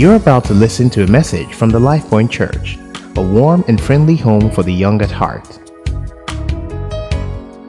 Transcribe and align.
You're 0.00 0.16
about 0.16 0.46
to 0.46 0.54
listen 0.54 0.88
to 0.90 1.04
a 1.04 1.06
message 1.06 1.52
from 1.52 1.68
the 1.68 1.78
LifePoint 1.78 2.30
Church, 2.30 2.78
a 3.16 3.22
warm 3.22 3.62
and 3.68 3.78
friendly 3.78 4.16
home 4.16 4.50
for 4.50 4.62
the 4.62 4.72
young 4.72 5.02
at 5.02 5.10
heart. 5.10 5.46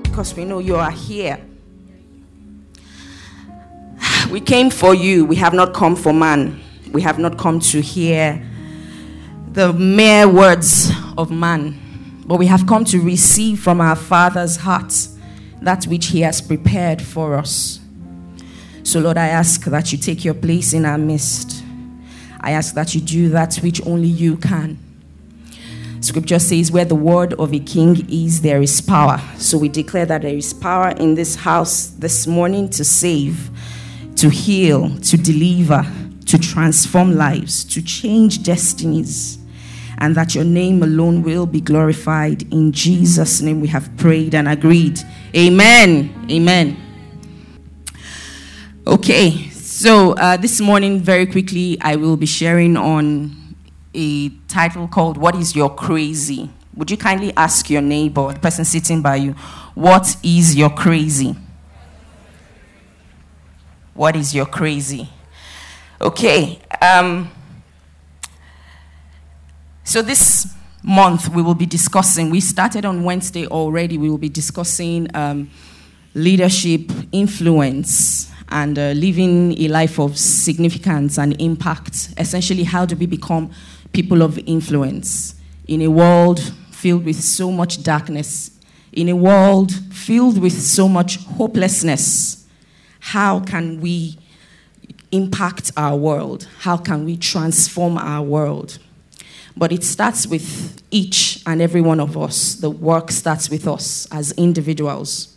Because 0.03 0.33
we 0.33 0.45
know 0.45 0.59
you 0.59 0.77
are 0.77 0.91
here. 0.91 1.41
We 4.31 4.39
came 4.39 4.69
for 4.69 4.95
you. 4.95 5.25
We 5.25 5.35
have 5.35 5.53
not 5.53 5.73
come 5.73 5.93
for 5.93 6.13
man. 6.13 6.61
We 6.93 7.01
have 7.01 7.19
not 7.19 7.37
come 7.37 7.59
to 7.59 7.81
hear 7.81 8.41
the 9.51 9.73
mere 9.73 10.29
words 10.29 10.89
of 11.17 11.31
man, 11.31 12.21
but 12.25 12.39
we 12.39 12.45
have 12.45 12.65
come 12.65 12.85
to 12.85 13.01
receive 13.01 13.59
from 13.59 13.81
our 13.81 13.97
Father's 13.97 14.55
heart 14.55 14.93
that 15.61 15.83
which 15.83 16.05
He 16.05 16.21
has 16.21 16.39
prepared 16.39 17.01
for 17.01 17.35
us. 17.35 17.81
So, 18.83 19.01
Lord, 19.01 19.17
I 19.17 19.27
ask 19.27 19.65
that 19.65 19.91
you 19.91 19.97
take 19.97 20.23
your 20.23 20.35
place 20.35 20.71
in 20.71 20.85
our 20.85 20.97
midst. 20.97 21.60
I 22.41 22.51
ask 22.51 22.73
that 22.75 22.93
you 22.95 23.01
do 23.01 23.29
that 23.29 23.55
which 23.57 23.85
only 23.85 24.07
you 24.07 24.35
can. 24.35 24.77
Scripture 26.01 26.39
says, 26.39 26.71
Where 26.71 26.85
the 26.85 26.95
word 26.95 27.33
of 27.35 27.53
a 27.53 27.59
king 27.59 28.09
is, 28.09 28.41
there 28.41 28.61
is 28.61 28.81
power. 28.81 29.21
So 29.37 29.59
we 29.59 29.69
declare 29.69 30.07
that 30.07 30.23
there 30.23 30.35
is 30.35 30.51
power 30.51 30.89
in 30.89 31.13
this 31.13 31.35
house 31.35 31.87
this 31.87 32.25
morning 32.25 32.69
to 32.71 32.83
save, 32.83 33.51
to 34.15 34.29
heal, 34.29 34.97
to 34.97 35.17
deliver, 35.17 35.85
to 36.25 36.39
transform 36.39 37.15
lives, 37.15 37.63
to 37.65 37.83
change 37.83 38.41
destinies, 38.41 39.37
and 39.99 40.15
that 40.15 40.33
your 40.33 40.43
name 40.43 40.81
alone 40.81 41.21
will 41.21 41.45
be 41.45 41.61
glorified. 41.61 42.51
In 42.51 42.71
Jesus' 42.71 43.41
name 43.41 43.61
we 43.61 43.67
have 43.67 43.95
prayed 43.97 44.33
and 44.33 44.47
agreed. 44.47 44.99
Amen. 45.35 46.27
Amen. 46.31 46.77
Okay, 48.87 49.50
so, 49.81 50.11
uh, 50.11 50.37
this 50.37 50.61
morning, 50.61 50.99
very 50.99 51.25
quickly, 51.25 51.75
I 51.81 51.95
will 51.95 52.15
be 52.15 52.27
sharing 52.27 52.77
on 52.77 53.55
a 53.95 54.29
title 54.47 54.87
called 54.87 55.17
What 55.17 55.33
is 55.33 55.55
Your 55.55 55.73
Crazy? 55.73 56.51
Would 56.75 56.91
you 56.91 56.97
kindly 56.97 57.33
ask 57.35 57.67
your 57.67 57.81
neighbor, 57.81 58.31
the 58.31 58.39
person 58.39 58.63
sitting 58.63 59.01
by 59.01 59.15
you, 59.15 59.31
what 59.73 60.17
is 60.21 60.55
your 60.55 60.69
crazy? 60.69 61.35
What 63.95 64.15
is 64.15 64.35
your 64.35 64.45
crazy? 64.45 65.09
Okay. 65.99 66.59
Um, 66.79 67.31
so, 69.83 70.03
this 70.03 70.53
month 70.83 71.27
we 71.29 71.41
will 71.41 71.55
be 71.55 71.65
discussing, 71.65 72.29
we 72.29 72.39
started 72.39 72.85
on 72.85 73.03
Wednesday 73.03 73.47
already, 73.47 73.97
we 73.97 74.11
will 74.11 74.19
be 74.19 74.29
discussing 74.29 75.07
um, 75.15 75.49
leadership, 76.13 76.81
influence, 77.11 78.31
and 78.51 78.77
uh, 78.77 78.91
living 78.91 79.57
a 79.59 79.67
life 79.69 79.99
of 79.99 80.17
significance 80.17 81.17
and 81.17 81.39
impact. 81.41 82.13
Essentially, 82.17 82.63
how 82.63 82.85
do 82.85 82.95
we 82.95 83.05
become 83.05 83.51
people 83.93 84.21
of 84.21 84.37
influence 84.39 85.35
in 85.67 85.81
a 85.81 85.87
world 85.87 86.39
filled 86.71 87.05
with 87.05 87.21
so 87.21 87.51
much 87.51 87.81
darkness, 87.83 88.51
in 88.91 89.09
a 89.09 89.15
world 89.15 89.71
filled 89.93 90.37
with 90.39 90.53
so 90.53 90.87
much 90.87 91.17
hopelessness? 91.17 92.45
How 92.99 93.39
can 93.39 93.81
we 93.81 94.17
impact 95.11 95.71
our 95.77 95.95
world? 95.95 96.47
How 96.59 96.77
can 96.77 97.05
we 97.05 97.17
transform 97.17 97.97
our 97.97 98.23
world? 98.23 98.77
But 99.55 99.71
it 99.71 99.83
starts 99.83 100.27
with 100.27 100.81
each 100.91 101.41
and 101.45 101.61
every 101.61 101.81
one 101.81 101.99
of 101.99 102.17
us. 102.17 102.55
The 102.55 102.69
work 102.69 103.11
starts 103.11 103.49
with 103.49 103.67
us 103.67 104.07
as 104.11 104.31
individuals 104.33 105.30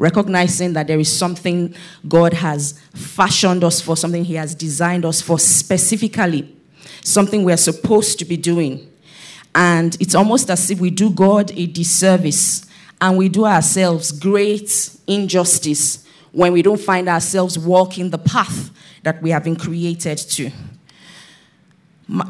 recognizing 0.00 0.72
that 0.72 0.86
there 0.86 0.98
is 0.98 1.14
something 1.14 1.74
God 2.08 2.32
has 2.32 2.80
fashioned 2.94 3.62
us 3.62 3.82
for, 3.82 3.98
something 3.98 4.24
He 4.24 4.34
has 4.34 4.54
designed 4.54 5.04
us 5.04 5.20
for 5.20 5.38
specifically, 5.38 6.56
something 7.04 7.44
we're 7.44 7.58
supposed 7.58 8.18
to 8.20 8.24
be 8.24 8.38
doing. 8.38 8.90
And 9.54 9.98
it's 10.00 10.14
almost 10.14 10.48
as 10.48 10.70
if 10.70 10.80
we 10.80 10.88
do 10.88 11.10
God 11.10 11.52
a 11.52 11.66
disservice 11.66 12.64
and 12.98 13.18
we 13.18 13.28
do 13.28 13.44
ourselves 13.44 14.10
great 14.10 14.96
injustice 15.06 16.06
when 16.32 16.54
we 16.54 16.62
don't 16.62 16.80
find 16.80 17.06
ourselves 17.06 17.58
walking 17.58 18.08
the 18.08 18.18
path 18.18 18.70
that 19.02 19.20
we 19.20 19.30
have 19.30 19.44
been 19.44 19.56
created 19.56 20.16
to. 20.16 20.50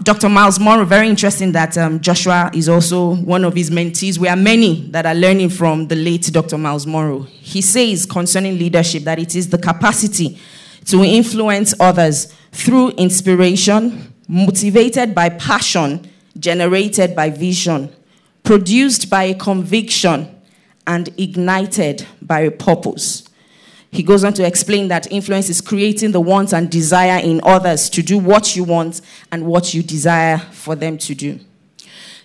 Dr. 0.02 0.28
Miles 0.28 0.60
Munroe, 0.60 0.84
very 0.84 1.08
interesting 1.08 1.52
that 1.52 1.78
um, 1.78 2.00
Joshua 2.00 2.50
is 2.52 2.68
also 2.68 3.14
one 3.14 3.46
of 3.46 3.54
his 3.54 3.70
mentees. 3.70 4.18
We 4.18 4.28
are 4.28 4.36
many 4.36 4.86
that 4.90 5.06
are 5.06 5.14
learning 5.14 5.48
from 5.48 5.88
the 5.88 5.96
late 5.96 6.28
Dr. 6.30 6.58
Miles 6.58 6.86
Munroe. 6.86 7.22
He 7.22 7.62
says 7.62 8.04
concerning 8.04 8.58
leadership 8.58 9.04
that 9.04 9.18
it 9.18 9.34
is 9.34 9.48
the 9.48 9.56
capacity 9.56 10.38
to 10.84 11.02
influence 11.02 11.72
others 11.80 12.30
through 12.52 12.90
inspiration, 12.90 14.12
motivated 14.28 15.14
by 15.14 15.30
passion, 15.30 16.06
generated 16.38 17.16
by 17.16 17.30
vision, 17.30 17.90
produced 18.42 19.08
by 19.08 19.24
a 19.24 19.34
conviction, 19.34 20.28
and 20.86 21.08
ignited 21.18 22.06
by 22.20 22.40
a 22.40 22.50
purpose. 22.50 23.29
He 23.92 24.02
goes 24.04 24.22
on 24.22 24.32
to 24.34 24.46
explain 24.46 24.88
that 24.88 25.10
influence 25.10 25.48
is 25.48 25.60
creating 25.60 26.12
the 26.12 26.20
wants 26.20 26.52
and 26.52 26.70
desire 26.70 27.20
in 27.20 27.40
others 27.42 27.90
to 27.90 28.02
do 28.02 28.18
what 28.18 28.54
you 28.54 28.62
want 28.62 29.00
and 29.32 29.44
what 29.44 29.74
you 29.74 29.82
desire 29.82 30.38
for 30.38 30.76
them 30.76 30.96
to 30.98 31.14
do. 31.14 31.40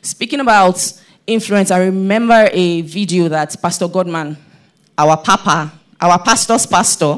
Speaking 0.02 0.40
about 0.40 0.94
influence, 1.26 1.72
I 1.72 1.80
remember 1.80 2.50
a 2.52 2.82
video 2.82 3.28
that 3.30 3.56
Pastor 3.60 3.88
Godman, 3.88 4.38
our 4.96 5.18
papa, 5.18 5.74
our 6.00 6.20
pastor's 6.20 6.68
pastor, 6.68 7.18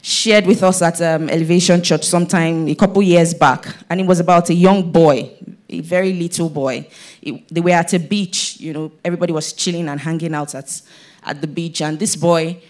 shared 0.00 0.46
with 0.46 0.62
us 0.62 0.80
at 0.80 1.02
um, 1.02 1.28
Elevation 1.28 1.82
Church 1.82 2.04
sometime 2.04 2.66
a 2.68 2.74
couple 2.74 3.02
years 3.02 3.34
back. 3.34 3.66
And 3.90 4.00
it 4.00 4.06
was 4.06 4.20
about 4.20 4.48
a 4.48 4.54
young 4.54 4.90
boy, 4.90 5.30
a 5.68 5.80
very 5.80 6.14
little 6.14 6.48
boy. 6.48 6.88
It, 7.20 7.46
they 7.52 7.60
were 7.60 7.70
at 7.70 7.92
a 7.92 7.98
beach, 7.98 8.58
you 8.58 8.72
know, 8.72 8.92
everybody 9.04 9.34
was 9.34 9.52
chilling 9.52 9.88
and 9.88 10.00
hanging 10.00 10.34
out 10.34 10.54
at, 10.54 10.80
at 11.22 11.42
the 11.42 11.46
beach. 11.46 11.82
And 11.82 11.98
this 11.98 12.16
boy, 12.16 12.62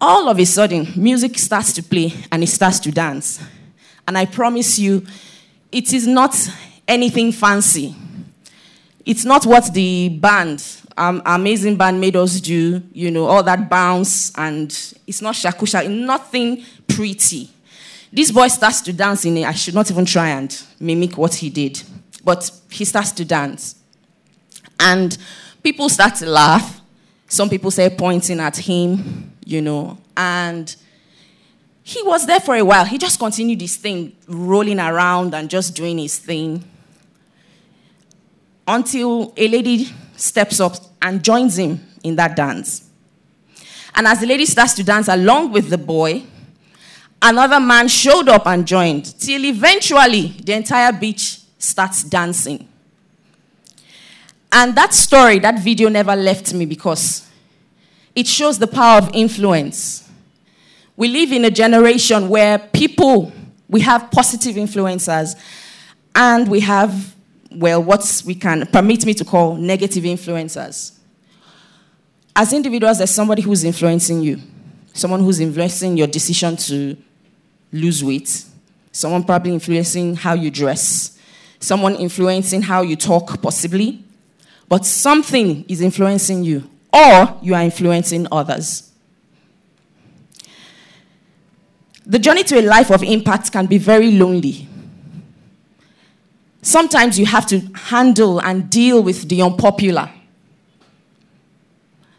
all 0.00 0.28
of 0.28 0.38
a 0.38 0.46
sudden, 0.46 0.88
music 0.96 1.38
starts 1.38 1.72
to 1.74 1.82
play 1.82 2.12
and 2.32 2.42
he 2.42 2.46
starts 2.46 2.78
to 2.80 2.90
dance. 2.90 3.40
And 4.08 4.16
I 4.16 4.24
promise 4.24 4.78
you, 4.78 5.06
it 5.70 5.92
is 5.92 6.06
not 6.06 6.34
anything 6.88 7.32
fancy. 7.32 7.94
It's 9.04 9.24
not 9.24 9.46
what 9.46 9.72
the 9.72 10.08
band, 10.08 10.64
um, 10.96 11.22
amazing 11.26 11.76
band, 11.76 12.00
made 12.00 12.16
us 12.16 12.40
do, 12.40 12.82
you 12.92 13.10
know, 13.10 13.26
all 13.26 13.42
that 13.42 13.68
bounce, 13.68 14.32
and 14.36 14.70
it's 15.06 15.22
not 15.22 15.34
shakusha, 15.34 15.88
nothing 15.90 16.64
pretty. 16.88 17.50
This 18.12 18.30
boy 18.30 18.48
starts 18.48 18.80
to 18.82 18.92
dance 18.92 19.24
in 19.24 19.36
it. 19.36 19.44
I 19.44 19.52
should 19.52 19.74
not 19.74 19.90
even 19.90 20.04
try 20.04 20.30
and 20.30 20.62
mimic 20.80 21.16
what 21.16 21.34
he 21.34 21.48
did, 21.48 21.82
but 22.24 22.50
he 22.70 22.84
starts 22.84 23.12
to 23.12 23.24
dance. 23.24 23.76
And 24.78 25.16
people 25.62 25.88
start 25.88 26.16
to 26.16 26.26
laugh. 26.26 26.80
Some 27.28 27.48
people 27.48 27.70
say 27.70 27.88
pointing 27.90 28.40
at 28.40 28.56
him 28.56 29.32
you 29.50 29.60
know, 29.60 29.98
and 30.16 30.74
he 31.82 32.02
was 32.02 32.26
there 32.26 32.40
for 32.40 32.54
a 32.54 32.64
while. 32.64 32.84
He 32.84 32.98
just 32.98 33.18
continued 33.18 33.60
his 33.60 33.76
thing, 33.76 34.16
rolling 34.28 34.78
around 34.78 35.34
and 35.34 35.50
just 35.50 35.74
doing 35.74 35.98
his 35.98 36.18
thing 36.18 36.64
until 38.66 39.32
a 39.36 39.48
lady 39.48 39.88
steps 40.16 40.60
up 40.60 40.74
and 41.02 41.24
joins 41.24 41.58
him 41.58 41.80
in 42.04 42.14
that 42.16 42.36
dance. 42.36 42.88
And 43.94 44.06
as 44.06 44.20
the 44.20 44.26
lady 44.26 44.46
starts 44.46 44.74
to 44.74 44.84
dance 44.84 45.08
along 45.08 45.50
with 45.50 45.68
the 45.68 45.78
boy, 45.78 46.22
another 47.20 47.58
man 47.58 47.88
showed 47.88 48.28
up 48.28 48.46
and 48.46 48.64
joined, 48.64 49.18
till 49.18 49.44
eventually 49.44 50.28
the 50.44 50.52
entire 50.52 50.92
beach 50.92 51.40
starts 51.58 52.04
dancing. 52.04 52.68
And 54.52 54.76
that 54.76 54.94
story, 54.94 55.40
that 55.40 55.58
video 55.58 55.88
never 55.88 56.14
left 56.14 56.54
me 56.54 56.66
because 56.66 57.29
it 58.14 58.26
shows 58.26 58.58
the 58.58 58.66
power 58.66 58.98
of 58.98 59.10
influence. 59.14 60.08
We 60.96 61.08
live 61.08 61.32
in 61.32 61.44
a 61.44 61.50
generation 61.50 62.28
where 62.28 62.58
people, 62.58 63.32
we 63.68 63.80
have 63.80 64.10
positive 64.10 64.56
influencers, 64.56 65.34
and 66.14 66.48
we 66.48 66.60
have, 66.60 67.14
well, 67.52 67.82
what 67.82 68.22
we 68.26 68.34
can 68.34 68.66
permit 68.66 69.06
me 69.06 69.14
to 69.14 69.24
call 69.24 69.56
negative 69.56 70.04
influencers. 70.04 70.92
As 72.34 72.52
individuals, 72.52 72.98
there's 72.98 73.10
somebody 73.10 73.42
who's 73.42 73.64
influencing 73.64 74.20
you, 74.22 74.40
someone 74.92 75.20
who's 75.20 75.40
influencing 75.40 75.96
your 75.96 76.06
decision 76.06 76.56
to 76.56 76.96
lose 77.72 78.04
weight, 78.04 78.44
someone 78.92 79.24
probably 79.24 79.52
influencing 79.52 80.16
how 80.16 80.34
you 80.34 80.50
dress, 80.50 81.18
someone 81.60 81.94
influencing 81.96 82.62
how 82.62 82.82
you 82.82 82.96
talk, 82.96 83.40
possibly, 83.40 84.02
but 84.68 84.84
something 84.84 85.64
is 85.68 85.80
influencing 85.80 86.44
you 86.44 86.69
or 86.92 87.38
you 87.42 87.54
are 87.54 87.62
influencing 87.62 88.26
others. 88.32 88.90
The 92.06 92.18
journey 92.18 92.42
to 92.44 92.58
a 92.58 92.62
life 92.62 92.90
of 92.90 93.02
impact 93.02 93.52
can 93.52 93.66
be 93.66 93.78
very 93.78 94.10
lonely. 94.10 94.68
Sometimes 96.62 97.18
you 97.18 97.26
have 97.26 97.46
to 97.46 97.60
handle 97.74 98.40
and 98.40 98.68
deal 98.68 99.02
with 99.02 99.28
the 99.28 99.42
unpopular. 99.42 100.10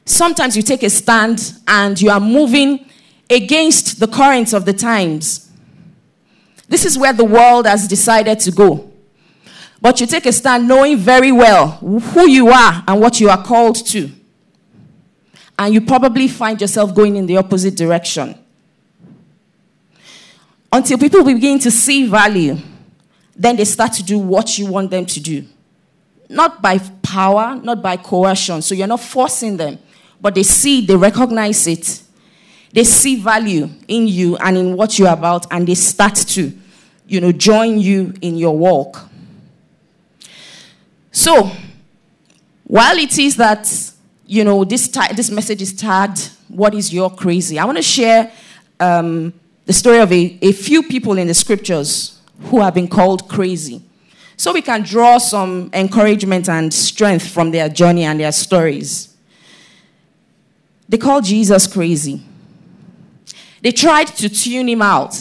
Sometimes 0.06 0.56
you 0.56 0.64
take 0.64 0.84
a 0.84 0.90
stand 0.90 1.54
and 1.68 2.02
you 2.02 2.10
are 2.10 2.20
moving 2.20 2.86
against 3.30 4.00
the 4.00 4.08
currents 4.08 4.54
of 4.54 4.66
the 4.66 4.74
times. 4.74 5.52
This 6.68 6.86
is 6.86 6.98
where 6.98 7.14
the 7.14 7.26
world 7.26 7.66
has 7.66 7.88
decided 7.88 8.40
to 8.42 8.52
go. 8.52 8.92
But 9.82 10.00
you 10.00 10.08
take 10.08 10.26
a 10.26 10.32
stand 10.32 10.68
knowing 10.68 10.98
very 10.98 11.32
well 11.32 11.72
who 11.72 12.30
you 12.30 12.50
are 12.50 12.84
and 12.88 13.02
what 13.02 13.20
you 13.20 13.30
are 13.30 13.44
called 13.44 13.76
to. 13.88 14.10
And 15.62 15.76
you 15.76 15.82
probably 15.82 16.28
find 16.28 16.60
yourself 16.60 16.96
going 16.96 17.16
in 17.16 17.28
the 17.28 17.38
opposite 17.38 17.76
direction. 17.76 18.34
Until 20.72 20.98
people 20.98 21.24
begin 21.24 21.60
to 21.60 21.70
see 21.70 22.08
value, 22.08 22.58
then 23.36 23.58
they 23.58 23.66
start 23.66 23.94
to 23.94 24.04
do 24.04 24.18
what 24.18 24.58
you 24.58 24.66
want 24.66 24.90
them 24.90 25.06
to 25.06 25.20
do. 25.20 25.46
Not 26.28 26.64
by 26.64 26.80
power, 27.04 27.62
not 27.64 27.80
by 27.84 27.98
coercion. 27.98 28.64
So 28.64 28.74
you're 28.74 28.88
not 28.88 29.02
forcing 29.02 29.56
them, 29.56 29.78
but 30.20 30.34
they 30.34 30.42
see, 30.42 30.84
they 30.84 30.96
recognize 30.96 31.68
it. 31.68 32.02
They 32.74 32.84
see 32.84 33.18
value 33.18 33.70
in 33.88 34.08
you 34.08 34.38
and 34.38 34.58
in 34.58 34.76
what 34.76 34.98
you're 34.98 35.14
about, 35.14 35.46
and 35.52 35.68
they 35.68 35.76
start 35.76 36.16
to, 36.16 36.52
you 37.06 37.22
know, 37.22 37.32
join 37.32 37.78
you 37.78 38.16
in 38.22 38.36
your 38.36 38.58
walk. 38.58 39.08
So, 41.12 41.52
while 42.64 42.98
it 42.98 43.20
is 43.20 43.36
that, 43.36 43.91
you 44.32 44.46
know, 44.46 44.64
this, 44.64 44.88
this 44.88 45.30
message 45.30 45.62
is 45.62 45.74
tagged, 45.74 46.30
What 46.48 46.74
is 46.74 46.94
your 46.94 47.10
crazy? 47.10 47.60
I 47.60 47.66
want 47.66 47.78
to 47.78 47.84
share 47.84 48.32
um, 48.80 49.34
the 49.66 49.74
story 49.74 50.00
of 50.00 50.10
a, 50.10 50.40
a 50.42 50.54
few 50.54 50.84
people 50.84 51.18
in 51.18 51.28
the 51.28 51.34
scriptures 51.34 52.18
who 52.44 52.62
have 52.62 52.74
been 52.74 52.88
called 52.88 53.28
crazy. 53.28 53.82
So 54.38 54.54
we 54.54 54.62
can 54.62 54.84
draw 54.84 55.18
some 55.18 55.70
encouragement 55.74 56.48
and 56.48 56.74
strength 56.74 57.28
from 57.28 57.52
their 57.52 57.68
journey 57.68 58.06
and 58.06 58.22
their 58.22 58.32
stories. 58.32 59.14
They 60.88 60.98
called 60.98 61.26
Jesus 61.26 61.68
crazy. 61.68 62.24
They 63.62 63.74
tried 63.74 64.08
to 64.08 64.30
tune 64.30 64.70
him 64.70 64.82
out. 64.82 65.14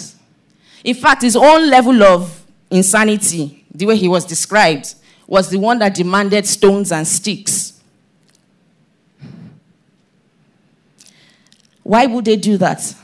In 0.85 0.95
fact, 0.95 1.23
his 1.23 1.35
own 1.35 1.69
level 1.69 2.01
of 2.05 2.45
insanity, 2.71 3.65
the 3.75 3.87
way 3.87 3.97
he 3.97 4.07
was 4.07 4.25
described, 4.25 4.95
was 5.27 5.51
the 5.51 5.59
one 5.59 5.81
that 5.81 5.97
demanded 5.97 6.47
stones 6.47 6.93
and 6.93 7.05
sticks. 7.09 7.70
Why 11.91 12.07
would 12.07 12.25
they 12.25 12.37
do 12.37 12.57
that? 12.59 12.95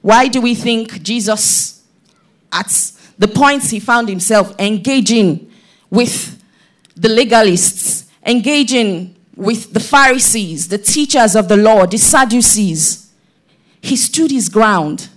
Why 0.00 0.28
do 0.28 0.40
we 0.40 0.54
think 0.54 1.02
Jesus, 1.02 1.82
at 2.52 2.92
the 3.18 3.26
points 3.26 3.70
he 3.70 3.80
found 3.80 4.08
himself 4.08 4.54
engaging 4.60 5.50
with 5.90 6.40
the 6.94 7.08
legalists, 7.08 8.04
engaging 8.24 9.16
with 9.34 9.72
the 9.72 9.80
Pharisees, 9.80 10.68
the 10.68 10.78
teachers 10.78 11.34
of 11.34 11.48
the 11.48 11.56
law, 11.56 11.84
the 11.84 11.98
Sadducees, 11.98 13.12
he 13.80 13.96
stood 13.96 14.30
his 14.30 14.48
ground. 14.48 15.08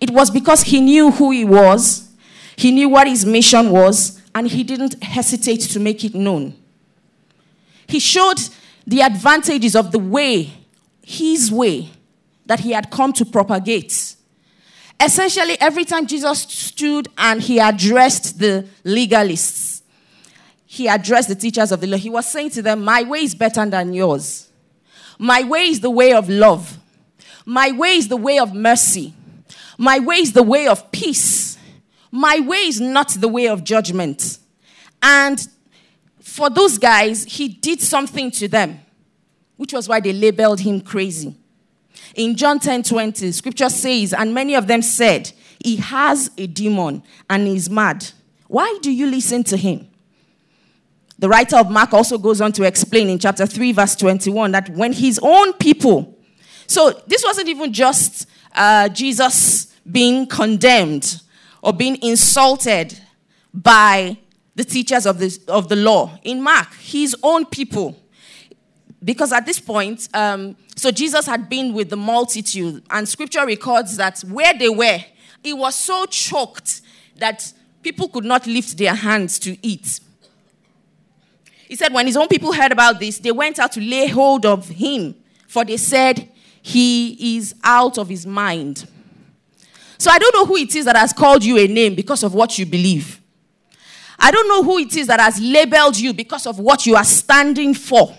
It 0.00 0.12
was 0.12 0.30
because 0.30 0.62
he 0.62 0.80
knew 0.80 1.10
who 1.10 1.30
he 1.30 1.44
was, 1.44 2.08
he 2.56 2.70
knew 2.70 2.88
what 2.88 3.06
his 3.06 3.26
mission 3.26 3.68
was, 3.68 4.18
and 4.34 4.48
he 4.48 4.64
didn't 4.64 5.04
hesitate 5.04 5.60
to 5.60 5.78
make 5.78 6.04
it 6.06 6.14
known. 6.14 6.54
He 7.86 7.98
showed 7.98 8.38
the 8.86 9.02
advantages 9.02 9.76
of 9.76 9.92
the 9.92 9.98
way, 9.98 10.50
his 11.04 11.50
way, 11.50 11.90
that 12.46 12.60
he 12.60 12.72
had 12.72 12.90
come 12.90 13.12
to 13.14 13.24
propagate. 13.24 14.16
Essentially, 15.00 15.56
every 15.60 15.84
time 15.84 16.06
Jesus 16.06 16.40
stood 16.42 17.08
and 17.18 17.40
he 17.40 17.58
addressed 17.58 18.38
the 18.38 18.66
legalists, 18.84 19.82
he 20.66 20.88
addressed 20.88 21.28
the 21.28 21.34
teachers 21.34 21.72
of 21.72 21.80
the 21.80 21.86
law, 21.86 21.96
he 21.96 22.10
was 22.10 22.26
saying 22.26 22.50
to 22.50 22.62
them, 22.62 22.82
My 22.84 23.02
way 23.02 23.20
is 23.20 23.34
better 23.34 23.64
than 23.64 23.92
yours. 23.92 24.48
My 25.18 25.42
way 25.44 25.66
is 25.66 25.80
the 25.80 25.90
way 25.90 26.12
of 26.12 26.28
love. 26.28 26.78
My 27.46 27.70
way 27.72 27.96
is 27.96 28.08
the 28.08 28.16
way 28.16 28.38
of 28.38 28.54
mercy. 28.54 29.14
My 29.78 29.98
way 29.98 30.16
is 30.16 30.32
the 30.32 30.42
way 30.42 30.66
of 30.66 30.90
peace. 30.90 31.58
My 32.10 32.40
way 32.40 32.58
is 32.58 32.80
not 32.80 33.10
the 33.10 33.28
way 33.28 33.48
of 33.48 33.64
judgment. 33.64 34.38
And 35.02 35.46
for 36.20 36.50
those 36.50 36.78
guys, 36.78 37.24
he 37.24 37.48
did 37.48 37.80
something 37.80 38.30
to 38.32 38.48
them, 38.48 38.80
which 39.56 39.72
was 39.72 39.88
why 39.88 40.00
they 40.00 40.12
labeled 40.12 40.60
him 40.60 40.80
crazy. 40.80 41.36
In 42.14 42.36
John 42.36 42.58
10 42.58 42.82
20, 42.82 43.32
scripture 43.32 43.68
says, 43.68 44.12
And 44.12 44.34
many 44.34 44.54
of 44.54 44.66
them 44.66 44.82
said, 44.82 45.32
He 45.62 45.76
has 45.76 46.30
a 46.36 46.46
demon 46.46 47.02
and 47.28 47.48
is 47.48 47.70
mad. 47.70 48.06
Why 48.48 48.78
do 48.82 48.92
you 48.92 49.06
listen 49.06 49.42
to 49.44 49.56
him? 49.56 49.88
The 51.18 51.28
writer 51.28 51.56
of 51.56 51.70
Mark 51.70 51.92
also 51.92 52.18
goes 52.18 52.40
on 52.40 52.52
to 52.52 52.64
explain 52.64 53.08
in 53.08 53.18
chapter 53.18 53.46
3, 53.46 53.72
verse 53.72 53.96
21, 53.96 54.52
that 54.52 54.68
when 54.70 54.92
his 54.92 55.20
own 55.22 55.52
people, 55.54 56.18
so 56.66 56.90
this 57.06 57.22
wasn't 57.24 57.48
even 57.48 57.72
just 57.72 58.28
uh, 58.54 58.88
Jesus 58.88 59.66
being 59.90 60.26
condemned 60.26 61.20
or 61.62 61.72
being 61.72 61.98
insulted 62.02 62.98
by 63.52 64.16
the 64.54 64.64
teachers 64.64 65.06
of 65.06 65.18
the, 65.18 65.38
of 65.48 65.68
the 65.68 65.76
law. 65.76 66.18
In 66.24 66.42
Mark, 66.42 66.74
his 66.74 67.16
own 67.22 67.46
people 67.46 67.96
because 69.04 69.32
at 69.32 69.44
this 69.44 69.60
point, 69.60 70.08
um, 70.14 70.56
so 70.76 70.90
Jesus 70.90 71.26
had 71.26 71.48
been 71.48 71.74
with 71.74 71.90
the 71.90 71.96
multitude, 71.96 72.82
and 72.90 73.08
scripture 73.08 73.44
records 73.44 73.96
that 73.98 74.20
where 74.20 74.54
they 74.54 74.68
were, 74.68 74.98
it 75.42 75.52
was 75.52 75.74
so 75.74 76.06
choked 76.06 76.80
that 77.16 77.52
people 77.82 78.08
could 78.08 78.24
not 78.24 78.46
lift 78.46 78.78
their 78.78 78.94
hands 78.94 79.38
to 79.40 79.56
eat. 79.64 80.00
He 81.68 81.76
said, 81.76 81.92
when 81.92 82.06
his 82.06 82.16
own 82.16 82.28
people 82.28 82.52
heard 82.52 82.72
about 82.72 82.98
this, 82.98 83.18
they 83.18 83.32
went 83.32 83.58
out 83.58 83.72
to 83.72 83.80
lay 83.80 84.06
hold 84.08 84.46
of 84.46 84.68
him, 84.68 85.14
for 85.48 85.64
they 85.64 85.76
said, 85.76 86.30
He 86.62 87.36
is 87.36 87.54
out 87.62 87.98
of 87.98 88.08
his 88.08 88.26
mind. 88.26 88.88
So 89.98 90.10
I 90.10 90.18
don't 90.18 90.34
know 90.34 90.46
who 90.46 90.56
it 90.56 90.74
is 90.74 90.86
that 90.86 90.96
has 90.96 91.12
called 91.12 91.44
you 91.44 91.58
a 91.58 91.66
name 91.66 91.94
because 91.94 92.22
of 92.22 92.34
what 92.34 92.58
you 92.58 92.66
believe. 92.66 93.20
I 94.18 94.30
don't 94.30 94.48
know 94.48 94.62
who 94.62 94.78
it 94.78 94.96
is 94.96 95.06
that 95.08 95.20
has 95.20 95.40
labeled 95.40 95.98
you 95.98 96.12
because 96.14 96.46
of 96.46 96.58
what 96.58 96.86
you 96.86 96.96
are 96.96 97.04
standing 97.04 97.74
for. 97.74 98.16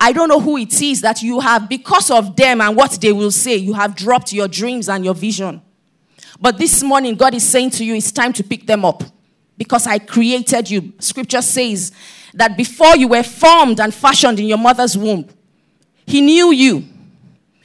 I 0.00 0.12
don't 0.12 0.28
know 0.28 0.40
who 0.40 0.56
it 0.56 0.82
is 0.82 1.00
that 1.02 1.22
you 1.22 1.40
have, 1.40 1.68
because 1.68 2.10
of 2.10 2.36
them 2.36 2.60
and 2.60 2.76
what 2.76 2.92
they 3.00 3.12
will 3.12 3.30
say, 3.30 3.56
you 3.56 3.72
have 3.74 3.94
dropped 3.94 4.32
your 4.32 4.48
dreams 4.48 4.88
and 4.88 5.04
your 5.04 5.14
vision. 5.14 5.62
But 6.40 6.58
this 6.58 6.82
morning, 6.82 7.14
God 7.14 7.34
is 7.34 7.48
saying 7.48 7.70
to 7.70 7.84
you, 7.84 7.94
it's 7.94 8.12
time 8.12 8.32
to 8.34 8.44
pick 8.44 8.66
them 8.66 8.84
up 8.84 9.02
because 9.56 9.86
I 9.86 9.98
created 9.98 10.68
you. 10.68 10.92
Scripture 10.98 11.42
says 11.42 11.92
that 12.34 12.56
before 12.56 12.96
you 12.96 13.08
were 13.08 13.22
formed 13.22 13.80
and 13.80 13.94
fashioned 13.94 14.40
in 14.40 14.46
your 14.46 14.58
mother's 14.58 14.98
womb, 14.98 15.28
He 16.06 16.20
knew 16.20 16.52
you, 16.52 16.84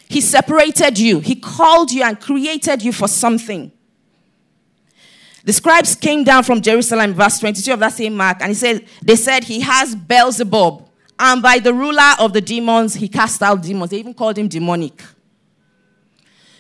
He 0.08 0.22
separated 0.22 1.00
you, 1.00 1.20
He 1.20 1.36
called 1.36 1.92
you 1.92 2.04
and 2.04 2.20
created 2.20 2.84
you 2.84 2.94
for 2.94 3.08
something. 3.08 3.72
The 5.44 5.54
scribes 5.54 5.96
came 5.96 6.24
down 6.24 6.44
from 6.44 6.62
Jerusalem, 6.62 7.14
verse 7.14 7.40
22 7.40 7.74
of 7.74 7.80
that 7.80 7.94
same 7.94 8.16
Mark, 8.16 8.38
and 8.42 8.50
he 8.50 8.56
said, 8.56 8.86
They 9.02 9.16
said 9.16 9.46
he 9.46 9.62
has 9.62 9.96
Beelzebub 9.96 10.89
and 11.20 11.42
by 11.42 11.60
the 11.60 11.74
ruler 11.74 12.14
of 12.18 12.32
the 12.32 12.40
demons, 12.40 12.96
he 12.96 13.10
cast 13.10 13.44
out 13.44 13.62
demons. 13.62 13.92
They 13.92 14.00
even 14.00 14.14
called 14.14 14.38
him 14.38 14.48
demonic. 14.48 15.04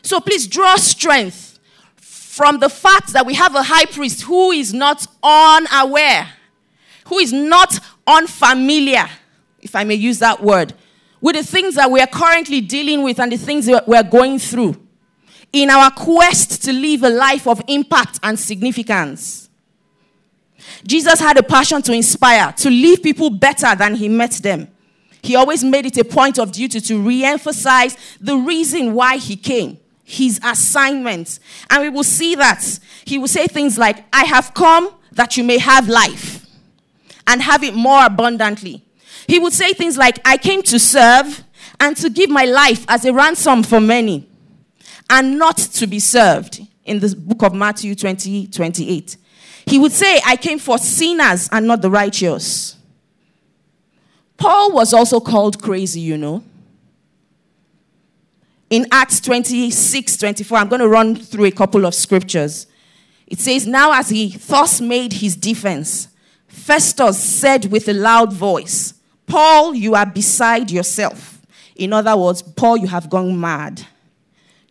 So 0.01 0.19
please 0.19 0.47
draw 0.47 0.75
strength 0.75 1.59
from 1.95 2.59
the 2.59 2.69
fact 2.69 3.13
that 3.13 3.25
we 3.25 3.33
have 3.35 3.55
a 3.55 3.63
high 3.63 3.85
priest 3.85 4.23
who 4.23 4.51
is 4.51 4.73
not 4.73 5.07
unaware, 5.23 6.27
who 7.07 7.17
is 7.19 7.31
not 7.31 7.79
unfamiliar, 8.05 9.09
if 9.61 9.75
I 9.75 9.83
may 9.85 9.95
use 9.95 10.19
that 10.19 10.43
word, 10.43 10.73
with 11.21 11.35
the 11.35 11.43
things 11.43 11.75
that 11.75 11.89
we 11.89 12.01
are 12.01 12.07
currently 12.07 12.61
dealing 12.61 13.03
with 13.03 13.19
and 13.19 13.31
the 13.31 13.37
things 13.37 13.65
that 13.65 13.87
we're 13.87 14.03
going 14.03 14.39
through 14.39 14.75
in 15.51 15.69
our 15.69 15.89
quest 15.91 16.63
to 16.63 16.73
live 16.73 17.03
a 17.03 17.09
life 17.09 17.47
of 17.47 17.61
impact 17.67 18.19
and 18.23 18.37
significance. 18.39 19.48
Jesus 20.85 21.19
had 21.19 21.37
a 21.37 21.43
passion 21.43 21.81
to 21.83 21.93
inspire, 21.93 22.51
to 22.53 22.69
leave 22.69 23.03
people 23.03 23.29
better 23.29 23.75
than 23.75 23.95
he 23.95 24.09
met 24.09 24.31
them. 24.33 24.67
He 25.21 25.35
always 25.35 25.63
made 25.63 25.85
it 25.85 25.97
a 25.97 26.03
point 26.03 26.39
of 26.39 26.51
duty 26.51 26.79
to 26.79 27.01
re 27.01 27.23
emphasize 27.23 27.97
the 28.21 28.37
reason 28.37 28.93
why 28.93 29.17
he 29.17 29.35
came, 29.35 29.77
his 30.03 30.39
assignment. 30.43 31.39
And 31.69 31.83
we 31.83 31.89
will 31.89 32.03
see 32.03 32.35
that. 32.35 32.79
He 33.05 33.17
will 33.17 33.27
say 33.27 33.47
things 33.47 33.77
like, 33.77 34.05
I 34.13 34.23
have 34.25 34.53
come 34.53 34.93
that 35.11 35.35
you 35.35 35.43
may 35.43 35.57
have 35.57 35.89
life 35.89 36.45
and 37.27 37.41
have 37.41 37.63
it 37.63 37.73
more 37.73 38.05
abundantly. 38.05 38.83
He 39.27 39.39
would 39.39 39.53
say 39.53 39.73
things 39.73 39.97
like, 39.97 40.19
I 40.25 40.37
came 40.37 40.63
to 40.63 40.79
serve 40.79 41.43
and 41.79 41.95
to 41.97 42.09
give 42.09 42.29
my 42.29 42.45
life 42.45 42.85
as 42.87 43.05
a 43.05 43.13
ransom 43.13 43.63
for 43.63 43.79
many 43.79 44.27
and 45.09 45.37
not 45.37 45.57
to 45.57 45.87
be 45.87 45.99
served 45.99 46.61
in 46.85 46.99
the 46.99 47.15
book 47.15 47.43
of 47.43 47.53
Matthew 47.53 47.95
20 47.95 48.47
28. 48.47 49.17
He 49.69 49.77
would 49.77 49.91
say, 49.91 50.19
I 50.25 50.35
came 50.35 50.57
for 50.57 50.79
sinners 50.79 51.47
and 51.51 51.67
not 51.67 51.83
the 51.83 51.91
righteous. 51.91 52.75
Paul 54.35 54.71
was 54.73 54.95
also 54.95 55.19
called 55.19 55.61
crazy, 55.61 55.99
you 55.99 56.17
know. 56.17 56.43
In 58.71 58.87
Acts 58.91 59.19
26 59.21 60.17
24, 60.17 60.57
I'm 60.57 60.69
going 60.69 60.81
to 60.81 60.87
run 60.87 61.15
through 61.15 61.45
a 61.45 61.51
couple 61.51 61.85
of 61.85 61.93
scriptures. 61.93 62.65
It 63.27 63.39
says, 63.39 63.67
Now 63.67 63.93
as 63.93 64.09
he 64.09 64.29
thus 64.29 64.81
made 64.81 65.13
his 65.13 65.35
defense, 65.35 66.07
Festus 66.47 67.23
said 67.23 67.71
with 67.71 67.87
a 67.87 67.93
loud 67.93 68.33
voice, 68.33 68.95
Paul, 69.27 69.75
you 69.75 69.93
are 69.93 70.05
beside 70.07 70.71
yourself. 70.71 71.45
In 71.75 71.93
other 71.93 72.17
words, 72.17 72.41
Paul, 72.41 72.77
you 72.77 72.87
have 72.87 73.07
gone 73.07 73.39
mad. 73.39 73.85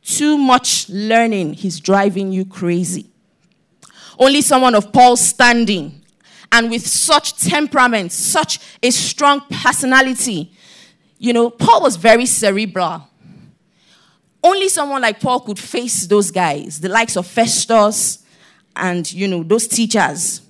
Too 0.02 0.36
much 0.36 0.88
learning 0.88 1.54
is 1.62 1.78
driving 1.78 2.32
you 2.32 2.44
crazy. 2.44 3.10
Only 4.18 4.42
someone 4.42 4.74
of 4.74 4.92
Paul's 4.92 5.20
standing 5.20 6.02
and 6.50 6.70
with 6.70 6.86
such 6.86 7.36
temperament, 7.36 8.10
such 8.12 8.58
a 8.82 8.90
strong 8.90 9.42
personality. 9.50 10.52
You 11.18 11.32
know, 11.32 11.50
Paul 11.50 11.82
was 11.82 11.96
very 11.96 12.26
cerebral. 12.26 13.06
Only 14.42 14.68
someone 14.68 15.02
like 15.02 15.20
Paul 15.20 15.40
could 15.40 15.58
face 15.58 16.06
those 16.06 16.30
guys, 16.30 16.80
the 16.80 16.88
likes 16.88 17.16
of 17.16 17.26
Festus 17.26 18.24
and, 18.74 19.10
you 19.12 19.28
know, 19.28 19.42
those 19.42 19.66
teachers. 19.66 20.42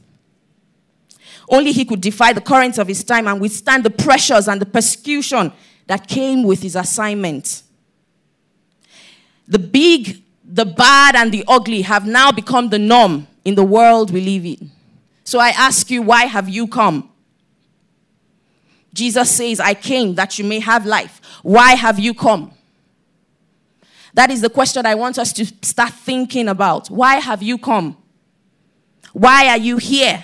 Only 1.48 1.72
he 1.72 1.84
could 1.84 2.00
defy 2.00 2.32
the 2.32 2.42
currents 2.42 2.78
of 2.78 2.88
his 2.88 3.02
time 3.02 3.26
and 3.26 3.40
withstand 3.40 3.84
the 3.84 3.90
pressures 3.90 4.48
and 4.48 4.60
the 4.60 4.66
persecution 4.66 5.52
that 5.86 6.06
came 6.06 6.42
with 6.42 6.62
his 6.62 6.76
assignment. 6.76 7.62
The 9.46 9.58
big, 9.58 10.22
the 10.44 10.66
bad, 10.66 11.16
and 11.16 11.32
the 11.32 11.42
ugly 11.48 11.82
have 11.82 12.06
now 12.06 12.30
become 12.30 12.68
the 12.68 12.78
norm 12.78 13.26
in 13.48 13.54
the 13.54 13.64
world 13.64 14.10
we 14.10 14.20
live 14.20 14.44
in. 14.44 14.70
So 15.24 15.38
I 15.38 15.48
ask 15.48 15.90
you, 15.90 16.02
why 16.02 16.24
have 16.24 16.50
you 16.50 16.68
come? 16.68 17.10
Jesus 18.92 19.30
says, 19.30 19.58
I 19.58 19.72
came 19.72 20.14
that 20.16 20.38
you 20.38 20.44
may 20.44 20.60
have 20.60 20.84
life. 20.84 21.22
Why 21.42 21.72
have 21.72 21.98
you 21.98 22.12
come? 22.12 22.52
That 24.12 24.30
is 24.30 24.42
the 24.42 24.50
question 24.50 24.84
I 24.84 24.96
want 24.96 25.18
us 25.18 25.32
to 25.32 25.46
start 25.62 25.94
thinking 25.94 26.46
about. 26.48 26.88
Why 26.88 27.16
have 27.16 27.42
you 27.42 27.56
come? 27.56 27.96
Why 29.14 29.48
are 29.48 29.56
you 29.56 29.78
here? 29.78 30.22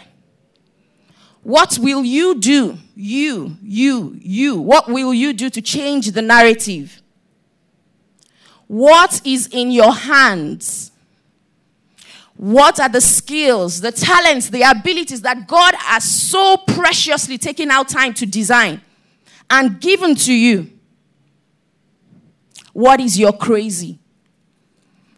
What 1.43 1.79
will 1.79 2.05
you 2.05 2.39
do? 2.39 2.77
You, 2.95 3.57
you, 3.63 4.19
you. 4.21 4.61
What 4.61 4.89
will 4.89 5.15
you 5.15 5.33
do 5.33 5.49
to 5.49 5.63
change 5.63 6.13
the 6.13 6.23
narrative? 6.23 7.01
What 8.67 9.23
is 9.25 9.47
in 9.47 9.71
your 9.71 9.95
hands? 9.95 10.91
What 12.37 12.81
are 12.81 12.89
the 12.89 13.01
skills, 13.01 13.81
the 13.81 13.93
talents, 13.93 14.51
the 14.51 14.63
abilities 14.63 15.23
that 15.23 15.47
God 15.47 15.75
has 15.77 16.05
so 16.05 16.57
preciously 16.57 17.39
taken 17.39 17.71
out 17.71 17.89
time 17.89 18.13
to 18.15 18.27
design 18.27 18.83
and 19.49 19.81
given 19.81 20.15
to 20.17 20.33
you? 20.33 20.71
What 22.73 23.01
is 23.01 23.19
your 23.19 23.33
crazy? 23.33 23.99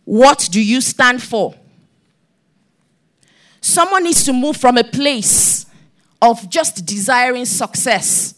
What 0.04 0.48
do 0.52 0.62
you 0.62 0.80
stand 0.80 1.22
for? 1.22 1.54
Someone 3.60 4.04
needs 4.04 4.22
to 4.24 4.32
move 4.32 4.56
from 4.56 4.76
a 4.76 4.84
place 4.84 5.66
of 6.22 6.48
just 6.48 6.86
desiring 6.86 7.44
success 7.44 8.34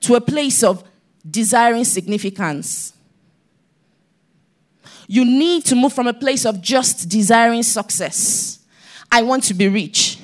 to 0.00 0.14
a 0.14 0.20
place 0.20 0.62
of 0.62 0.84
desiring 1.28 1.84
significance. 1.84 2.93
You 5.06 5.24
need 5.24 5.64
to 5.66 5.76
move 5.76 5.92
from 5.92 6.06
a 6.06 6.14
place 6.14 6.44
of 6.46 6.60
just 6.60 7.08
desiring 7.08 7.62
success. 7.62 8.60
I 9.10 9.22
want 9.22 9.44
to 9.44 9.54
be 9.54 9.68
rich. 9.68 10.18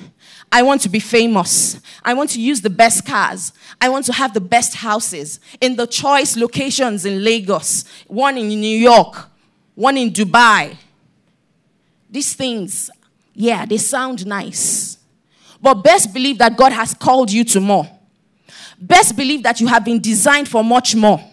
I 0.51 0.63
want 0.63 0.81
to 0.81 0.89
be 0.89 0.99
famous. 0.99 1.79
I 2.03 2.13
want 2.13 2.31
to 2.31 2.41
use 2.41 2.61
the 2.61 2.69
best 2.69 3.05
cars. 3.05 3.53
I 3.79 3.89
want 3.89 4.05
to 4.07 4.13
have 4.13 4.33
the 4.33 4.41
best 4.41 4.75
houses 4.75 5.39
in 5.61 5.75
the 5.77 5.87
choice 5.87 6.35
locations 6.35 7.05
in 7.05 7.23
Lagos, 7.23 7.85
one 8.07 8.37
in 8.37 8.47
New 8.49 8.77
York, 8.77 9.29
one 9.75 9.97
in 9.97 10.11
Dubai. 10.11 10.75
These 12.09 12.33
things, 12.33 12.89
yeah, 13.33 13.65
they 13.65 13.77
sound 13.77 14.25
nice. 14.25 14.97
But 15.61 15.75
best 15.75 16.13
believe 16.13 16.39
that 16.39 16.57
God 16.57 16.73
has 16.73 16.93
called 16.93 17.31
you 17.31 17.45
to 17.45 17.61
more. 17.61 17.89
Best 18.79 19.15
believe 19.15 19.43
that 19.43 19.61
you 19.61 19.67
have 19.67 19.85
been 19.85 20.01
designed 20.01 20.49
for 20.49 20.63
much 20.63 20.95
more. 20.95 21.23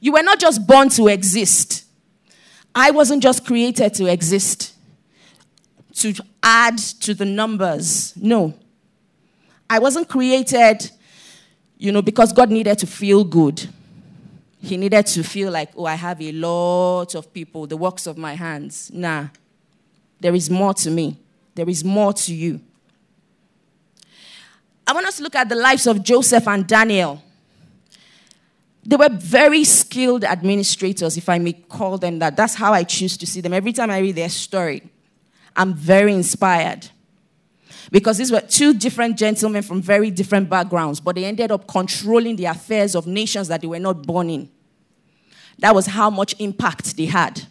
You 0.00 0.12
were 0.12 0.22
not 0.22 0.38
just 0.38 0.66
born 0.66 0.88
to 0.90 1.08
exist. 1.08 1.84
I 2.74 2.90
wasn't 2.90 3.22
just 3.22 3.44
created 3.44 3.94
to 3.94 4.06
exist, 4.06 4.74
to 5.94 6.14
add 6.42 6.78
to 6.78 7.14
the 7.14 7.24
numbers. 7.24 8.14
No. 8.16 8.54
I 9.68 9.78
wasn't 9.78 10.08
created, 10.08 10.90
you 11.76 11.92
know, 11.92 12.02
because 12.02 12.32
God 12.32 12.50
needed 12.50 12.78
to 12.78 12.86
feel 12.86 13.24
good. 13.24 13.68
He 14.60 14.76
needed 14.76 15.06
to 15.06 15.22
feel 15.22 15.50
like, 15.50 15.70
oh, 15.76 15.86
I 15.86 15.94
have 15.94 16.20
a 16.20 16.32
lot 16.32 17.14
of 17.14 17.32
people, 17.32 17.66
the 17.66 17.76
works 17.76 18.06
of 18.06 18.16
my 18.16 18.34
hands. 18.34 18.90
Nah. 18.92 19.28
There 20.20 20.34
is 20.34 20.50
more 20.50 20.74
to 20.74 20.90
me, 20.90 21.16
there 21.54 21.68
is 21.68 21.84
more 21.84 22.12
to 22.12 22.34
you. 22.34 22.60
I 24.86 24.92
want 24.92 25.06
us 25.06 25.18
to 25.18 25.22
look 25.22 25.34
at 25.34 25.48
the 25.48 25.54
lives 25.54 25.86
of 25.86 26.02
Joseph 26.02 26.48
and 26.48 26.66
Daniel. 26.66 27.22
They 28.88 28.96
were 28.96 29.10
very 29.10 29.64
skilled 29.64 30.24
administrators, 30.24 31.18
if 31.18 31.28
I 31.28 31.38
may 31.38 31.52
call 31.52 31.98
them 31.98 32.20
that. 32.20 32.36
That's 32.36 32.54
how 32.54 32.72
I 32.72 32.84
choose 32.84 33.18
to 33.18 33.26
see 33.26 33.42
them. 33.42 33.52
Every 33.52 33.74
time 33.74 33.90
I 33.90 33.98
read 33.98 34.14
their 34.14 34.30
story, 34.30 34.82
I'm 35.54 35.74
very 35.74 36.14
inspired. 36.14 36.88
Because 37.92 38.16
these 38.16 38.32
were 38.32 38.40
two 38.40 38.72
different 38.72 39.18
gentlemen 39.18 39.62
from 39.62 39.82
very 39.82 40.10
different 40.10 40.48
backgrounds, 40.48 41.00
but 41.00 41.16
they 41.16 41.26
ended 41.26 41.52
up 41.52 41.68
controlling 41.68 42.36
the 42.36 42.46
affairs 42.46 42.94
of 42.94 43.06
nations 43.06 43.48
that 43.48 43.60
they 43.60 43.66
were 43.66 43.78
not 43.78 44.06
born 44.06 44.30
in. 44.30 44.48
That 45.58 45.74
was 45.74 45.84
how 45.84 46.08
much 46.08 46.34
impact 46.38 46.96
they 46.96 47.06
had. 47.06 47.42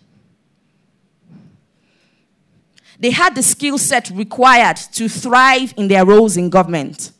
They 3.00 3.12
had 3.12 3.36
the 3.36 3.44
skill 3.44 3.78
set 3.78 4.10
required 4.10 4.78
to 4.94 5.08
thrive 5.08 5.72
in 5.78 5.88
their 5.88 6.04
roles 6.04 6.36
in 6.36 6.50
government. 6.50 7.12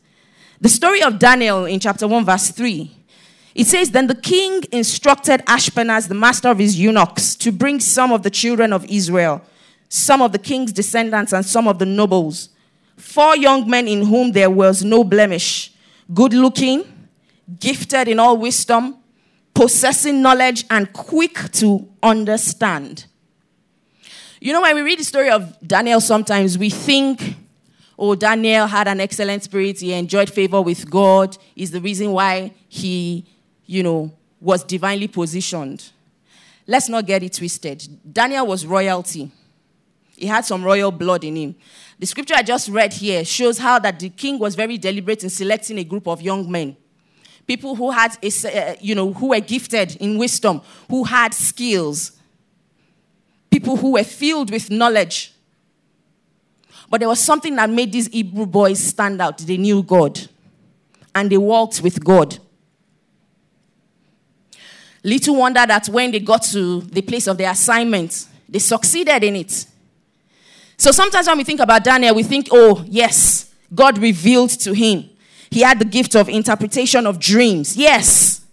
The 0.60 0.68
story 0.68 1.04
of 1.04 1.20
Daniel 1.20 1.66
in 1.66 1.78
chapter 1.78 2.08
1, 2.08 2.24
verse 2.24 2.50
3 2.50 2.96
it 3.58 3.66
says, 3.66 3.90
Then 3.90 4.06
the 4.06 4.14
king 4.14 4.62
instructed 4.70 5.40
Ashpenaz, 5.46 6.06
the 6.06 6.14
master 6.14 6.48
of 6.48 6.58
his 6.58 6.78
eunuchs, 6.78 7.34
to 7.34 7.50
bring 7.50 7.80
some 7.80 8.12
of 8.12 8.22
the 8.22 8.30
children 8.30 8.72
of 8.72 8.84
Israel, 8.84 9.42
some 9.88 10.22
of 10.22 10.30
the 10.30 10.38
king's 10.38 10.70
descendants, 10.70 11.32
and 11.32 11.44
some 11.44 11.66
of 11.66 11.80
the 11.80 11.84
nobles. 11.84 12.50
Four 12.96 13.36
young 13.36 13.68
men 13.68 13.88
in 13.88 14.06
whom 14.06 14.30
there 14.30 14.48
was 14.48 14.84
no 14.84 15.02
blemish, 15.02 15.72
good 16.14 16.34
looking, 16.34 16.84
gifted 17.58 18.06
in 18.06 18.20
all 18.20 18.36
wisdom, 18.36 18.96
possessing 19.54 20.22
knowledge, 20.22 20.64
and 20.70 20.92
quick 20.92 21.50
to 21.54 21.88
understand. 22.00 23.06
You 24.40 24.52
know, 24.52 24.62
when 24.62 24.76
we 24.76 24.82
read 24.82 25.00
the 25.00 25.04
story 25.04 25.30
of 25.30 25.58
Daniel, 25.66 26.00
sometimes 26.00 26.56
we 26.56 26.70
think, 26.70 27.34
oh, 27.98 28.14
Daniel 28.14 28.68
had 28.68 28.86
an 28.86 29.00
excellent 29.00 29.42
spirit, 29.42 29.80
he 29.80 29.94
enjoyed 29.94 30.30
favor 30.30 30.62
with 30.62 30.88
God, 30.88 31.36
is 31.56 31.72
the 31.72 31.80
reason 31.80 32.12
why 32.12 32.52
he 32.68 33.26
you 33.68 33.82
know, 33.84 34.10
was 34.40 34.64
divinely 34.64 35.06
positioned. 35.06 35.92
Let's 36.66 36.88
not 36.88 37.06
get 37.06 37.22
it 37.22 37.34
twisted. 37.34 37.86
Daniel 38.12 38.46
was 38.46 38.66
royalty. 38.66 39.30
He 40.16 40.26
had 40.26 40.44
some 40.44 40.64
royal 40.64 40.90
blood 40.90 41.22
in 41.22 41.36
him. 41.36 41.54
The 41.98 42.06
scripture 42.06 42.34
I 42.34 42.42
just 42.42 42.68
read 42.70 42.92
here 42.92 43.24
shows 43.24 43.58
how 43.58 43.78
that 43.80 44.00
the 44.00 44.08
king 44.08 44.38
was 44.38 44.54
very 44.54 44.78
deliberate 44.78 45.22
in 45.22 45.30
selecting 45.30 45.78
a 45.78 45.84
group 45.84 46.08
of 46.08 46.20
young 46.22 46.50
men. 46.50 46.76
People 47.46 47.74
who 47.74 47.90
had, 47.90 48.16
a, 48.22 48.28
uh, 48.28 48.74
you 48.80 48.94
know, 48.94 49.12
who 49.12 49.28
were 49.28 49.40
gifted 49.40 49.96
in 49.96 50.18
wisdom, 50.18 50.60
who 50.88 51.04
had 51.04 51.34
skills. 51.34 52.12
People 53.50 53.76
who 53.76 53.92
were 53.92 54.04
filled 54.04 54.50
with 54.50 54.70
knowledge. 54.70 55.32
But 56.90 57.00
there 57.00 57.08
was 57.08 57.20
something 57.20 57.54
that 57.56 57.68
made 57.68 57.92
these 57.92 58.08
Hebrew 58.08 58.46
boys 58.46 58.80
stand 58.80 59.20
out. 59.20 59.38
They 59.38 59.58
knew 59.58 59.82
God. 59.82 60.20
And 61.14 61.30
they 61.30 61.38
walked 61.38 61.82
with 61.82 62.02
God. 62.02 62.38
Little 65.04 65.36
wonder 65.36 65.64
that 65.66 65.86
when 65.88 66.10
they 66.10 66.20
got 66.20 66.42
to 66.44 66.80
the 66.80 67.02
place 67.02 67.26
of 67.28 67.38
their 67.38 67.50
assignment, 67.50 68.26
they 68.48 68.58
succeeded 68.58 69.22
in 69.24 69.36
it. 69.36 69.66
So 70.76 70.90
sometimes 70.90 71.26
when 71.26 71.38
we 71.38 71.44
think 71.44 71.60
about 71.60 71.84
Daniel, 71.84 72.14
we 72.14 72.22
think, 72.22 72.48
oh, 72.50 72.84
yes, 72.86 73.52
God 73.74 73.98
revealed 73.98 74.50
to 74.50 74.72
him. 74.72 75.08
He 75.50 75.60
had 75.60 75.78
the 75.78 75.84
gift 75.84 76.14
of 76.14 76.28
interpretation 76.28 77.06
of 77.06 77.18
dreams. 77.18 77.76
Yes. 77.76 78.44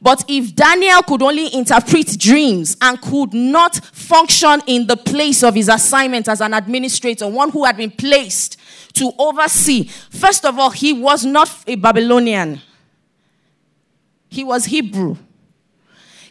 But 0.00 0.24
if 0.28 0.54
Daniel 0.56 1.02
could 1.02 1.22
only 1.22 1.54
interpret 1.54 2.18
dreams 2.18 2.76
and 2.80 3.00
could 3.00 3.32
not 3.32 3.76
function 3.76 4.60
in 4.66 4.86
the 4.86 4.96
place 4.96 5.44
of 5.44 5.54
his 5.54 5.68
assignment 5.68 6.28
as 6.28 6.40
an 6.40 6.54
administrator, 6.54 7.28
one 7.28 7.50
who 7.50 7.64
had 7.64 7.76
been 7.76 7.90
placed 7.90 8.58
to 8.94 9.12
oversee, 9.16 9.84
first 9.84 10.44
of 10.44 10.58
all, 10.58 10.70
he 10.70 10.92
was 10.92 11.24
not 11.24 11.48
a 11.66 11.76
Babylonian, 11.76 12.60
he 14.28 14.42
was 14.42 14.64
Hebrew. 14.64 15.16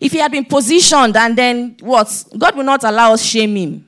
If 0.01 0.13
he 0.13 0.17
had 0.17 0.31
been 0.31 0.45
positioned 0.45 1.15
and 1.15 1.37
then 1.37 1.77
what? 1.79 2.25
God 2.35 2.55
will 2.57 2.63
not 2.63 2.83
allow 2.83 3.13
us 3.13 3.23
shame 3.23 3.55
him. 3.55 3.87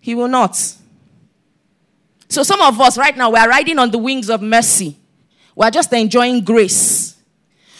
He 0.00 0.16
will 0.16 0.26
not. 0.26 0.56
So 2.28 2.42
some 2.42 2.60
of 2.60 2.78
us 2.80 2.98
right 2.98 3.16
now 3.16 3.30
we 3.30 3.38
are 3.38 3.48
riding 3.48 3.78
on 3.78 3.92
the 3.92 3.98
wings 3.98 4.28
of 4.28 4.42
mercy. 4.42 4.96
We 5.54 5.64
are 5.64 5.70
just 5.70 5.92
enjoying 5.92 6.42
grace. 6.42 7.16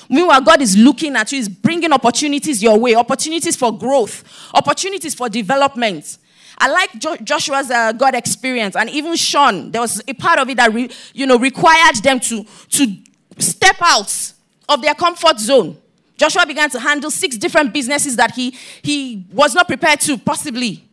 Meanwhile, 0.08 0.40
God 0.42 0.62
is 0.62 0.76
looking 0.76 1.16
at 1.16 1.32
you, 1.32 1.38
He's 1.38 1.48
bringing 1.48 1.92
opportunities 1.92 2.62
your 2.62 2.78
way, 2.78 2.94
opportunities 2.94 3.56
for 3.56 3.76
growth, 3.76 4.22
opportunities 4.54 5.14
for 5.14 5.28
development. 5.28 6.16
I 6.58 6.68
like 6.68 6.92
jo- 6.98 7.16
Joshua's 7.16 7.70
uh, 7.70 7.92
God 7.92 8.14
experience, 8.14 8.74
and 8.76 8.88
even 8.88 9.16
Sean. 9.16 9.70
There 9.72 9.80
was 9.80 10.00
a 10.08 10.14
part 10.14 10.38
of 10.38 10.48
it 10.48 10.56
that 10.58 10.72
re- 10.72 10.90
you 11.12 11.26
know 11.26 11.38
required 11.38 11.96
them 11.96 12.20
to 12.20 12.44
to 12.70 12.96
step 13.38 13.76
out 13.80 14.32
of 14.68 14.80
their 14.80 14.94
comfort 14.94 15.38
zone 15.40 15.76
Joshua 16.18 16.44
began 16.44 16.68
to 16.70 16.80
handle 16.80 17.10
six 17.10 17.36
different 17.38 17.72
businesses 17.72 18.16
that 18.16 18.32
he, 18.32 18.50
he 18.82 19.24
was 19.32 19.54
not 19.54 19.68
prepared 19.68 20.00
to, 20.00 20.18
possibly. 20.18 20.84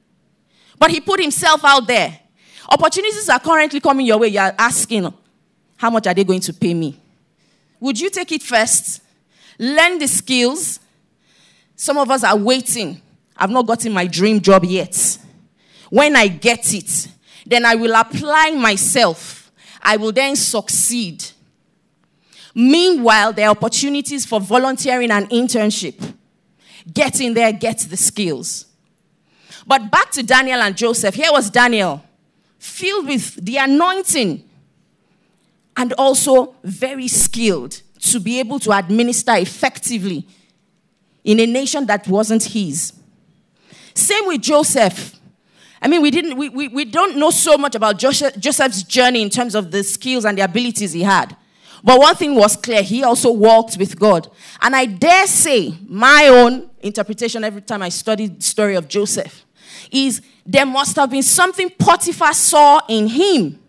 But 0.77 0.91
he 0.91 1.01
put 1.01 1.19
himself 1.19 1.65
out 1.65 1.87
there. 1.87 2.19
Opportunities 2.69 3.27
are 3.27 3.39
currently 3.39 3.79
coming 3.79 4.05
your 4.05 4.19
way. 4.19 4.27
You're 4.27 4.53
asking, 4.57 5.11
how 5.77 5.89
much 5.89 6.05
are 6.05 6.13
they 6.13 6.23
going 6.23 6.41
to 6.41 6.53
pay 6.53 6.73
me? 6.73 6.99
Would 7.79 7.99
you 7.99 8.09
take 8.11 8.31
it 8.31 8.43
first? 8.43 9.01
Learn 9.57 9.97
the 9.97 10.07
skills. 10.07 10.79
Some 11.75 11.97
of 11.97 12.09
us 12.11 12.23
are 12.23 12.37
waiting. 12.37 13.01
I've 13.35 13.49
not 13.49 13.65
gotten 13.65 13.93
my 13.93 14.05
dream 14.07 14.39
job 14.39 14.63
yet. 14.63 15.17
When 15.89 16.15
I 16.15 16.27
get 16.27 16.73
it, 16.73 17.07
then 17.45 17.65
I 17.65 17.75
will 17.75 17.95
apply 17.95 18.51
myself. 18.51 19.51
I 19.81 19.97
will 19.97 20.11
then 20.11 20.35
succeed. 20.35 21.23
Meanwhile, 22.55 23.33
there 23.33 23.49
are 23.49 23.51
opportunities 23.51 24.25
for 24.25 24.39
volunteering 24.39 25.11
and 25.11 25.29
internship. 25.29 26.13
Get 26.91 27.19
in 27.19 27.33
there, 27.33 27.51
get 27.51 27.79
the 27.79 27.97
skills. 27.97 28.65
But 29.67 29.91
back 29.91 30.11
to 30.11 30.23
Daniel 30.23 30.61
and 30.61 30.77
Joseph. 30.77 31.15
Here 31.15 31.31
was 31.31 31.49
Daniel, 31.49 32.01
filled 32.57 33.07
with 33.07 33.43
the 33.43 33.57
anointing 33.57 34.47
and 35.75 35.93
also 35.93 36.55
very 36.63 37.09
skilled 37.09 37.81
to 37.99 38.19
be 38.21 38.39
able 38.39 38.59
to 38.59 38.71
administer 38.71 39.35
effectively 39.35 40.25
in 41.25 41.39
a 41.41 41.45
nation 41.45 41.85
that 41.87 42.07
wasn't 42.07 42.43
his. 42.43 42.93
Same 43.93 44.27
with 44.27 44.41
Joseph. 44.41 45.15
I 45.81 45.87
mean, 45.87 46.01
we, 46.01 46.11
didn't, 46.11 46.37
we, 46.37 46.47
we, 46.49 46.67
we 46.69 46.85
don't 46.85 47.17
know 47.17 47.31
so 47.31 47.57
much 47.57 47.75
about 47.75 47.97
Joseph's 47.97 48.83
journey 48.83 49.21
in 49.21 49.29
terms 49.29 49.55
of 49.55 49.71
the 49.71 49.83
skills 49.83 50.23
and 50.23 50.37
the 50.37 50.43
abilities 50.43 50.93
he 50.93 51.03
had. 51.03 51.35
But 51.85 51.99
one 51.99 52.15
thing 52.15 52.33
was 52.33 52.55
clear 52.55 52.81
he 52.81 53.03
also 53.03 53.31
walked 53.31 53.77
with 53.77 53.97
God. 53.99 54.27
And 54.59 54.75
I 54.75 54.85
dare 54.85 55.27
say, 55.27 55.77
my 55.87 56.27
own 56.29 56.67
interpretation 56.81 57.43
every 57.43 57.61
time 57.61 57.83
I 57.83 57.89
studied 57.89 58.39
the 58.39 58.43
story 58.43 58.75
of 58.75 58.87
Joseph 58.87 59.45
is 59.91 60.19
there 60.43 60.65
must 60.65 60.95
have 60.95 61.11
been 61.11 61.21
something 61.21 61.69
Potiphar 61.69 62.33
saw 62.33 62.81
in 62.89 63.07
him 63.07 63.59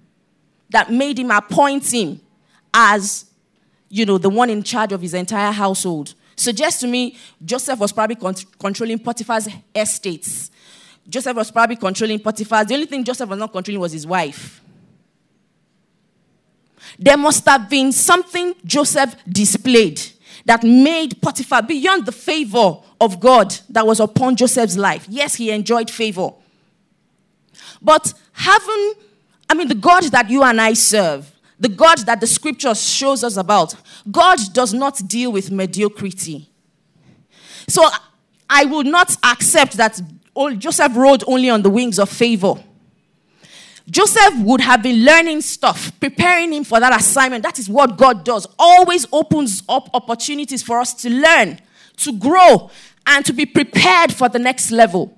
that 0.71 0.91
made 0.91 1.19
him 1.19 1.31
appoint 1.31 1.93
him 1.93 2.19
as, 2.73 3.27
you 3.91 4.07
know, 4.07 4.17
the 4.17 4.31
one 4.31 4.49
in 4.49 4.63
charge 4.63 4.93
of 4.93 5.03
his 5.03 5.13
entire 5.13 5.53
household. 5.53 6.15
Suggests 6.37 6.81
to 6.81 6.87
me 6.87 7.19
Joseph 7.45 7.79
was 7.79 7.93
probably 7.93 8.17
con- 8.17 8.35
controlling 8.59 8.99
Potiphar's 8.99 9.47
estates. 9.75 10.51
Joseph 11.07 11.37
was 11.37 11.51
probably 11.51 11.77
controlling 11.77 12.19
Potiphar's. 12.19 12.67
The 12.67 12.75
only 12.75 12.87
thing 12.87 13.05
Joseph 13.05 13.29
was 13.29 13.39
not 13.39 13.53
controlling 13.53 13.81
was 13.81 13.93
his 13.93 14.07
wife. 14.07 14.63
There 16.99 17.17
must 17.17 17.45
have 17.47 17.69
been 17.69 17.93
something 17.93 18.55
Joseph 18.65 19.17
displayed 19.29 20.00
that 20.45 20.62
made 20.62 21.21
Potiphar 21.21 21.62
beyond 21.62 22.07
the 22.07 22.12
favor 22.12 22.79
of 23.00 23.21
God 23.21 23.55
that 23.69 23.87
was 23.87 24.00
upon 24.00 24.37
Joseph's 24.37 24.76
life. 24.76 25.07
Yes, 25.09 25.35
he 25.35 25.50
enjoyed 25.50 25.91
favor. 25.91 26.31
But 27.83 28.12
having, 28.33 28.95
I 29.50 29.55
mean, 29.55 29.69
the 29.69 29.75
God 29.75 30.05
that 30.05 30.31
you 30.31 30.43
and 30.43 30.61
I 30.61 30.73
serve, 30.73 31.31
the 31.59 31.69
God 31.69 31.99
that 32.00 32.21
the 32.21 32.26
scripture 32.26 32.75
shows 32.75 33.25
us 33.25 33.37
about, 33.37 33.75
God 34.11 34.38
does 34.53 34.73
not 34.73 35.00
deal 35.07 35.33
with 35.33 35.50
mediocrity. 35.50 36.49
So 37.69 37.88
I 38.49 38.65
will 38.67 38.85
not 38.85 39.17
accept 39.25 39.73
that 39.75 40.00
Joseph 40.59 40.95
rode 40.95 41.25
only 41.26 41.50
on 41.50 41.62
the 41.62 41.71
wings 41.71 41.99
of 41.99 42.09
favor. 42.09 42.55
Joseph 43.88 44.35
would 44.38 44.61
have 44.61 44.83
been 44.83 45.05
learning 45.05 45.40
stuff, 45.43 45.93
preparing 46.00 46.52
him 46.52 46.64
for 46.64 46.81
that 46.81 46.99
assignment. 46.99 47.45
That 47.45 47.59
is 47.59 47.69
what 47.69 47.97
God 47.97 48.25
does. 48.25 48.47
Always 48.59 49.07
opens 49.12 49.62
up 49.69 49.88
opportunities 49.95 50.62
for 50.62 50.81
us 50.81 50.93
to 50.95 51.11
learn, 51.11 51.61
to 51.99 52.12
grow, 52.19 52.71
and 53.07 53.25
to 53.25 53.33
be 53.33 53.47
prepared 53.47 54.12
for 54.12 54.28
the 54.28 54.40
next 54.40 54.73
level. 54.73 55.16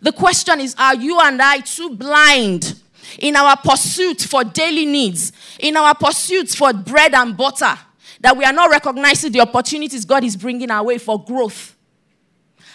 The 0.00 0.12
question 0.12 0.60
is 0.60 0.76
Are 0.78 0.94
you 0.94 1.18
and 1.18 1.42
I 1.42 1.58
too 1.58 1.90
blind 1.96 2.80
in 3.18 3.34
our 3.34 3.56
pursuit 3.56 4.20
for 4.20 4.44
daily 4.44 4.86
needs, 4.86 5.32
in 5.58 5.76
our 5.76 5.94
pursuits 5.94 6.54
for 6.54 6.72
bread 6.72 7.14
and 7.14 7.36
butter, 7.36 7.76
that 8.20 8.36
we 8.36 8.44
are 8.44 8.52
not 8.52 8.70
recognizing 8.70 9.32
the 9.32 9.40
opportunities 9.40 10.04
God 10.04 10.22
is 10.22 10.36
bringing 10.36 10.70
our 10.70 10.84
way 10.84 10.98
for 10.98 11.22
growth 11.22 11.76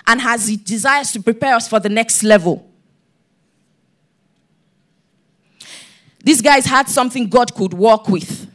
and 0.05 0.19
has 0.19 0.55
desires 0.57 1.13
to 1.13 1.21
prepare 1.21 1.55
us 1.55 1.69
for 1.69 1.79
the 1.79 1.89
next 1.89 2.23
level? 2.23 2.69
These 6.25 6.41
guys 6.41 6.65
had 6.65 6.89
something 6.89 7.29
God 7.29 7.53
could 7.53 7.75
work 7.75 8.09
with. 8.09 8.49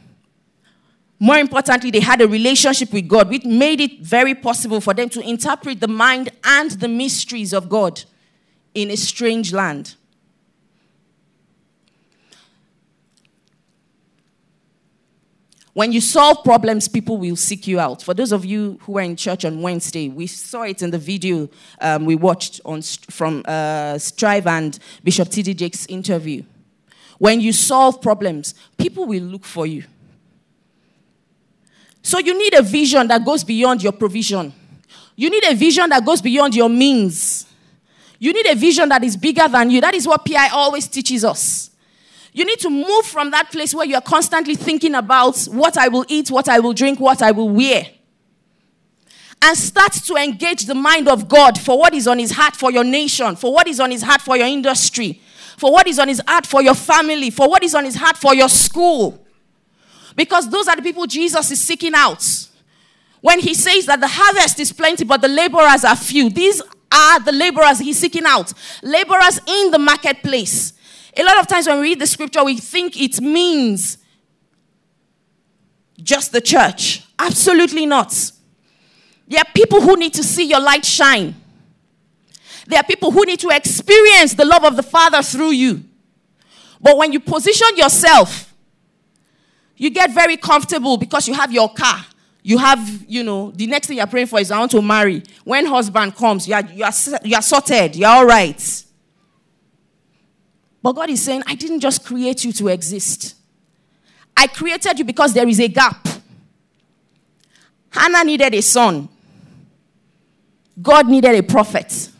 More 1.17 1.37
importantly, 1.37 1.89
they 1.89 2.01
had 2.01 2.19
a 2.19 2.27
relationship 2.27 2.91
with 2.91 3.07
God, 3.07 3.29
which 3.29 3.45
made 3.45 3.79
it 3.79 4.01
very 4.01 4.35
possible 4.35 4.81
for 4.81 4.93
them 4.93 5.07
to 5.07 5.21
interpret 5.21 5.79
the 5.79 5.87
mind 5.87 6.33
and 6.43 6.71
the 6.71 6.89
mysteries 6.89 7.53
of 7.53 7.69
God 7.69 8.03
in 8.73 8.91
a 8.91 8.97
strange 8.97 9.53
land. 9.53 9.95
When 15.71 15.93
you 15.93 16.01
solve 16.01 16.43
problems, 16.43 16.89
people 16.89 17.17
will 17.17 17.37
seek 17.37 17.67
you 17.67 17.79
out. 17.79 18.01
For 18.03 18.13
those 18.13 18.33
of 18.33 18.43
you 18.43 18.79
who 18.81 18.91
were 18.93 19.01
in 19.01 19.15
church 19.15 19.45
on 19.45 19.61
Wednesday, 19.61 20.09
we 20.09 20.27
saw 20.27 20.63
it 20.63 20.81
in 20.81 20.91
the 20.91 20.97
video 20.97 21.49
um, 21.79 22.03
we 22.03 22.15
watched 22.15 22.59
on, 22.65 22.81
from 22.81 23.43
uh, 23.45 23.97
Strive 23.97 24.47
and 24.47 24.77
Bishop 25.05 25.29
T.D. 25.29 25.53
Jakes' 25.53 25.85
interview. 25.85 26.43
When 27.21 27.39
you 27.39 27.53
solve 27.53 28.01
problems, 28.01 28.55
people 28.79 29.05
will 29.05 29.21
look 29.21 29.45
for 29.45 29.67
you. 29.67 29.83
So 32.01 32.17
you 32.17 32.35
need 32.35 32.55
a 32.55 32.63
vision 32.63 33.07
that 33.09 33.23
goes 33.23 33.43
beyond 33.43 33.83
your 33.83 33.91
provision. 33.91 34.51
You 35.15 35.29
need 35.29 35.43
a 35.43 35.53
vision 35.53 35.87
that 35.91 36.03
goes 36.03 36.19
beyond 36.19 36.55
your 36.55 36.67
means. 36.67 37.45
You 38.17 38.33
need 38.33 38.47
a 38.47 38.55
vision 38.55 38.89
that 38.89 39.03
is 39.03 39.15
bigger 39.15 39.47
than 39.47 39.69
you. 39.69 39.81
That 39.81 39.93
is 39.93 40.07
what 40.07 40.25
PI 40.25 40.49
always 40.49 40.87
teaches 40.87 41.23
us. 41.23 41.69
You 42.33 42.43
need 42.43 42.57
to 42.57 42.71
move 42.71 43.05
from 43.05 43.29
that 43.29 43.51
place 43.51 43.75
where 43.75 43.85
you 43.85 43.93
are 43.93 44.01
constantly 44.01 44.55
thinking 44.55 44.95
about 44.95 45.43
what 45.43 45.77
I 45.77 45.89
will 45.89 46.05
eat, 46.07 46.31
what 46.31 46.49
I 46.49 46.57
will 46.57 46.73
drink, 46.73 46.99
what 46.99 47.21
I 47.21 47.29
will 47.29 47.49
wear. 47.49 47.85
And 49.43 49.55
start 49.55 49.93
to 49.93 50.15
engage 50.15 50.65
the 50.65 50.73
mind 50.73 51.07
of 51.07 51.29
God 51.29 51.59
for 51.59 51.77
what 51.77 51.93
is 51.93 52.07
on 52.07 52.17
his 52.17 52.31
heart 52.31 52.55
for 52.55 52.71
your 52.71 52.83
nation, 52.83 53.35
for 53.35 53.53
what 53.53 53.67
is 53.67 53.79
on 53.79 53.91
his 53.91 54.01
heart 54.01 54.21
for 54.21 54.37
your 54.37 54.47
industry, 54.47 55.21
for 55.61 55.71
what 55.71 55.85
is 55.85 55.99
on 55.99 56.07
his 56.07 56.19
heart 56.27 56.47
for 56.47 56.63
your 56.63 56.73
family, 56.73 57.29
for 57.29 57.47
what 57.47 57.63
is 57.63 57.75
on 57.75 57.85
his 57.85 57.95
heart 57.95 58.17
for 58.17 58.33
your 58.33 58.49
school. 58.49 59.23
Because 60.15 60.49
those 60.49 60.67
are 60.67 60.75
the 60.75 60.81
people 60.81 61.05
Jesus 61.05 61.51
is 61.51 61.61
seeking 61.61 61.93
out. 61.93 62.25
When 63.21 63.39
he 63.39 63.53
says 63.53 63.85
that 63.85 63.99
the 63.99 64.07
harvest 64.07 64.59
is 64.59 64.73
plenty, 64.73 65.03
but 65.03 65.21
the 65.21 65.27
laborers 65.27 65.85
are 65.85 65.95
few, 65.95 66.31
these 66.31 66.63
are 66.91 67.19
the 67.19 67.31
laborers 67.31 67.77
he's 67.77 67.99
seeking 67.99 68.25
out. 68.25 68.51
Laborers 68.81 69.39
in 69.45 69.69
the 69.69 69.77
marketplace. 69.77 70.73
A 71.15 71.23
lot 71.23 71.37
of 71.37 71.45
times 71.45 71.67
when 71.67 71.79
we 71.79 71.89
read 71.89 71.99
the 71.99 72.07
scripture, 72.07 72.43
we 72.43 72.57
think 72.57 72.99
it 72.99 73.21
means 73.21 73.99
just 76.01 76.31
the 76.31 76.41
church. 76.41 77.03
Absolutely 77.19 77.85
not. 77.85 78.31
There 79.27 79.39
are 79.39 79.51
people 79.53 79.79
who 79.79 79.95
need 79.95 80.15
to 80.15 80.23
see 80.23 80.49
your 80.49 80.59
light 80.59 80.85
shine. 80.85 81.35
There 82.67 82.79
are 82.79 82.83
people 82.83 83.11
who 83.11 83.25
need 83.25 83.39
to 83.39 83.49
experience 83.49 84.33
the 84.33 84.45
love 84.45 84.63
of 84.63 84.75
the 84.75 84.83
Father 84.83 85.21
through 85.21 85.51
you. 85.51 85.83
But 86.79 86.97
when 86.97 87.11
you 87.13 87.19
position 87.19 87.67
yourself, 87.75 88.53
you 89.77 89.89
get 89.89 90.11
very 90.11 90.37
comfortable 90.37 90.97
because 90.97 91.27
you 91.27 91.33
have 91.33 91.51
your 91.51 91.73
car. 91.73 92.05
You 92.43 92.57
have, 92.57 93.05
you 93.07 93.23
know, 93.23 93.51
the 93.51 93.67
next 93.67 93.87
thing 93.87 93.97
you're 93.97 94.07
praying 94.07 94.27
for 94.27 94.39
is 94.39 94.51
I 94.51 94.59
want 94.59 94.71
to 94.71 94.81
marry. 94.81 95.23
When 95.43 95.65
husband 95.65 96.15
comes, 96.15 96.47
you 96.47 96.55
are, 96.55 96.63
you 96.65 96.83
are, 96.83 96.93
you 97.23 97.35
are 97.35 97.41
sorted. 97.41 97.95
You're 97.95 98.09
all 98.09 98.25
right. 98.25 98.83
But 100.81 100.93
God 100.93 101.09
is 101.09 101.21
saying, 101.21 101.43
I 101.45 101.55
didn't 101.55 101.79
just 101.79 102.05
create 102.05 102.43
you 102.43 102.51
to 102.53 102.67
exist. 102.69 103.35
I 104.35 104.47
created 104.47 104.97
you 104.97 105.05
because 105.05 105.33
there 105.33 105.47
is 105.47 105.59
a 105.59 105.67
gap. 105.67 106.07
Hannah 107.91 108.23
needed 108.23 108.55
a 108.55 108.61
son. 108.61 109.07
God 110.81 111.07
needed 111.07 111.35
a 111.35 111.43
prophet. 111.43 112.10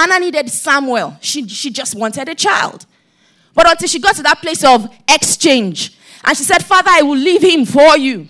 Anna 0.00 0.18
needed 0.18 0.48
Samuel. 0.50 1.18
She, 1.20 1.46
she 1.46 1.70
just 1.70 1.94
wanted 1.94 2.26
a 2.28 2.34
child. 2.34 2.86
But 3.54 3.70
until 3.70 3.86
she 3.86 3.98
got 3.98 4.16
to 4.16 4.22
that 4.22 4.40
place 4.40 4.64
of 4.64 4.88
exchange, 5.06 5.94
and 6.24 6.34
she 6.36 6.42
said, 6.42 6.64
Father, 6.64 6.88
I 6.90 7.02
will 7.02 7.16
leave 7.16 7.42
him 7.42 7.66
for 7.66 7.98
you. 7.98 8.26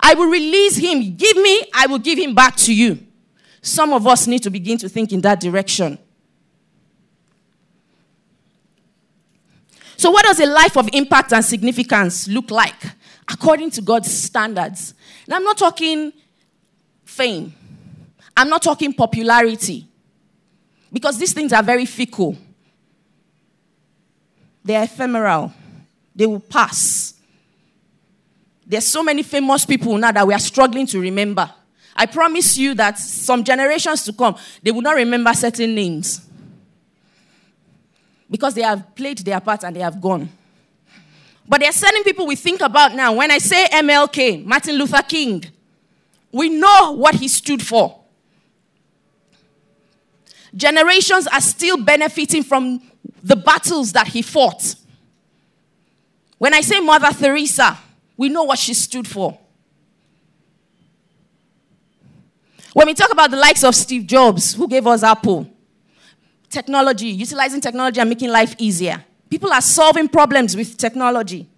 I 0.00 0.14
will 0.14 0.28
release 0.28 0.76
him. 0.76 1.14
Give 1.16 1.36
me, 1.36 1.64
I 1.74 1.86
will 1.86 1.98
give 1.98 2.18
him 2.18 2.34
back 2.34 2.56
to 2.56 2.74
you. 2.74 2.98
Some 3.60 3.92
of 3.92 4.06
us 4.06 4.26
need 4.26 4.42
to 4.42 4.50
begin 4.50 4.78
to 4.78 4.88
think 4.88 5.12
in 5.12 5.20
that 5.20 5.38
direction. 5.38 5.98
So, 9.96 10.10
what 10.10 10.24
does 10.24 10.40
a 10.40 10.46
life 10.46 10.76
of 10.78 10.88
impact 10.94 11.32
and 11.32 11.44
significance 11.44 12.26
look 12.26 12.50
like 12.50 12.82
according 13.28 13.70
to 13.72 13.82
God's 13.82 14.10
standards? 14.10 14.94
Now, 15.28 15.36
I'm 15.36 15.44
not 15.44 15.58
talking 15.58 16.12
fame, 17.04 17.52
I'm 18.34 18.48
not 18.48 18.62
talking 18.62 18.94
popularity. 18.94 19.88
Because 20.92 21.18
these 21.18 21.32
things 21.32 21.52
are 21.52 21.62
very 21.62 21.86
fickle, 21.86 22.36
they 24.64 24.76
are 24.76 24.84
ephemeral, 24.84 25.52
they 26.14 26.26
will 26.26 26.40
pass. 26.40 27.14
There's 28.66 28.86
so 28.86 29.02
many 29.02 29.22
famous 29.22 29.64
people 29.64 29.96
now 29.96 30.12
that 30.12 30.26
we 30.26 30.34
are 30.34 30.38
struggling 30.38 30.86
to 30.88 31.00
remember. 31.00 31.50
I 31.96 32.06
promise 32.06 32.56
you 32.56 32.74
that 32.74 32.98
some 32.98 33.44
generations 33.44 34.04
to 34.04 34.12
come, 34.12 34.36
they 34.62 34.70
will 34.70 34.82
not 34.82 34.96
remember 34.96 35.32
certain 35.34 35.74
names 35.74 36.26
because 38.30 38.54
they 38.54 38.62
have 38.62 38.94
played 38.94 39.18
their 39.18 39.40
part 39.40 39.64
and 39.64 39.76
they 39.76 39.80
have 39.80 40.00
gone. 40.00 40.28
But 41.46 41.60
there 41.60 41.68
are 41.68 41.72
certain 41.72 42.02
people 42.02 42.26
we 42.26 42.36
think 42.36 42.60
about 42.60 42.94
now. 42.94 43.12
When 43.14 43.30
I 43.30 43.38
say 43.38 43.66
MLK, 43.72 44.44
Martin 44.44 44.76
Luther 44.76 45.02
King, 45.02 45.44
we 46.30 46.48
know 46.48 46.92
what 46.96 47.14
he 47.14 47.28
stood 47.28 47.60
for. 47.64 48.01
Generations 50.54 51.26
are 51.26 51.40
still 51.40 51.82
benefiting 51.82 52.42
from 52.42 52.82
the 53.22 53.36
battles 53.36 53.92
that 53.92 54.08
he 54.08 54.22
fought. 54.22 54.74
When 56.38 56.52
I 56.52 56.60
say 56.60 56.80
Mother 56.80 57.10
Teresa, 57.12 57.78
we 58.16 58.28
know 58.28 58.42
what 58.42 58.58
she 58.58 58.74
stood 58.74 59.06
for. 59.06 59.38
When 62.72 62.86
we 62.86 62.94
talk 62.94 63.12
about 63.12 63.30
the 63.30 63.36
likes 63.36 63.64
of 63.64 63.74
Steve 63.74 64.06
Jobs, 64.06 64.54
who 64.54 64.66
gave 64.66 64.86
us 64.86 65.02
Apple, 65.02 65.48
technology, 66.48 67.08
utilizing 67.08 67.60
technology 67.60 68.00
and 68.00 68.08
making 68.08 68.30
life 68.30 68.54
easier. 68.58 69.04
People 69.28 69.52
are 69.52 69.60
solving 69.60 70.08
problems 70.08 70.54
with 70.54 70.76
technology. 70.76 71.48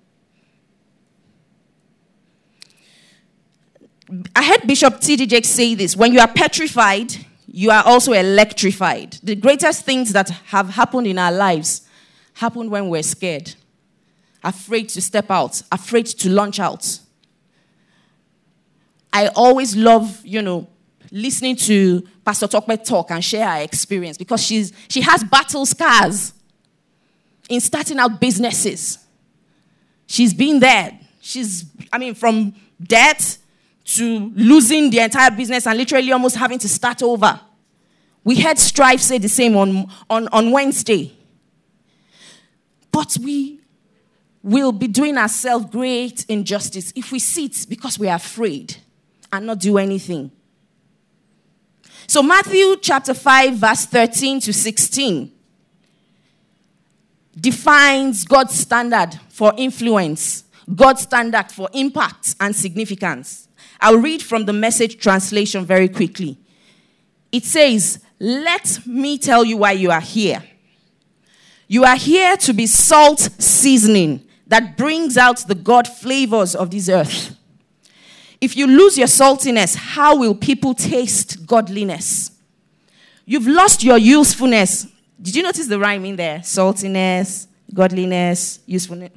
I 4.35 4.45
heard 4.45 4.67
Bishop 4.67 5.01
T.D. 5.01 5.27
Jakes 5.27 5.49
say 5.49 5.75
this 5.75 5.97
when 5.97 6.13
you 6.13 6.21
are 6.21 6.29
petrified, 6.29 7.13
you 7.57 7.71
are 7.71 7.85
also 7.87 8.13
electrified. 8.13 9.13
The 9.23 9.37
greatest 9.37 9.85
things 9.85 10.13
that 10.13 10.29
have 10.47 10.71
happened 10.71 11.07
in 11.07 11.21
our 11.21 11.31
lives 11.31 11.83
happened 12.33 12.69
when 12.69 12.89
we're 12.89 13.05
scared, 13.05 13.55
afraid 14.43 14.89
to 14.89 15.01
step 15.01 15.31
out, 15.31 15.63
afraid 15.71 16.07
to 16.07 16.31
launch 16.31 16.59
out. 16.59 16.99
I 19.13 19.29
always 19.37 19.77
love, 19.77 20.21
you 20.27 20.43
know, 20.43 20.67
listening 21.13 21.55
to 21.55 22.03
Pastor 22.25 22.49
Tokwe 22.49 22.85
talk 22.85 23.13
and 23.13 23.25
share 23.25 23.49
her 23.49 23.61
experience 23.63 24.19
because 24.19 24.43
she's, 24.43 24.73
she 24.89 25.01
has 25.03 25.23
battle 25.23 25.65
scars 25.65 26.33
in 27.49 27.61
starting 27.61 28.01
out 28.01 28.21
businesses. 28.21 28.99
She's 30.09 30.35
been 30.35 30.59
there. 30.59 30.99
She's, 31.21 31.67
I 31.93 31.99
mean, 31.99 32.17
from 32.17 32.57
debt 32.83 33.39
to 33.85 34.33
losing 34.35 34.91
the 34.91 35.01
entire 35.01 35.31
business 35.31 35.67
and 35.67 35.77
literally 35.77 36.11
almost 36.13 36.37
having 36.37 36.59
to 36.59 36.69
start 36.69 37.03
over. 37.03 37.39
We 38.23 38.41
heard 38.41 38.59
Strive 38.59 39.03
say 39.03 39.19
the 39.19 39.29
same 39.29 39.57
on, 39.57 39.87
on, 40.09 40.29
on 40.29 40.51
Wednesday. 40.51 41.13
But 42.91 43.17
we 43.21 43.61
will 44.43 44.73
be 44.73 44.87
doing 44.87 45.19
ourselves 45.19 45.67
great 45.67 46.25
injustice 46.29 46.93
if 46.95 47.13
we 47.13 47.19
sit 47.19 47.67
because 47.69 47.99
we 47.99 48.09
are 48.09 48.17
afraid 48.17 48.77
and 49.33 49.47
not 49.47 49.59
do 49.59 49.79
anything. 49.79 50.31
So, 52.07 52.23
Matthew 52.23 52.77
chapter 52.81 53.15
5, 53.15 53.55
verse 53.55 53.87
13 53.87 54.41
to 54.41 54.53
16 54.53 55.33
defines 57.41 58.25
God's 58.25 58.55
standard 58.55 59.19
for 59.29 59.53
influence, 59.57 60.45
God's 60.75 61.03
standard 61.03 61.51
for 61.51 61.69
impact 61.73 62.37
and 62.39 62.55
significance. 62.55 63.44
I'll 63.85 63.99
read 63.99 64.23
from 64.23 64.47
the 64.47 64.55
message 64.55 64.99
translation 64.99 65.67
very 65.67 65.91
quickly. 65.91 66.39
It 67.31 67.45
says, 67.45 68.03
Let 68.19 68.81
me 68.87 69.19
tell 69.19 69.45
you 69.45 69.59
why 69.59 69.73
you 69.73 69.91
are 69.91 70.01
here. 70.01 70.43
You 71.69 71.85
are 71.85 71.97
here 71.97 72.35
to 72.39 72.55
be 72.55 72.67
salt 72.67 73.29
seasoning 73.39 74.27
that 74.47 74.79
brings 74.79 75.19
out 75.19 75.47
the 75.47 75.55
God 75.55 75.87
flavors 75.87 76.55
of 76.55 76.71
this 76.71 76.89
earth. 76.89 77.37
If 78.41 78.57
you 78.57 78.67
lose 78.67 78.97
your 78.97 79.07
saltiness, 79.07 79.77
how 79.77 80.17
will 80.17 80.35
people 80.35 80.73
taste 80.73 81.45
godliness? 81.45 82.31
You've 83.27 83.47
lost 83.47 83.85
your 83.85 83.99
usefulness. 83.99 84.87
Did 85.21 85.37
you 85.37 85.43
notice 85.43 85.67
the 85.67 85.79
rhyme 85.79 86.07
in 86.07 86.17
there? 86.17 86.39
Saltiness, 86.39 87.49
godliness, 87.73 88.61
usefulness, 88.67 89.11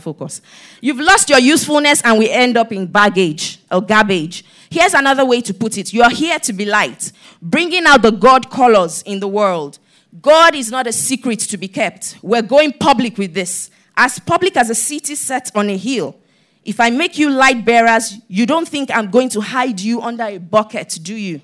focus. 0.00 0.40
You've 0.80 1.00
lost 1.00 1.28
your 1.28 1.38
usefulness 1.38 2.02
and 2.02 2.18
we 2.18 2.30
end 2.30 2.56
up 2.56 2.72
in 2.72 2.86
baggage 2.86 3.58
or 3.70 3.80
garbage. 3.80 4.44
Here's 4.70 4.94
another 4.94 5.24
way 5.24 5.40
to 5.42 5.52
put 5.52 5.76
it. 5.76 5.92
You 5.92 6.02
are 6.02 6.10
here 6.10 6.38
to 6.38 6.52
be 6.52 6.64
light, 6.64 7.12
bringing 7.42 7.84
out 7.86 8.02
the 8.02 8.12
God 8.12 8.50
colors 8.50 9.02
in 9.02 9.20
the 9.20 9.28
world. 9.28 9.78
God 10.22 10.54
is 10.54 10.70
not 10.70 10.86
a 10.86 10.92
secret 10.92 11.40
to 11.40 11.56
be 11.56 11.68
kept. 11.68 12.18
We're 12.22 12.42
going 12.42 12.72
public 12.72 13.18
with 13.18 13.34
this. 13.34 13.70
As 13.96 14.18
public 14.18 14.56
as 14.56 14.70
a 14.70 14.74
city 14.74 15.14
set 15.14 15.54
on 15.54 15.68
a 15.68 15.76
hill. 15.76 16.16
If 16.64 16.80
I 16.80 16.90
make 16.90 17.18
you 17.18 17.30
light 17.30 17.64
bearers, 17.64 18.16
you 18.28 18.46
don't 18.46 18.68
think 18.68 18.90
I'm 18.90 19.10
going 19.10 19.28
to 19.30 19.40
hide 19.40 19.80
you 19.80 20.00
under 20.02 20.24
a 20.24 20.38
bucket, 20.38 20.98
do 21.02 21.14
you? 21.14 21.40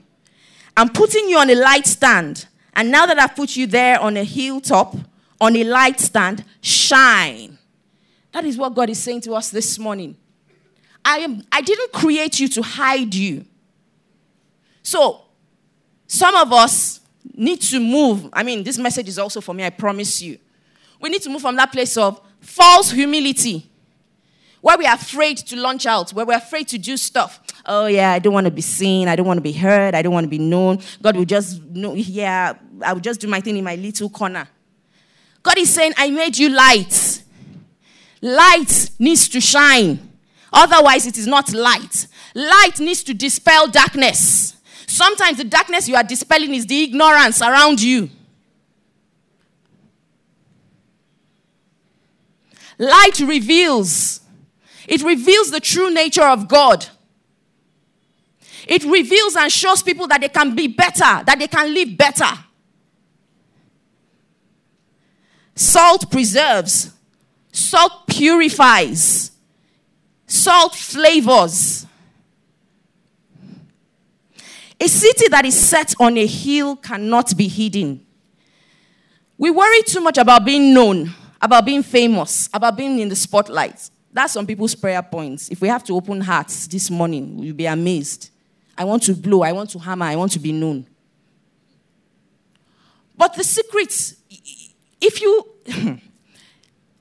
I'm 0.77 0.91
putting 0.91 1.29
you 1.29 1.39
on 1.39 1.49
a 1.49 1.55
light 1.55 1.87
stand. 1.87 2.47
And 2.75 2.91
now 2.91 3.07
that 3.07 3.19
I've 3.19 3.35
put 3.35 3.57
you 3.57 3.67
there 3.67 3.99
on 3.99 4.17
a 4.17 4.25
hilltop, 4.25 4.95
on 5.41 5.57
a 5.57 5.65
light 5.65 6.01
stand, 6.01 6.45
shine. 6.61 7.59
That 8.33 8.45
is 8.45 8.57
what 8.57 8.75
God 8.75 8.91
is 8.91 8.99
saying 8.99 9.23
to 9.23 9.35
us 9.35 9.51
this 9.51 9.79
morning. 9.79 10.17
I, 11.05 11.19
am, 11.19 11.43
I 11.53 11.61
didn't 11.61 11.93
create 11.93 12.41
you 12.41 12.49
to 12.49 12.63
hide 12.63 13.15
you. 13.15 13.45
So, 14.83 15.23
some 16.07 16.35
of 16.35 16.53
us 16.53 17.01
need 17.35 17.61
to 17.63 17.81
move. 17.81 18.29
I 18.33 18.43
mean, 18.43 18.63
this 18.63 18.79
message 18.79 19.09
is 19.09 19.19
also 19.19 19.41
for 19.41 19.55
me, 19.55 19.65
I 19.65 19.71
promise 19.71 20.21
you. 20.23 20.39
We 21.01 21.11
need 21.11 21.23
to 21.23 21.31
move 21.31 21.43
from 21.43 21.57
that 21.57 21.73
place 21.73 21.97
of 21.97 22.21
false 22.41 22.91
humility 22.91 23.69
where 24.61 24.79
we 24.79 24.87
are 24.87 24.95
afraid 24.95 25.39
to 25.39 25.57
launch 25.57 25.87
out, 25.87 26.11
where 26.11 26.27
we're 26.27 26.37
afraid 26.37 26.67
to 26.69 26.79
do 26.79 26.97
stuff. 26.97 27.41
Oh, 27.67 27.87
yeah, 27.87 28.11
I 28.13 28.19
don't 28.19 28.33
want 28.33 28.47
to 28.47 28.51
be 28.51 28.63
seen. 28.63 29.07
I 29.07 29.15
don't 29.15 29.27
want 29.27 29.39
to 29.39 29.43
be 29.43 29.53
heard. 29.53 29.95
I 29.95 30.03
don't 30.03 30.13
want 30.13 30.25
to 30.25 30.29
be 30.29 30.39
known. 30.39 30.81
God 31.01 31.17
will 31.17 31.25
just 31.25 31.63
know, 31.63 31.95
yeah, 31.95 32.55
I 32.83 32.93
will 32.93 33.01
just 33.01 33.21
do 33.21 33.29
my 33.29 33.41
thing 33.41 33.57
in 33.57 33.65
my 33.65 33.77
little 33.77 34.11
corner. 34.11 34.49
God 35.47 35.59
is 35.59 35.73
saying, 35.73 35.93
I 35.97 36.11
made 36.11 36.37
you 36.37 36.49
light. 36.49 37.23
Light 38.21 38.91
needs 38.99 39.29
to 39.29 39.41
shine. 39.41 40.13
Otherwise, 40.53 41.07
it 41.07 41.17
is 41.17 41.29
not 41.29 41.53
light. 41.53 42.09
Light 42.35 42.81
needs 42.81 43.05
to 43.05 43.15
dispel 43.15 43.69
darkness. 43.69 44.57
Sometimes 44.89 45.39
the 45.39 45.45
darkness 45.45 45.87
you 45.87 45.95
are 45.95 46.03
dispelling 46.03 46.53
is 46.53 46.67
the 46.67 46.83
ignorance 46.83 47.41
around 47.41 47.81
you. 47.81 48.11
Light 52.77 53.21
reveals 53.21 54.21
it 54.89 55.03
reveals 55.05 55.53
the 55.53 55.61
true 55.61 55.95
nature 55.95 56.27
of 56.27 56.49
God. 56.49 56.87
It 58.67 58.83
reveals 58.85 59.37
and 59.37 59.51
shows 59.53 59.81
people 59.81 60.09
that 60.09 60.21
they 60.21 60.29
can 60.29 60.57
be 60.57 60.67
better, 60.67 61.23
that 61.25 61.37
they 61.39 61.47
can 61.47 61.73
live 61.73 61.97
better. 61.97 62.46
Salt 65.57 66.11
preserves, 66.11 66.93
salt 67.51 68.07
purifies, 68.07 69.33
salt 70.27 70.75
flavors. 70.75 71.87
A 74.79 74.87
city 74.87 75.29
that 75.29 75.47
is 75.47 75.59
set 75.59 75.95
on 75.99 76.19
a 76.19 76.27
hill 76.27 76.77
cannot 76.77 77.35
be 77.35 77.49
hidden. 77.49 78.05
We 79.39 79.51
worry 79.51 79.83
too 79.83 80.03
much 80.03 80.19
about 80.19 80.45
being 80.45 80.75
known, 80.75 81.15
about 81.41 81.65
being 81.65 81.83
famous, 81.83 82.51
about 82.53 82.77
being 82.77 82.99
in 82.99 83.09
the 83.09 83.17
spotlight. 83.17 83.89
That's 84.13 84.35
some 84.35 84.47
people's 84.47 84.75
prayer 84.75 85.03
points. 85.03 85.49
If 85.49 85.63
we 85.63 85.69
have 85.69 85.85
to 85.85 85.95
open 85.95 86.21
hearts 86.21 86.67
this 86.67 86.91
morning, 86.91 87.39
you'll 87.39 87.57
be 87.57 87.67
amazed. 87.67 88.29
I 88.77 88.85
want 88.85 89.03
to 89.05 89.15
blow, 89.15 89.43
I 89.43 89.53
want 89.53 89.71
to 89.71 89.79
hammer, 89.79 90.05
I 90.05 90.17
want 90.17 90.33
to 90.33 90.39
be 90.39 90.53
known. 90.53 90.87
But 93.17 93.35
the 93.35 93.45
secret, 93.45 94.15
if 95.01 95.21
you, 95.21 95.45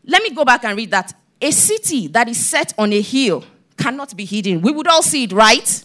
let 0.05 0.23
me 0.23 0.31
go 0.31 0.45
back 0.45 0.63
and 0.65 0.77
read 0.77 0.91
that. 0.91 1.13
A 1.41 1.51
city 1.51 2.07
that 2.07 2.27
is 2.27 2.43
set 2.43 2.73
on 2.77 2.93
a 2.93 3.01
hill 3.01 3.43
cannot 3.77 4.15
be 4.15 4.25
hidden. 4.25 4.61
We 4.61 4.71
would 4.71 4.87
all 4.87 5.03
see 5.03 5.23
it, 5.23 5.31
right? 5.31 5.83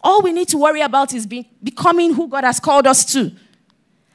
All 0.00 0.22
we 0.22 0.32
need 0.32 0.48
to 0.48 0.58
worry 0.58 0.80
about 0.80 1.12
is 1.12 1.26
be, 1.26 1.50
becoming 1.62 2.14
who 2.14 2.28
God 2.28 2.44
has 2.44 2.60
called 2.60 2.86
us 2.86 3.04
to 3.12 3.32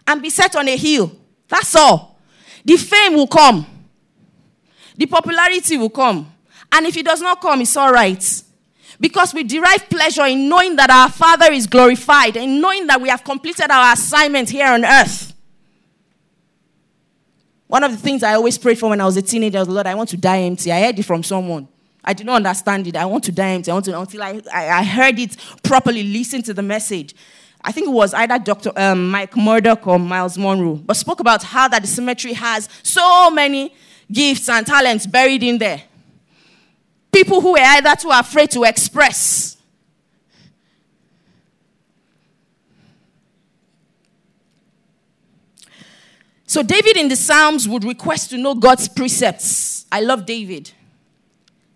and 0.08 0.22
be 0.22 0.30
set 0.30 0.56
on 0.56 0.68
a 0.68 0.78
hill. 0.78 1.12
That's 1.48 1.76
all. 1.76 2.20
The 2.66 2.78
fame 2.78 3.16
will 3.16 3.28
come, 3.28 3.66
the 4.96 5.06
popularity 5.06 5.78
will 5.78 5.90
come, 5.90 6.32
and 6.72 6.86
if 6.86 6.96
it 6.96 7.06
does 7.06 7.22
not 7.22 7.42
come, 7.42 7.62
it's 7.62 7.76
all 7.76 7.92
right. 7.92 8.44
Because 9.00 9.34
we 9.34 9.44
derive 9.44 9.90
pleasure 9.90 10.26
in 10.26 10.48
knowing 10.48 10.78
that 10.78 10.90
our 10.90 11.10
Father 11.10 11.52
is 11.52 11.68
glorified 11.68 12.38
and 12.38 12.62
knowing 12.62 12.88
that 12.88 13.02
we 13.02 13.10
have 13.10 13.24
completed 13.24 13.70
our 13.70 13.94
assignment 13.94 14.50
here 14.50 14.68
on 14.68 14.86
earth. 14.86 15.33
One 17.74 17.84
of 17.84 17.92
the 17.92 17.98
things 17.98 18.22
I 18.22 18.36
always 18.36 18.56
prayed 18.56 18.78
for 18.78 18.92
when 18.92 19.02
I 19.02 19.06
was 19.06 19.18
a 19.18 19.22
teenager 19.24 19.58
was, 19.58 19.68
Lord, 19.68 19.88
I 19.88 19.96
want 19.96 20.08
to 20.10 20.18
die 20.18 20.42
empty. 20.42 20.72
I 20.72 20.80
heard 20.80 21.00
it 21.00 21.02
from 21.02 21.24
someone. 21.24 21.68
I 22.06 22.14
did 22.14 22.28
not 22.28 22.36
understand 22.36 22.86
it. 22.86 22.96
I 22.96 23.06
want 23.06 23.24
to 23.24 23.32
die 23.32 23.50
empty. 23.50 23.72
I 23.72 23.74
want 23.74 23.86
to, 23.86 24.00
until 24.00 24.22
I, 24.22 24.40
I, 24.54 24.70
I 24.70 24.84
heard 24.84 25.18
it 25.18 25.36
properly, 25.64 26.04
listen 26.04 26.44
to 26.44 26.54
the 26.54 26.62
message. 26.62 27.16
I 27.64 27.72
think 27.72 27.88
it 27.88 27.90
was 27.90 28.14
either 28.14 28.38
Dr. 28.38 28.72
Um, 28.76 29.10
Mike 29.10 29.36
Murdock 29.36 29.88
or 29.88 29.98
Miles 29.98 30.38
Munroe, 30.38 30.76
but 30.76 30.96
spoke 30.96 31.20
about 31.20 31.42
how 31.42 31.68
that 31.68 31.82
the 31.82 31.88
cemetery 31.88 32.36
has 32.36 32.70
so 32.84 33.32
many 33.32 33.74
gifts 34.12 34.50
and 34.50 34.68
talents 34.68 35.08
buried 35.08 35.42
in 35.42 35.58
there. 35.58 35.82
People 37.12 37.42
who 37.42 37.54
were 37.54 37.60
either 37.60 37.96
too 37.96 38.12
afraid 38.12 38.52
to 38.52 38.66
express. 38.66 39.58
So, 46.54 46.62
David 46.62 46.98
in 46.98 47.08
the 47.08 47.16
Psalms 47.16 47.68
would 47.68 47.84
request 47.84 48.30
to 48.30 48.38
know 48.38 48.54
God's 48.54 48.88
precepts. 48.88 49.88
I 49.92 50.02
love 50.02 50.24
David. 50.24 50.72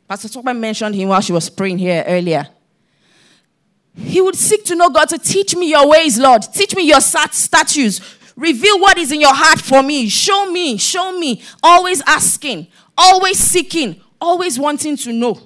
Pastor 0.07 0.27
Tokman 0.27 0.59
mentioned 0.59 0.93
him 0.93 1.09
while 1.09 1.19
she 1.19 1.33
was 1.33 1.49
praying 1.49 1.79
here 1.79 2.03
earlier. 2.05 2.47
He 3.95 4.21
would 4.21 4.35
seek 4.35 4.63
to 4.65 4.75
know 4.75 4.91
God 4.91 5.09
to 5.09 5.17
teach 5.17 5.55
me 5.55 5.71
your 5.71 5.89
ways, 5.89 6.19
Lord. 6.19 6.43
Teach 6.53 6.75
me 6.75 6.87
your 6.87 7.01
statutes. 7.01 8.01
Reveal 8.35 8.79
what 8.79 8.99
is 8.99 9.11
in 9.11 9.19
your 9.19 9.33
heart 9.33 9.59
for 9.61 9.81
me. 9.81 10.09
Show 10.09 10.51
me, 10.51 10.77
show 10.77 11.17
me. 11.17 11.41
Always 11.63 12.03
asking, 12.05 12.67
always 12.95 13.39
seeking, 13.39 13.99
always 14.21 14.59
wanting 14.59 14.95
to 14.97 15.11
know. 15.11 15.39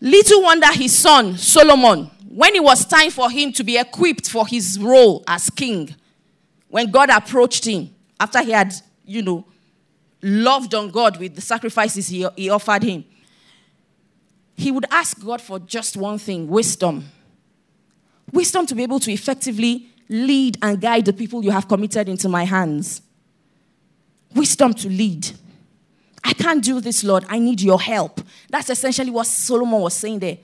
Little 0.00 0.42
wonder 0.42 0.72
his 0.72 0.96
son, 0.96 1.36
Solomon, 1.36 2.10
when 2.38 2.54
it 2.54 2.62
was 2.62 2.84
time 2.84 3.10
for 3.10 3.28
him 3.28 3.50
to 3.50 3.64
be 3.64 3.76
equipped 3.76 4.30
for 4.30 4.46
his 4.46 4.78
role 4.78 5.24
as 5.26 5.50
king, 5.50 5.92
when 6.68 6.88
God 6.88 7.10
approached 7.10 7.66
him 7.66 7.92
after 8.20 8.40
he 8.40 8.52
had, 8.52 8.72
you 9.04 9.22
know, 9.22 9.44
loved 10.22 10.72
on 10.72 10.90
God 10.90 11.18
with 11.18 11.34
the 11.34 11.40
sacrifices 11.40 12.06
he, 12.06 12.24
he 12.36 12.48
offered 12.48 12.84
him, 12.84 13.04
he 14.54 14.70
would 14.70 14.84
ask 14.92 15.20
God 15.20 15.42
for 15.42 15.58
just 15.58 15.96
one 15.96 16.16
thing 16.16 16.46
wisdom. 16.46 17.06
Wisdom 18.32 18.66
to 18.66 18.74
be 18.76 18.84
able 18.84 19.00
to 19.00 19.10
effectively 19.10 19.88
lead 20.08 20.58
and 20.62 20.80
guide 20.80 21.06
the 21.06 21.12
people 21.12 21.42
you 21.42 21.50
have 21.50 21.66
committed 21.66 22.08
into 22.08 22.28
my 22.28 22.44
hands. 22.44 23.02
Wisdom 24.32 24.74
to 24.74 24.88
lead. 24.88 25.28
I 26.22 26.34
can't 26.34 26.62
do 26.62 26.80
this, 26.80 27.02
Lord. 27.02 27.24
I 27.28 27.40
need 27.40 27.60
your 27.60 27.80
help. 27.80 28.20
That's 28.48 28.70
essentially 28.70 29.10
what 29.10 29.26
Solomon 29.26 29.80
was 29.80 29.94
saying 29.94 30.20
there. 30.20 30.38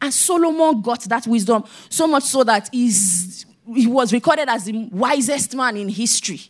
And 0.00 0.12
Solomon 0.12 0.80
got 0.80 1.00
that 1.02 1.26
wisdom 1.26 1.64
so 1.88 2.06
much 2.06 2.24
so 2.24 2.42
that 2.44 2.68
he's, 2.72 3.44
he 3.74 3.86
was 3.86 4.12
recorded 4.12 4.48
as 4.48 4.64
the 4.64 4.88
wisest 4.90 5.54
man 5.54 5.76
in 5.76 5.88
history. 5.88 6.40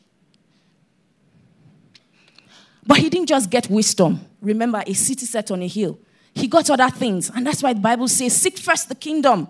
But 2.87 2.99
he 2.99 3.11
didn't 3.11 3.29
just 3.29 3.51
get 3.51 3.69
wisdom. 3.69 4.21
Remember, 4.41 4.83
a 4.87 4.93
city 4.95 5.27
set 5.27 5.51
on 5.51 5.63
a 5.63 5.67
hill. 5.69 5.99
He 6.35 6.47
got 6.47 6.71
other 6.71 6.91
things. 6.91 7.31
And 7.35 7.47
that's 7.47 7.63
why 7.63 7.73
the 7.73 7.81
Bible 7.81 8.09
says, 8.09 8.37
Seek 8.37 8.59
first 8.59 8.89
the 8.89 8.95
kingdom. 8.95 9.49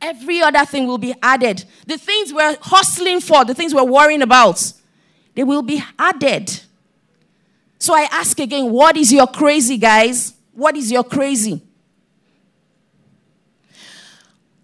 Every 0.00 0.42
other 0.42 0.64
thing 0.64 0.86
will 0.86 0.98
be 0.98 1.14
added. 1.22 1.64
The 1.86 1.96
things 1.96 2.32
we're 2.32 2.56
hustling 2.60 3.20
for, 3.20 3.44
the 3.44 3.54
things 3.54 3.74
we're 3.74 3.84
worrying 3.84 4.22
about, 4.22 4.72
they 5.34 5.44
will 5.44 5.62
be 5.62 5.82
added. 5.98 6.60
So 7.78 7.94
I 7.94 8.08
ask 8.10 8.38
again, 8.38 8.70
what 8.70 8.96
is 8.96 9.12
your 9.12 9.26
crazy, 9.26 9.78
guys? 9.78 10.34
What 10.52 10.76
is 10.76 10.90
your 10.90 11.04
crazy? 11.04 11.62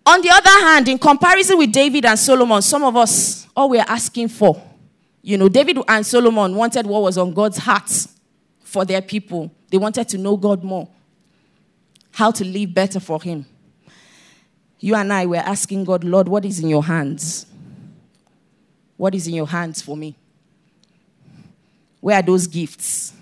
On 0.05 0.21
the 0.21 0.31
other 0.31 0.67
hand, 0.67 0.89
in 0.89 0.99
comparison 0.99 1.59
with 1.59 1.73
David 1.73 2.05
and 2.05 2.19
Solomon, 2.19 2.61
some 2.61 2.83
of 2.83 2.97
us, 2.97 3.47
all 3.57 3.71
we're 3.71 3.85
asking 3.87 4.29
for, 4.29 4.61
you 5.23 5.39
know, 5.39 5.49
David 5.49 5.79
and 5.87 6.05
Solomon 6.05 6.57
wanted 6.57 6.87
what 6.87 7.03
was 7.03 7.17
on 7.17 7.33
God's 7.33 7.59
heart 7.59 7.91
for 8.61 8.85
their 8.85 9.01
people. 9.01 9.51
They 9.71 9.79
wanted 9.79 10.09
to 10.09 10.19
know 10.19 10.37
God 10.37 10.65
more, 10.65 10.89
how 12.11 12.33
to 12.33 12.45
live 12.45 12.75
better 12.75 12.99
for 12.99 13.23
Him. 13.23 13.47
You 14.81 14.97
and 14.97 15.13
I 15.13 15.27
were 15.27 15.37
asking 15.37 15.85
God, 15.85 16.03
Lord, 16.03 16.27
what 16.27 16.45
is 16.45 16.59
in 16.59 16.69
your 16.69 16.83
hands? 16.83 17.47
What 18.97 19.15
is 19.15 19.29
in 19.29 19.35
your 19.35 19.47
hands 19.47 19.81
for 19.81 19.97
me? 19.97 20.17
Where 22.01 22.19
are 22.19 22.23
those 22.23 22.49
gifts? 22.49 23.13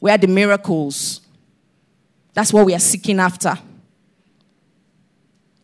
Where 0.00 0.14
are 0.14 0.18
the 0.18 0.26
miracles? 0.26 1.20
That's 2.32 2.50
what 2.50 2.64
we 2.64 2.74
are 2.74 2.78
seeking 2.78 3.20
after. 3.20 3.58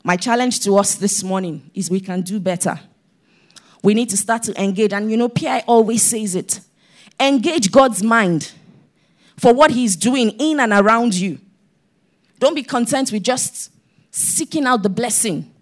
My 0.08 0.16
challenge 0.16 0.60
to 0.60 0.78
us 0.78 0.94
this 0.94 1.22
morning 1.22 1.70
is 1.74 1.90
we 1.90 2.00
can 2.00 2.22
do 2.22 2.40
better. 2.40 2.80
We 3.82 3.92
need 3.92 4.08
to 4.08 4.16
start 4.16 4.42
to 4.44 4.58
engage. 4.58 4.94
And 4.94 5.10
you 5.10 5.18
know, 5.18 5.28
PI 5.28 5.64
always 5.66 6.02
says 6.02 6.34
it 6.34 6.60
engage 7.20 7.70
God's 7.70 8.02
mind 8.02 8.52
for 9.36 9.52
what 9.52 9.70
He's 9.70 9.96
doing 9.96 10.30
in 10.40 10.60
and 10.60 10.72
around 10.72 11.14
you. 11.14 11.38
Don't 12.38 12.54
be 12.54 12.62
content 12.62 13.12
with 13.12 13.22
just 13.22 13.70
seeking 14.10 14.64
out 14.64 14.82
the 14.82 14.88
blessing. 14.88 15.52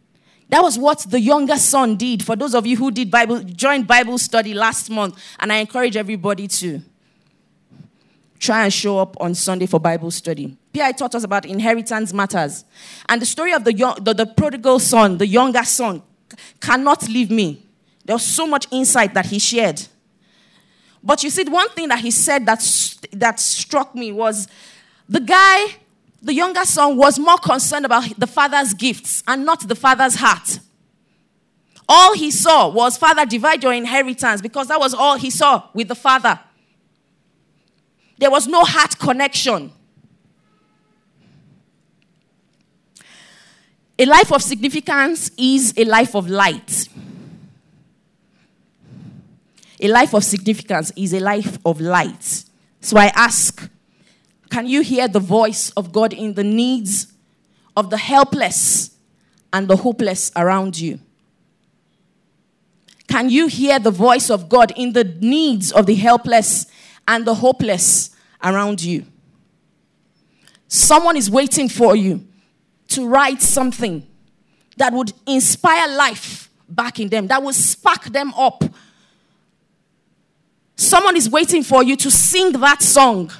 That 0.48 0.60
was 0.62 0.78
what 0.78 1.00
the 1.00 1.18
younger 1.18 1.56
son 1.56 1.96
did. 1.96 2.22
For 2.22 2.36
those 2.36 2.54
of 2.54 2.68
you 2.68 2.76
who 2.76 2.92
did 2.92 3.10
Bible, 3.10 3.40
joined 3.40 3.88
Bible 3.88 4.16
study 4.16 4.54
last 4.54 4.90
month, 4.90 5.20
and 5.40 5.52
I 5.52 5.56
encourage 5.56 5.96
everybody 5.96 6.46
to 6.46 6.80
try 8.38 8.62
and 8.62 8.72
show 8.72 9.00
up 9.00 9.20
on 9.20 9.34
Sunday 9.34 9.66
for 9.66 9.80
Bible 9.80 10.12
study. 10.12 10.56
PI 10.76 10.92
taught 10.92 11.14
us 11.14 11.24
about 11.24 11.46
inheritance 11.46 12.12
matters. 12.12 12.64
And 13.08 13.22
the 13.22 13.26
story 13.26 13.52
of 13.52 13.64
the, 13.64 13.72
young, 13.72 13.96
the, 14.02 14.12
the 14.12 14.26
prodigal 14.26 14.78
son, 14.78 15.18
the 15.18 15.26
younger 15.26 15.64
son, 15.64 16.02
cannot 16.60 17.08
leave 17.08 17.30
me. 17.30 17.62
There 18.04 18.14
was 18.14 18.24
so 18.24 18.46
much 18.46 18.66
insight 18.70 19.14
that 19.14 19.26
he 19.26 19.38
shared. 19.38 19.82
But 21.02 21.22
you 21.22 21.30
see, 21.30 21.44
the 21.44 21.50
one 21.50 21.68
thing 21.70 21.88
that 21.88 22.00
he 22.00 22.10
said 22.10 22.46
that, 22.46 22.60
that 23.12 23.40
struck 23.40 23.94
me 23.94 24.12
was 24.12 24.48
the 25.08 25.20
guy, 25.20 25.76
the 26.20 26.34
younger 26.34 26.64
son, 26.64 26.96
was 26.96 27.18
more 27.18 27.38
concerned 27.38 27.86
about 27.86 28.18
the 28.18 28.26
father's 28.26 28.74
gifts 28.74 29.22
and 29.26 29.46
not 29.46 29.66
the 29.66 29.76
father's 29.76 30.16
heart. 30.16 30.60
All 31.88 32.14
he 32.14 32.32
saw 32.32 32.68
was, 32.68 32.96
Father, 32.96 33.24
divide 33.24 33.62
your 33.62 33.72
inheritance 33.72 34.40
because 34.40 34.66
that 34.68 34.80
was 34.80 34.92
all 34.92 35.16
he 35.16 35.30
saw 35.30 35.68
with 35.72 35.86
the 35.86 35.94
father. 35.94 36.40
There 38.18 38.30
was 38.30 38.48
no 38.48 38.64
heart 38.64 38.98
connection. 38.98 39.70
A 43.98 44.04
life 44.04 44.32
of 44.32 44.42
significance 44.42 45.30
is 45.38 45.72
a 45.76 45.84
life 45.84 46.14
of 46.14 46.28
light. 46.28 46.88
A 49.80 49.88
life 49.88 50.14
of 50.14 50.24
significance 50.24 50.92
is 50.96 51.12
a 51.14 51.20
life 51.20 51.58
of 51.64 51.80
light. 51.80 52.44
So 52.80 52.98
I 52.98 53.06
ask 53.14 53.70
can 54.50 54.66
you 54.66 54.80
hear 54.80 55.08
the 55.08 55.20
voice 55.20 55.70
of 55.70 55.92
God 55.92 56.12
in 56.12 56.34
the 56.34 56.44
needs 56.44 57.12
of 57.76 57.90
the 57.90 57.96
helpless 57.96 58.96
and 59.52 59.66
the 59.66 59.76
hopeless 59.76 60.30
around 60.36 60.78
you? 60.78 61.00
Can 63.08 63.28
you 63.28 63.48
hear 63.48 63.78
the 63.78 63.90
voice 63.90 64.30
of 64.30 64.48
God 64.48 64.72
in 64.76 64.92
the 64.92 65.04
needs 65.04 65.72
of 65.72 65.86
the 65.86 65.94
helpless 65.94 66.66
and 67.08 67.24
the 67.24 67.34
hopeless 67.34 68.10
around 68.42 68.82
you? 68.82 69.04
Someone 70.68 71.16
is 71.16 71.30
waiting 71.30 71.68
for 71.68 71.96
you 71.96 72.26
to 72.96 73.06
write 73.06 73.42
something 73.42 74.06
that 74.78 74.90
would 74.92 75.12
inspire 75.26 75.94
life 75.96 76.50
back 76.66 76.98
in 76.98 77.10
them, 77.10 77.26
that 77.26 77.42
would 77.42 77.54
spark 77.54 78.04
them 78.04 78.32
up. 78.34 78.64
Someone 80.76 81.14
is 81.14 81.28
waiting 81.28 81.62
for 81.62 81.82
you 81.82 81.94
to 81.96 82.10
sing 82.10 82.52
that 82.52 82.80
song 82.82 83.30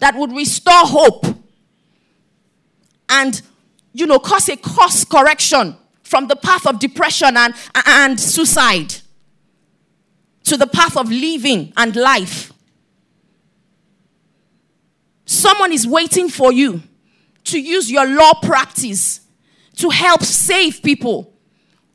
that 0.00 0.16
would 0.16 0.32
restore 0.32 0.72
hope 0.74 1.24
and, 3.08 3.40
you 3.92 4.06
know, 4.06 4.18
cause 4.18 4.48
a 4.48 4.56
course 4.56 5.04
correction 5.04 5.76
from 6.02 6.26
the 6.26 6.36
path 6.36 6.66
of 6.66 6.80
depression 6.80 7.36
and, 7.36 7.54
and 7.86 8.18
suicide 8.18 8.92
to 10.42 10.56
the 10.56 10.66
path 10.66 10.96
of 10.96 11.08
living 11.10 11.72
and 11.76 11.94
life. 11.94 12.52
Someone 15.26 15.72
is 15.72 15.86
waiting 15.86 16.28
for 16.28 16.52
you 16.52 16.82
to 17.44 17.60
use 17.60 17.90
your 17.90 18.06
law 18.06 18.32
practice 18.42 19.20
to 19.76 19.90
help 19.90 20.22
save 20.22 20.82
people 20.82 21.32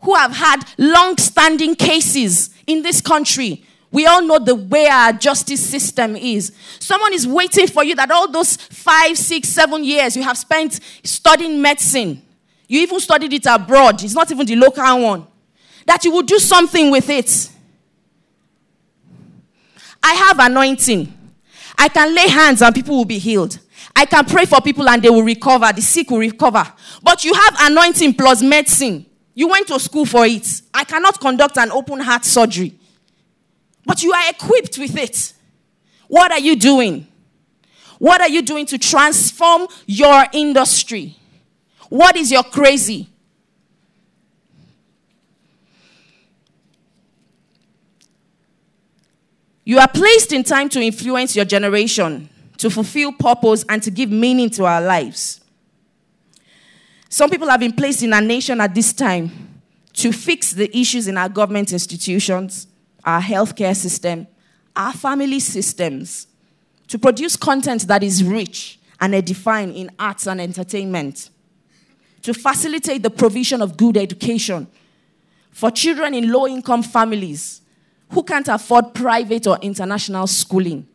who 0.02 0.16
have 0.16 0.32
had 0.32 0.64
long 0.78 1.18
standing 1.18 1.76
cases 1.76 2.52
in 2.68 2.82
this 2.82 3.02
country. 3.02 3.66
We 3.92 4.06
all 4.06 4.22
know 4.22 4.40
the 4.40 4.56
way 4.56 4.88
our 4.88 5.12
justice 5.14 5.68
system 5.68 6.16
is. 6.16 6.52
Someone 6.80 7.14
is 7.14 7.26
waiting 7.28 7.68
for 7.68 7.84
you 7.84 7.96
that 7.96 8.12
all 8.12 8.32
those 8.32 8.56
five, 8.56 9.18
six, 9.18 9.50
seven 9.50 9.84
years 9.84 10.16
you 10.16 10.24
have 10.24 10.38
spent 10.38 10.80
studying 11.04 11.62
medicine, 11.62 12.22
you 12.68 12.82
even 12.82 13.00
studied 13.00 13.34
it 13.34 13.46
abroad, 13.48 14.02
it's 14.04 14.14
not 14.14 14.32
even 14.32 14.46
the 14.46 14.56
local 14.56 15.02
one, 15.02 15.26
that 15.86 16.06
you 16.06 16.12
will 16.12 16.22
do 16.22 16.38
something 16.38 16.92
with 16.92 17.10
it. 17.10 17.50
I 20.02 20.14
have 20.14 20.40
anointing. 20.40 21.14
I 21.78 21.88
can 21.88 22.14
lay 22.14 22.28
hands 22.28 22.62
and 22.62 22.76
people 22.76 22.96
will 22.96 23.06
be 23.06 23.20
healed. 23.20 23.58
I 24.00 24.06
can 24.06 24.24
pray 24.24 24.46
for 24.46 24.62
people 24.62 24.88
and 24.88 25.04
they 25.04 25.10
will 25.10 25.24
recover. 25.24 25.74
The 25.74 25.82
sick 25.82 26.10
will 26.10 26.20
recover. 26.20 26.64
But 27.04 27.26
you 27.26 27.34
have 27.34 27.56
anointing 27.60 28.14
plus 28.14 28.42
medicine. 28.42 29.06
You 29.34 29.50
went 29.50 29.68
to 29.68 29.78
school 29.78 30.06
for 30.06 30.26
it. 30.26 30.48
I 30.74 30.86
cannot 30.86 31.20
conduct 31.20 31.58
an 31.58 31.70
open 31.70 32.00
heart 32.00 32.24
surgery. 32.24 32.80
But 33.86 34.02
you 34.02 34.14
are 34.14 34.30
equipped 34.30 34.78
with 34.78 34.96
it. 34.98 35.34
What 36.08 36.32
are 36.32 36.40
you 36.40 36.56
doing? 36.56 37.10
What 37.98 38.22
are 38.22 38.30
you 38.30 38.42
doing 38.42 38.66
to 38.68 38.78
transform 38.78 39.68
your 39.86 40.24
industry? 40.32 41.18
What 41.90 42.16
is 42.16 42.32
your 42.32 42.44
crazy? 42.44 43.10
You 49.66 49.78
are 49.80 49.90
placed 49.90 50.32
in 50.32 50.46
time 50.46 50.70
to 50.70 50.80
influence 50.82 51.36
your 51.36 51.44
generation, 51.44 52.30
to 52.60 52.70
fulfill 52.70 53.14
purpose, 53.14 53.66
and 53.70 53.82
to 53.82 53.90
give 53.90 54.12
meaning 54.12 54.50
to 54.50 54.66
our 54.66 54.82
lives. 54.82 55.40
Some 57.08 57.30
people 57.30 57.48
have 57.50 57.62
been 57.62 57.72
placed 57.72 58.04
in 58.04 58.14
our 58.14 58.22
nation 58.22 58.60
at 58.60 58.76
this 58.76 58.92
time 58.94 59.62
to 59.94 60.12
fix 60.12 60.52
the 60.52 60.70
issues 60.78 61.08
in 61.08 61.18
our 61.18 61.30
government 61.30 61.72
institutions, 61.72 62.68
our 63.06 63.22
healthcare 63.22 63.76
system, 63.76 64.28
our 64.76 64.92
family 64.92 65.40
systems, 65.40 66.28
to 66.90 67.00
produce 67.00 67.38
content 67.38 67.88
that 67.88 68.04
is 68.04 68.24
rich 68.26 68.78
and 69.00 69.16
edifying 69.16 69.74
in 69.74 69.90
arts 69.98 70.28
and 70.28 70.42
entertainment, 70.42 71.30
to 72.22 72.34
facilitate 72.34 73.02
the 73.02 73.10
provision 73.10 73.62
of 73.62 73.78
good 73.78 73.96
education 73.96 74.68
for 75.50 75.72
children 75.72 76.14
in 76.14 76.30
low 76.30 76.46
income 76.46 76.84
families 76.84 77.62
who 78.10 78.22
can't 78.22 78.50
afford 78.50 78.94
private 78.94 79.48
or 79.48 79.58
international 79.62 80.28
schooling. 80.28 80.86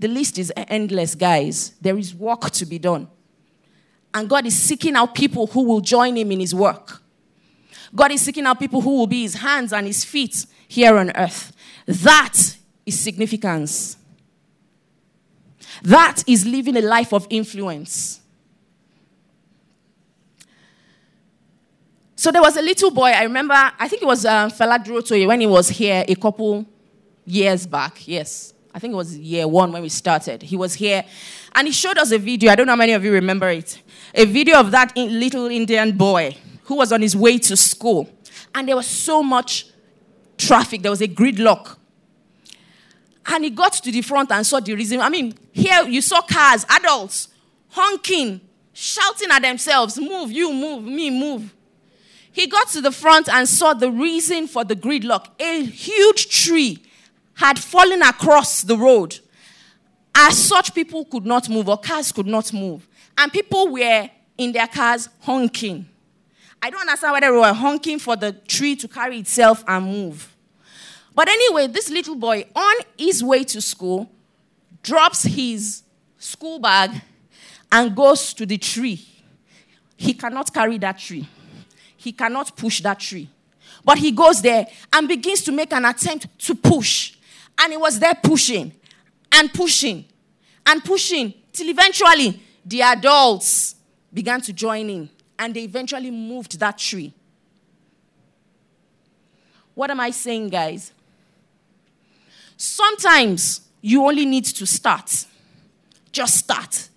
The 0.00 0.08
list 0.08 0.38
is 0.38 0.50
endless, 0.56 1.14
guys. 1.14 1.74
There 1.78 1.98
is 1.98 2.14
work 2.14 2.50
to 2.52 2.64
be 2.64 2.78
done. 2.78 3.06
And 4.14 4.28
God 4.28 4.46
is 4.46 4.58
seeking 4.58 4.96
out 4.96 5.14
people 5.14 5.46
who 5.46 5.62
will 5.62 5.82
join 5.82 6.16
Him 6.16 6.32
in 6.32 6.40
His 6.40 6.54
work. 6.54 7.02
God 7.94 8.10
is 8.10 8.22
seeking 8.22 8.46
out 8.46 8.58
people 8.58 8.80
who 8.80 8.96
will 8.96 9.06
be 9.06 9.22
His 9.22 9.34
hands 9.34 9.74
and 9.74 9.86
His 9.86 10.02
feet 10.02 10.46
here 10.66 10.96
on 10.96 11.14
earth. 11.14 11.52
That 11.84 12.34
is 12.86 12.98
significance. 12.98 13.98
That 15.82 16.24
is 16.26 16.46
living 16.46 16.78
a 16.78 16.82
life 16.82 17.12
of 17.12 17.26
influence. 17.28 18.20
So 22.16 22.32
there 22.32 22.42
was 22.42 22.56
a 22.56 22.62
little 22.62 22.90
boy, 22.90 23.10
I 23.10 23.24
remember, 23.24 23.54
I 23.54 23.86
think 23.88 24.02
it 24.02 24.06
was 24.06 24.24
uh, 24.24 24.48
Fela 24.48 24.82
Durotoye 24.82 25.26
when 25.26 25.40
he 25.40 25.46
was 25.46 25.68
here 25.68 26.04
a 26.08 26.14
couple 26.14 26.66
years 27.26 27.66
back. 27.66 28.06
Yes, 28.08 28.54
I 28.72 28.78
think 28.78 28.92
it 28.92 28.96
was 28.96 29.16
year 29.16 29.48
one 29.48 29.72
when 29.72 29.82
we 29.82 29.88
started. 29.88 30.42
He 30.42 30.56
was 30.56 30.74
here 30.74 31.04
and 31.54 31.66
he 31.66 31.72
showed 31.72 31.98
us 31.98 32.12
a 32.12 32.18
video. 32.18 32.52
I 32.52 32.54
don't 32.54 32.66
know 32.66 32.72
how 32.72 32.76
many 32.76 32.92
of 32.92 33.04
you 33.04 33.12
remember 33.12 33.48
it. 33.48 33.82
A 34.14 34.24
video 34.24 34.58
of 34.58 34.70
that 34.70 34.96
little 34.96 35.46
Indian 35.46 35.96
boy 35.96 36.36
who 36.64 36.76
was 36.76 36.92
on 36.92 37.02
his 37.02 37.16
way 37.16 37.38
to 37.38 37.56
school. 37.56 38.08
And 38.54 38.68
there 38.68 38.76
was 38.76 38.86
so 38.86 39.22
much 39.22 39.66
traffic, 40.38 40.82
there 40.82 40.90
was 40.90 41.00
a 41.00 41.08
gridlock. 41.08 41.76
And 43.26 43.44
he 43.44 43.50
got 43.50 43.72
to 43.74 43.92
the 43.92 44.00
front 44.02 44.30
and 44.30 44.46
saw 44.46 44.60
the 44.60 44.74
reason. 44.74 45.00
I 45.00 45.08
mean, 45.08 45.34
here 45.52 45.82
you 45.82 46.00
saw 46.00 46.22
cars, 46.22 46.64
adults, 46.68 47.28
honking, 47.70 48.40
shouting 48.72 49.28
at 49.30 49.42
themselves, 49.42 49.98
Move, 49.98 50.32
you 50.32 50.52
move, 50.52 50.84
me 50.84 51.10
move. 51.10 51.54
He 52.32 52.46
got 52.46 52.68
to 52.68 52.80
the 52.80 52.92
front 52.92 53.28
and 53.28 53.48
saw 53.48 53.74
the 53.74 53.90
reason 53.90 54.46
for 54.46 54.64
the 54.64 54.76
gridlock. 54.76 55.26
A 55.40 55.64
huge 55.64 56.28
tree 56.44 56.82
had 57.40 57.58
fallen 57.58 58.02
across 58.02 58.60
the 58.60 58.76
road. 58.76 59.18
As 60.14 60.36
such, 60.36 60.74
people 60.74 61.06
could 61.06 61.24
not 61.24 61.48
move, 61.48 61.70
or 61.70 61.78
cars 61.78 62.12
could 62.12 62.26
not 62.26 62.52
move. 62.52 62.86
And 63.16 63.32
people 63.32 63.68
were 63.68 64.10
in 64.36 64.52
their 64.52 64.66
cars 64.66 65.08
honking. 65.20 65.88
I 66.60 66.68
don't 66.68 66.82
understand 66.82 67.14
whether 67.14 67.32
they 67.32 67.38
were 67.38 67.52
honking 67.54 67.98
for 67.98 68.14
the 68.14 68.32
tree 68.32 68.76
to 68.76 68.86
carry 68.86 69.20
itself 69.20 69.64
and 69.66 69.86
move. 69.86 70.36
But 71.14 71.28
anyway, 71.30 71.66
this 71.68 71.88
little 71.88 72.14
boy, 72.14 72.44
on 72.54 72.74
his 72.98 73.24
way 73.24 73.44
to 73.44 73.62
school, 73.62 74.10
drops 74.82 75.22
his 75.22 75.82
school 76.18 76.58
bag 76.58 76.90
and 77.72 77.96
goes 77.96 78.34
to 78.34 78.44
the 78.44 78.58
tree. 78.58 79.02
He 79.96 80.12
cannot 80.12 80.52
carry 80.52 80.76
that 80.76 80.98
tree, 80.98 81.26
he 81.96 82.12
cannot 82.12 82.54
push 82.54 82.82
that 82.82 83.00
tree. 83.00 83.30
But 83.82 83.96
he 83.96 84.10
goes 84.10 84.42
there 84.42 84.66
and 84.92 85.08
begins 85.08 85.40
to 85.44 85.52
make 85.52 85.72
an 85.72 85.86
attempt 85.86 86.26
to 86.40 86.54
push. 86.54 87.14
And 87.58 87.72
he 87.72 87.76
was 87.76 87.98
there 87.98 88.14
pushing 88.14 88.72
and 89.32 89.52
pushing 89.52 90.04
and 90.66 90.84
pushing 90.84 91.34
till 91.52 91.68
eventually 91.68 92.40
the 92.64 92.82
adults 92.82 93.76
began 94.12 94.40
to 94.42 94.52
join 94.52 94.88
in 94.90 95.10
and 95.38 95.54
they 95.54 95.62
eventually 95.62 96.10
moved 96.10 96.58
that 96.58 96.78
tree. 96.78 97.12
What 99.74 99.90
am 99.90 100.00
I 100.00 100.10
saying, 100.10 100.48
guys? 100.48 100.92
Sometimes 102.56 103.62
you 103.80 104.04
only 104.04 104.26
need 104.26 104.44
to 104.44 104.66
start. 104.66 105.26
Just 106.12 106.36
start. 106.36 106.88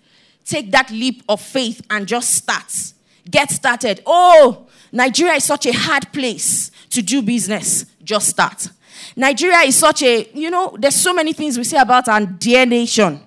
Take 0.44 0.70
that 0.72 0.90
leap 0.90 1.22
of 1.28 1.40
faith 1.40 1.80
and 1.88 2.06
just 2.06 2.34
start. 2.34 2.92
Get 3.30 3.50
started. 3.50 4.02
Oh, 4.04 4.66
Nigeria 4.92 5.34
is 5.34 5.44
such 5.44 5.66
a 5.66 5.72
hard 5.72 6.12
place 6.12 6.70
to 6.90 7.00
do 7.00 7.22
business. 7.22 7.86
Just 8.02 8.28
start. 8.28 8.68
Nigeria 9.16 9.60
is 9.60 9.76
such 9.76 10.02
a, 10.02 10.28
you 10.34 10.50
know, 10.50 10.76
there's 10.78 10.96
so 10.96 11.12
many 11.12 11.32
things 11.32 11.56
we 11.56 11.64
say 11.64 11.78
about 11.78 12.08
our 12.08 12.20
dear 12.26 12.66
nation. 12.66 13.20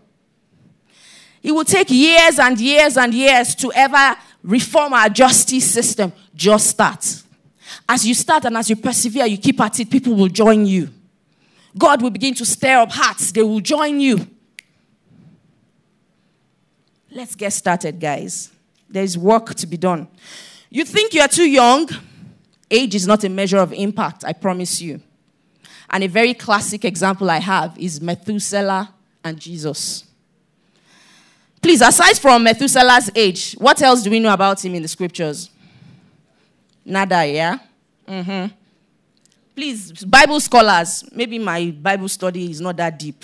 It 1.41 1.51
will 1.51 1.63
take 1.63 1.89
years 1.89 2.39
and 2.39 2.59
years 2.59 2.97
and 2.97 3.13
years 3.13 3.55
to 3.55 3.71
ever 3.73 4.17
reform 4.43 4.93
our 4.93 5.07
justice 5.07 5.71
system. 5.71 6.11
Just 6.35 6.67
start. 6.67 7.23
As 7.87 8.05
you 8.05 8.13
start 8.13 8.45
and 8.45 8.57
as 8.57 8.69
you 8.69 8.75
persevere, 8.75 9.25
you 9.25 9.37
keep 9.37 9.59
at 9.61 9.79
it, 9.79 9.89
people 9.89 10.13
will 10.13 10.27
join 10.27 10.65
you. 10.65 10.89
God 11.77 12.01
will 12.01 12.09
begin 12.09 12.33
to 12.35 12.45
stir 12.45 12.79
up 12.79 12.91
hearts. 12.91 13.31
They 13.31 13.43
will 13.43 13.59
join 13.61 13.99
you. 13.99 14.27
Let's 17.11 17.35
get 17.35 17.53
started, 17.53 17.99
guys. 17.99 18.51
There's 18.89 19.17
work 19.17 19.53
to 19.55 19.67
be 19.67 19.77
done. 19.77 20.07
You 20.69 20.83
think 20.85 21.13
you 21.13 21.21
are 21.21 21.27
too 21.27 21.49
young? 21.49 21.89
Age 22.69 22.95
is 22.95 23.07
not 23.07 23.23
a 23.23 23.29
measure 23.29 23.57
of 23.57 23.71
impact, 23.71 24.25
I 24.25 24.33
promise 24.33 24.81
you. 24.81 25.01
And 25.89 26.03
a 26.03 26.07
very 26.07 26.33
classic 26.33 26.83
example 26.85 27.29
I 27.29 27.39
have 27.39 27.77
is 27.77 28.01
Methuselah 28.01 28.93
and 29.23 29.39
Jesus. 29.39 30.03
Please, 31.61 31.81
aside 31.81 32.17
from 32.17 32.43
Methuselah's 32.43 33.09
age, 33.15 33.53
what 33.53 33.81
else 33.81 34.03
do 34.03 34.09
we 34.09 34.19
know 34.19 34.33
about 34.33 34.63
him 34.63 34.75
in 34.75 34.81
the 34.81 34.87
scriptures? 34.87 35.49
Nada, 36.85 37.25
yeah? 37.25 37.57
Mm-hmm. 38.07 38.53
Please, 39.55 40.05
Bible 40.05 40.39
scholars, 40.39 41.03
maybe 41.11 41.39
my 41.39 41.71
Bible 41.81 42.07
study 42.07 42.51
is 42.51 42.61
not 42.61 42.77
that 42.77 42.99
deep. 42.99 43.23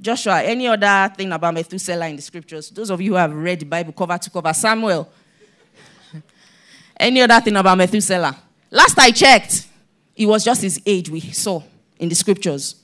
Joshua, 0.00 0.42
any 0.42 0.66
other 0.68 1.12
thing 1.14 1.32
about 1.32 1.52
Methuselah 1.54 2.08
in 2.08 2.16
the 2.16 2.22
scriptures? 2.22 2.70
Those 2.70 2.90
of 2.90 3.00
you 3.00 3.12
who 3.12 3.16
have 3.16 3.34
read 3.34 3.60
the 3.60 3.66
Bible 3.66 3.92
cover 3.92 4.16
to 4.18 4.30
cover, 4.30 4.52
Samuel. 4.52 5.10
any 6.96 7.22
other 7.22 7.40
thing 7.40 7.56
about 7.56 7.76
Methuselah? 7.76 8.36
Last 8.70 8.98
I 8.98 9.10
checked, 9.10 9.66
it 10.14 10.26
was 10.26 10.44
just 10.44 10.62
his 10.62 10.80
age 10.86 11.08
we 11.08 11.20
saw 11.20 11.62
in 11.98 12.08
the 12.08 12.14
scriptures. 12.14 12.76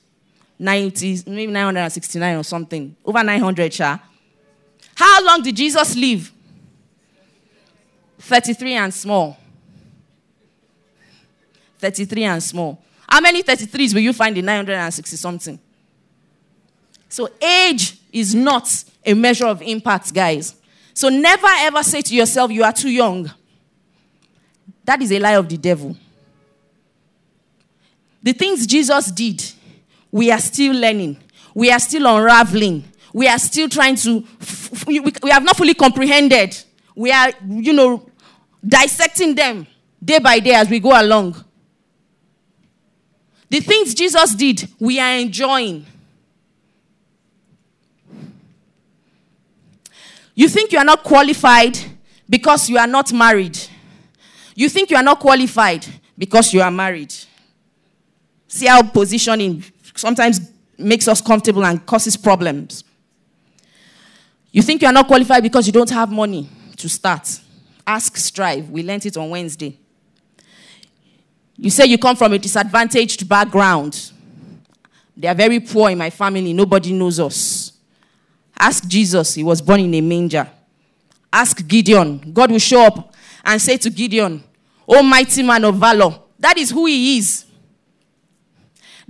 90, 0.58 1.22
maybe 1.26 1.50
969 1.52 2.36
or 2.36 2.44
something. 2.44 2.94
Over 3.04 3.24
900, 3.24 3.72
Sha. 3.72 3.98
How 4.94 5.24
long 5.24 5.42
did 5.42 5.56
Jesus 5.56 5.96
live? 5.96 6.30
33 8.18 8.74
and 8.74 8.92
small. 8.92 9.38
33 11.78 12.24
and 12.24 12.42
small. 12.42 12.82
How 13.08 13.20
many 13.20 13.42
33s 13.42 13.94
will 13.94 14.02
you 14.02 14.12
find 14.12 14.36
in 14.36 14.44
960 14.44 15.16
something? 15.16 15.58
So, 17.08 17.28
age 17.42 17.98
is 18.12 18.34
not 18.34 18.84
a 19.04 19.14
measure 19.14 19.46
of 19.46 19.62
impact, 19.62 20.14
guys. 20.14 20.54
So, 20.94 21.08
never 21.08 21.48
ever 21.48 21.82
say 21.82 22.02
to 22.02 22.14
yourself, 22.14 22.50
you 22.52 22.62
are 22.62 22.72
too 22.72 22.90
young. 22.90 23.30
That 24.84 25.00
is 25.02 25.10
a 25.10 25.18
lie 25.18 25.32
of 25.36 25.48
the 25.48 25.56
devil. 25.56 25.96
The 28.22 28.32
things 28.32 28.66
Jesus 28.66 29.10
did, 29.10 29.42
we 30.10 30.30
are 30.30 30.38
still 30.38 30.74
learning, 30.74 31.16
we 31.54 31.70
are 31.70 31.78
still 31.78 32.06
unraveling, 32.06 32.84
we 33.12 33.26
are 33.26 33.38
still 33.38 33.68
trying 33.68 33.96
to, 33.96 34.24
we 34.86 35.30
have 35.30 35.42
not 35.42 35.56
fully 35.56 35.74
comprehended. 35.74 36.56
We 36.94 37.12
are, 37.12 37.30
you 37.48 37.72
know, 37.72 38.06
dissecting 38.66 39.34
them 39.34 39.66
day 40.04 40.18
by 40.18 40.38
day 40.38 40.52
as 40.52 40.68
we 40.68 40.80
go 40.80 41.00
along. 41.00 41.44
The 43.48 43.60
things 43.60 43.94
Jesus 43.94 44.34
did, 44.34 44.68
we 44.78 45.00
are 45.00 45.16
enjoying. 45.16 45.86
You 50.34 50.48
think 50.48 50.72
you 50.72 50.78
are 50.78 50.84
not 50.84 51.02
qualified 51.02 51.78
because 52.28 52.68
you 52.68 52.78
are 52.78 52.86
not 52.86 53.12
married. 53.12 53.58
You 54.54 54.68
think 54.68 54.90
you 54.90 54.96
are 54.96 55.02
not 55.02 55.20
qualified 55.20 55.86
because 56.16 56.52
you 56.52 56.60
are 56.60 56.70
married. 56.70 57.14
See 58.50 58.66
how 58.66 58.82
positioning 58.82 59.62
sometimes 59.94 60.50
makes 60.76 61.06
us 61.06 61.20
comfortable 61.20 61.64
and 61.64 61.86
causes 61.86 62.16
problems. 62.16 62.82
You 64.50 64.60
think 64.60 64.82
you 64.82 64.88
are 64.88 64.92
not 64.92 65.06
qualified 65.06 65.44
because 65.44 65.68
you 65.68 65.72
don't 65.72 65.90
have 65.90 66.10
money 66.10 66.48
to 66.76 66.88
start. 66.88 67.40
Ask 67.86 68.16
Strive. 68.16 68.68
We 68.68 68.82
learned 68.82 69.06
it 69.06 69.16
on 69.16 69.30
Wednesday. 69.30 69.78
You 71.56 71.70
say 71.70 71.84
you 71.86 71.96
come 71.96 72.16
from 72.16 72.32
a 72.32 72.38
disadvantaged 72.38 73.28
background. 73.28 74.10
They 75.16 75.28
are 75.28 75.34
very 75.34 75.60
poor 75.60 75.88
in 75.90 75.98
my 75.98 76.10
family. 76.10 76.52
Nobody 76.52 76.92
knows 76.92 77.20
us. 77.20 77.72
Ask 78.58 78.88
Jesus. 78.88 79.34
He 79.34 79.44
was 79.44 79.62
born 79.62 79.78
in 79.78 79.94
a 79.94 80.00
manger. 80.00 80.50
Ask 81.32 81.64
Gideon. 81.68 82.32
God 82.32 82.50
will 82.50 82.58
show 82.58 82.82
up 82.86 83.14
and 83.44 83.62
say 83.62 83.76
to 83.76 83.90
Gideon, 83.90 84.42
O 84.88 85.04
mighty 85.04 85.44
man 85.44 85.64
of 85.64 85.76
valor. 85.76 86.18
That 86.36 86.58
is 86.58 86.70
who 86.70 86.86
he 86.86 87.18
is. 87.18 87.44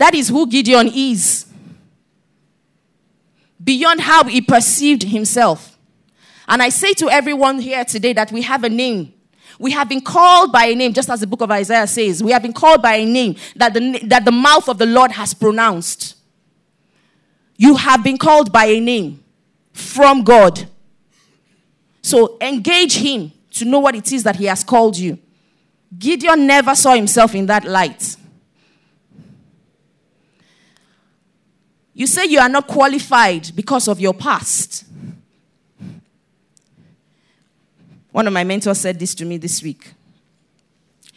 That 0.00 0.14
is 0.14 0.30
who 0.30 0.46
Gideon 0.46 0.90
is. 0.94 1.44
Beyond 3.62 4.00
how 4.00 4.24
he 4.24 4.40
perceived 4.40 5.02
himself. 5.02 5.76
And 6.48 6.62
I 6.62 6.70
say 6.70 6.94
to 6.94 7.10
everyone 7.10 7.60
here 7.60 7.84
today 7.84 8.14
that 8.14 8.32
we 8.32 8.40
have 8.40 8.64
a 8.64 8.70
name. 8.70 9.12
We 9.58 9.72
have 9.72 9.90
been 9.90 10.00
called 10.00 10.52
by 10.52 10.64
a 10.64 10.74
name, 10.74 10.94
just 10.94 11.10
as 11.10 11.20
the 11.20 11.26
book 11.26 11.42
of 11.42 11.50
Isaiah 11.50 11.86
says. 11.86 12.22
We 12.22 12.32
have 12.32 12.40
been 12.40 12.54
called 12.54 12.80
by 12.80 12.94
a 12.94 13.04
name 13.04 13.36
that 13.56 13.74
the, 13.74 14.00
that 14.04 14.24
the 14.24 14.32
mouth 14.32 14.70
of 14.70 14.78
the 14.78 14.86
Lord 14.86 15.12
has 15.12 15.34
pronounced. 15.34 16.16
You 17.58 17.76
have 17.76 18.02
been 18.02 18.16
called 18.16 18.50
by 18.50 18.64
a 18.64 18.80
name 18.80 19.22
from 19.74 20.24
God. 20.24 20.66
So 22.00 22.38
engage 22.40 22.96
Him 22.96 23.32
to 23.50 23.66
know 23.66 23.80
what 23.80 23.94
it 23.94 24.10
is 24.12 24.22
that 24.22 24.36
He 24.36 24.46
has 24.46 24.64
called 24.64 24.96
you. 24.96 25.18
Gideon 25.98 26.46
never 26.46 26.74
saw 26.74 26.94
himself 26.94 27.34
in 27.34 27.44
that 27.46 27.64
light. 27.64 28.16
You 31.94 32.06
say 32.06 32.26
you 32.26 32.38
are 32.38 32.48
not 32.48 32.66
qualified 32.66 33.50
because 33.54 33.88
of 33.88 34.00
your 34.00 34.14
past. 34.14 34.84
One 38.12 38.26
of 38.26 38.32
my 38.32 38.44
mentors 38.44 38.78
said 38.78 38.98
this 38.98 39.14
to 39.16 39.24
me 39.24 39.36
this 39.36 39.62
week. 39.62 39.92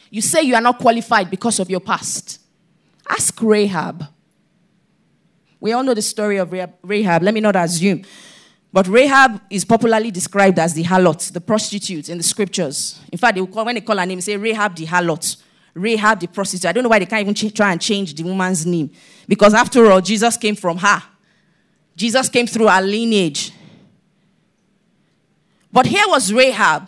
You 0.10 0.22
say 0.22 0.44
you 0.44 0.56
are 0.56 0.62
not 0.62 0.78
qualified 0.78 1.30
because 1.32 1.60
of 1.60 1.70
your 1.70 1.80
past. 1.80 2.40
Ask 3.10 3.42
Rahab. 3.42 4.06
We 5.60 5.72
all 5.72 5.84
know 5.84 5.94
the 5.94 6.02
story 6.02 6.38
of 6.38 6.52
Rahab. 6.52 7.24
Let 7.24 7.34
me 7.34 7.40
not 7.40 7.56
assume. 7.56 8.04
But 8.72 8.88
Rahab 8.88 9.42
is 9.50 9.64
popularly 9.64 10.12
described 10.12 10.60
as 10.60 10.74
the 10.74 10.84
harlot, 10.84 11.32
the 11.32 11.42
prostitute 11.42 12.10
in 12.10 12.18
the 12.18 12.24
scriptures. 12.24 13.00
In 13.12 13.18
fact, 13.18 13.36
they 13.38 13.46
call, 13.46 13.66
when 13.66 13.76
they 13.76 13.82
call 13.82 13.98
her 13.98 14.06
name, 14.06 14.18
they 14.18 14.22
say 14.22 14.38
Rahab 14.38 14.76
the 14.76 14.86
harlot, 14.86 15.38
Rahab 15.74 16.20
the 16.20 16.28
prostitute. 16.28 16.66
I 16.66 16.72
don't 16.72 16.84
know 16.84 16.90
why 16.90 17.00
they 17.00 17.06
can't 17.06 17.22
even 17.22 17.34
ch- 17.34 17.54
try 17.54 17.72
and 17.72 17.82
change 17.82 18.14
the 18.14 18.24
woman's 18.24 18.66
name. 18.66 18.92
Because 19.28 19.54
after 19.54 19.90
all, 19.92 20.02
Jesus 20.02 20.38
came 20.38 20.56
from 20.56 20.78
her, 20.78 21.04
Jesus 21.96 22.30
came 22.30 22.48
through 22.48 22.68
her 22.68 22.82
lineage. 22.82 23.52
But 25.72 25.88
here 25.88 26.08
was 26.08 26.32
Rahab 26.32 26.88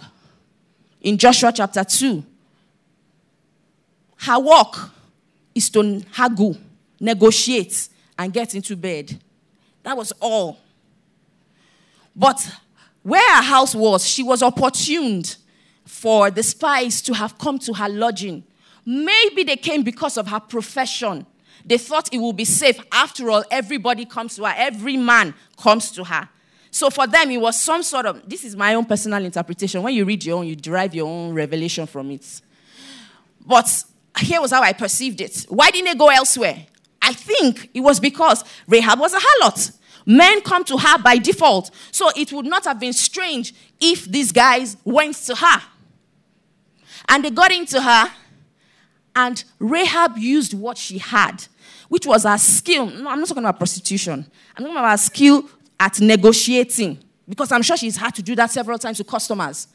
in 1.01 1.17
Joshua 1.17 1.51
chapter 1.51 1.83
2. 1.83 2.23
Her 4.17 4.39
work 4.39 4.91
is 5.55 5.69
to 5.71 6.03
haggle, 6.11 6.55
negotiate, 6.99 7.89
and 8.17 8.31
get 8.31 8.53
into 8.53 8.75
bed. 8.75 9.19
That 9.81 9.97
was 9.97 10.11
all. 10.21 10.59
But 12.15 12.47
where 13.01 13.35
her 13.35 13.43
house 13.43 13.75
was, 13.75 14.07
she 14.07 14.23
was 14.23 14.41
opportuned 14.41 15.35
for 15.85 16.31
the 16.31 16.43
spies 16.43 17.01
to 17.03 17.13
have 17.13 17.37
come 17.37 17.59
to 17.59 17.73
her 17.73 17.89
lodging. 17.89 18.43
Maybe 18.85 19.43
they 19.43 19.57
came 19.57 19.83
because 19.83 20.17
of 20.17 20.27
her 20.27 20.39
profession. 20.39 21.25
They 21.65 21.77
thought 21.77 22.13
it 22.13 22.19
would 22.19 22.35
be 22.35 22.45
safe. 22.45 22.79
After 22.91 23.29
all, 23.31 23.43
everybody 23.49 24.05
comes 24.05 24.35
to 24.35 24.45
her, 24.45 24.53
every 24.55 24.97
man 24.97 25.33
comes 25.57 25.91
to 25.91 26.03
her. 26.03 26.29
So 26.69 26.89
for 26.89 27.07
them, 27.07 27.31
it 27.31 27.37
was 27.37 27.59
some 27.59 27.83
sort 27.83 28.05
of 28.05 28.27
this 28.29 28.43
is 28.43 28.55
my 28.55 28.75
own 28.75 28.85
personal 28.85 29.23
interpretation. 29.23 29.81
When 29.81 29.93
you 29.93 30.05
read 30.05 30.23
your 30.25 30.39
own, 30.39 30.45
you 30.45 30.55
derive 30.55 30.93
your 30.93 31.07
own 31.07 31.33
revelation 31.33 31.87
from 31.87 32.11
it. 32.11 32.41
But 33.45 33.83
here 34.19 34.41
was 34.41 34.51
how 34.51 34.61
I 34.61 34.73
perceived 34.73 35.21
it. 35.21 35.45
Why 35.49 35.71
didn't 35.71 35.85
they 35.85 35.97
go 35.97 36.09
elsewhere? 36.09 36.65
I 37.01 37.13
think 37.13 37.69
it 37.73 37.81
was 37.81 37.99
because 37.99 38.43
Rahab 38.67 38.99
was 38.99 39.13
a 39.13 39.19
harlot. 39.19 39.77
Men 40.05 40.41
come 40.41 40.63
to 40.65 40.77
her 40.77 40.97
by 40.99 41.17
default. 41.17 41.71
So 41.91 42.09
it 42.15 42.31
would 42.33 42.45
not 42.45 42.65
have 42.65 42.79
been 42.79 42.93
strange 42.93 43.53
if 43.79 44.05
these 44.05 44.31
guys 44.31 44.77
went 44.83 45.15
to 45.27 45.35
her. 45.35 45.61
And 47.09 47.23
they 47.23 47.29
got 47.29 47.51
into 47.51 47.81
her, 47.81 48.11
and 49.15 49.43
Rahab 49.59 50.17
used 50.17 50.53
what 50.53 50.77
she 50.77 50.97
had, 50.97 51.45
which 51.89 52.05
was 52.05 52.23
her 52.23 52.37
skill. 52.37 52.87
No, 52.87 53.09
I'm 53.09 53.19
not 53.19 53.27
talking 53.27 53.43
about 53.43 53.57
prostitution. 53.57 54.25
I'm 54.55 54.63
talking 54.63 54.77
about 54.77 54.91
her 54.91 54.97
skill 54.97 55.49
at 55.79 55.99
negotiating, 55.99 56.99
because 57.27 57.51
I'm 57.51 57.61
sure 57.61 57.77
she's 57.77 57.97
had 57.97 58.13
to 58.15 58.21
do 58.21 58.35
that 58.35 58.51
several 58.51 58.77
times 58.77 58.97
to 58.97 59.03
customers. 59.03 59.67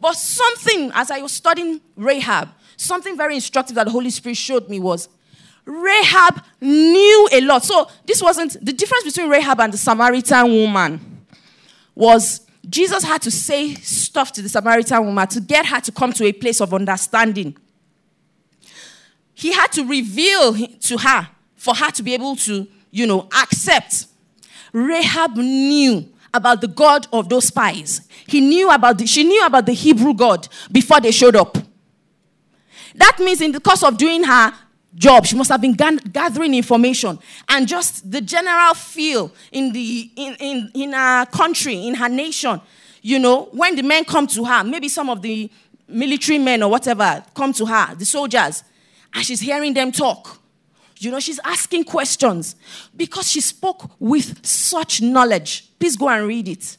But 0.00 0.14
something, 0.14 0.90
as 0.94 1.10
I 1.10 1.20
was 1.20 1.32
studying 1.32 1.80
Rahab, 1.96 2.48
something 2.76 3.16
very 3.16 3.34
instructive 3.34 3.74
that 3.76 3.84
the 3.84 3.90
Holy 3.90 4.10
Spirit 4.10 4.36
showed 4.36 4.68
me 4.68 4.80
was 4.80 5.08
Rahab 5.66 6.42
knew 6.60 7.28
a 7.32 7.40
lot. 7.42 7.64
So 7.64 7.88
this 8.06 8.22
wasn't 8.22 8.64
the 8.64 8.72
difference 8.72 9.04
between 9.04 9.28
Rahab 9.28 9.60
and 9.60 9.72
the 9.72 9.78
Samaritan 9.78 10.50
woman 10.50 11.24
was 11.94 12.46
Jesus 12.68 13.04
had 13.04 13.22
to 13.22 13.30
say 13.30 13.74
stuff 13.74 14.32
to 14.32 14.42
the 14.42 14.48
Samaritan 14.48 15.04
woman 15.04 15.26
to 15.28 15.40
get 15.40 15.66
her 15.66 15.80
to 15.80 15.92
come 15.92 16.12
to 16.14 16.24
a 16.24 16.32
place 16.32 16.60
of 16.60 16.72
understanding. 16.72 17.56
He 19.40 19.52
had 19.52 19.72
to 19.72 19.84
reveal 19.84 20.54
to 20.54 20.98
her 20.98 21.26
for 21.56 21.74
her 21.74 21.90
to 21.92 22.02
be 22.02 22.12
able 22.12 22.36
to, 22.36 22.68
you 22.90 23.06
know, 23.06 23.26
accept. 23.34 24.04
Rahab 24.70 25.34
knew 25.34 26.06
about 26.34 26.60
the 26.60 26.68
God 26.68 27.06
of 27.10 27.30
those 27.30 27.46
spies. 27.46 28.02
He 28.26 28.42
knew 28.42 28.70
about 28.70 28.98
the, 28.98 29.06
she 29.06 29.24
knew 29.24 29.42
about 29.46 29.64
the 29.64 29.72
Hebrew 29.72 30.12
God 30.12 30.46
before 30.70 31.00
they 31.00 31.10
showed 31.10 31.36
up. 31.36 31.56
That 32.94 33.18
means 33.18 33.40
in 33.40 33.52
the 33.52 33.60
course 33.60 33.82
of 33.82 33.96
doing 33.96 34.24
her 34.24 34.52
job. 34.94 35.24
She 35.24 35.36
must 35.36 35.50
have 35.50 35.62
been 35.62 35.72
gathering 35.72 36.52
information 36.52 37.18
and 37.48 37.66
just 37.66 38.10
the 38.10 38.20
general 38.20 38.74
feel 38.74 39.32
in 39.52 39.72
the 39.72 40.10
in, 40.16 40.36
in, 40.38 40.70
in 40.74 40.92
her 40.92 41.24
country, 41.24 41.86
in 41.86 41.94
her 41.94 42.10
nation. 42.10 42.60
You 43.00 43.18
know, 43.18 43.44
when 43.52 43.74
the 43.74 43.82
men 43.82 44.04
come 44.04 44.26
to 44.26 44.44
her, 44.44 44.62
maybe 44.64 44.90
some 44.90 45.08
of 45.08 45.22
the 45.22 45.50
military 45.88 46.36
men 46.36 46.62
or 46.62 46.70
whatever 46.70 47.24
come 47.34 47.54
to 47.54 47.64
her, 47.64 47.94
the 47.94 48.04
soldiers, 48.04 48.64
and 49.14 49.24
she's 49.24 49.40
hearing 49.40 49.74
them 49.74 49.92
talk. 49.92 50.40
You 50.98 51.10
know, 51.10 51.20
she's 51.20 51.40
asking 51.44 51.84
questions 51.84 52.56
because 52.94 53.30
she 53.30 53.40
spoke 53.40 53.90
with 53.98 54.44
such 54.44 55.00
knowledge. 55.00 55.70
Please 55.78 55.96
go 55.96 56.08
and 56.08 56.28
read 56.28 56.46
it. 56.46 56.76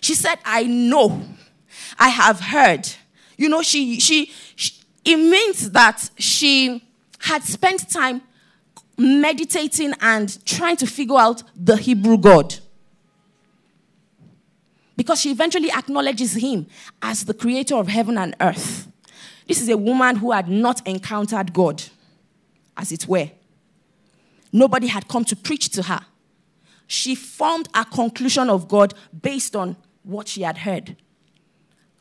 She 0.00 0.14
said, 0.14 0.38
I 0.44 0.64
know, 0.64 1.22
I 1.98 2.08
have 2.08 2.40
heard. 2.40 2.88
You 3.36 3.50
know, 3.50 3.62
she, 3.62 4.00
she, 4.00 4.32
she 4.56 4.80
it 5.04 5.16
means 5.16 5.70
that 5.72 6.10
she 6.18 6.82
had 7.18 7.42
spent 7.42 7.88
time 7.90 8.22
meditating 8.96 9.92
and 10.00 10.44
trying 10.44 10.76
to 10.76 10.86
figure 10.86 11.16
out 11.16 11.42
the 11.56 11.76
Hebrew 11.76 12.18
God. 12.18 12.54
Because 14.96 15.20
she 15.20 15.30
eventually 15.30 15.70
acknowledges 15.70 16.34
him 16.34 16.66
as 17.00 17.24
the 17.24 17.34
creator 17.34 17.76
of 17.76 17.88
heaven 17.88 18.18
and 18.18 18.36
earth. 18.40 18.89
This 19.50 19.62
is 19.62 19.68
a 19.68 19.76
woman 19.76 20.14
who 20.14 20.30
had 20.30 20.48
not 20.48 20.86
encountered 20.86 21.52
God, 21.52 21.82
as 22.76 22.92
it 22.92 23.08
were. 23.08 23.28
Nobody 24.52 24.86
had 24.86 25.08
come 25.08 25.24
to 25.24 25.34
preach 25.34 25.70
to 25.70 25.82
her. 25.82 26.02
She 26.86 27.16
formed 27.16 27.68
a 27.74 27.84
conclusion 27.84 28.48
of 28.48 28.68
God 28.68 28.94
based 29.20 29.56
on 29.56 29.74
what 30.04 30.28
she 30.28 30.42
had 30.42 30.58
heard. 30.58 30.94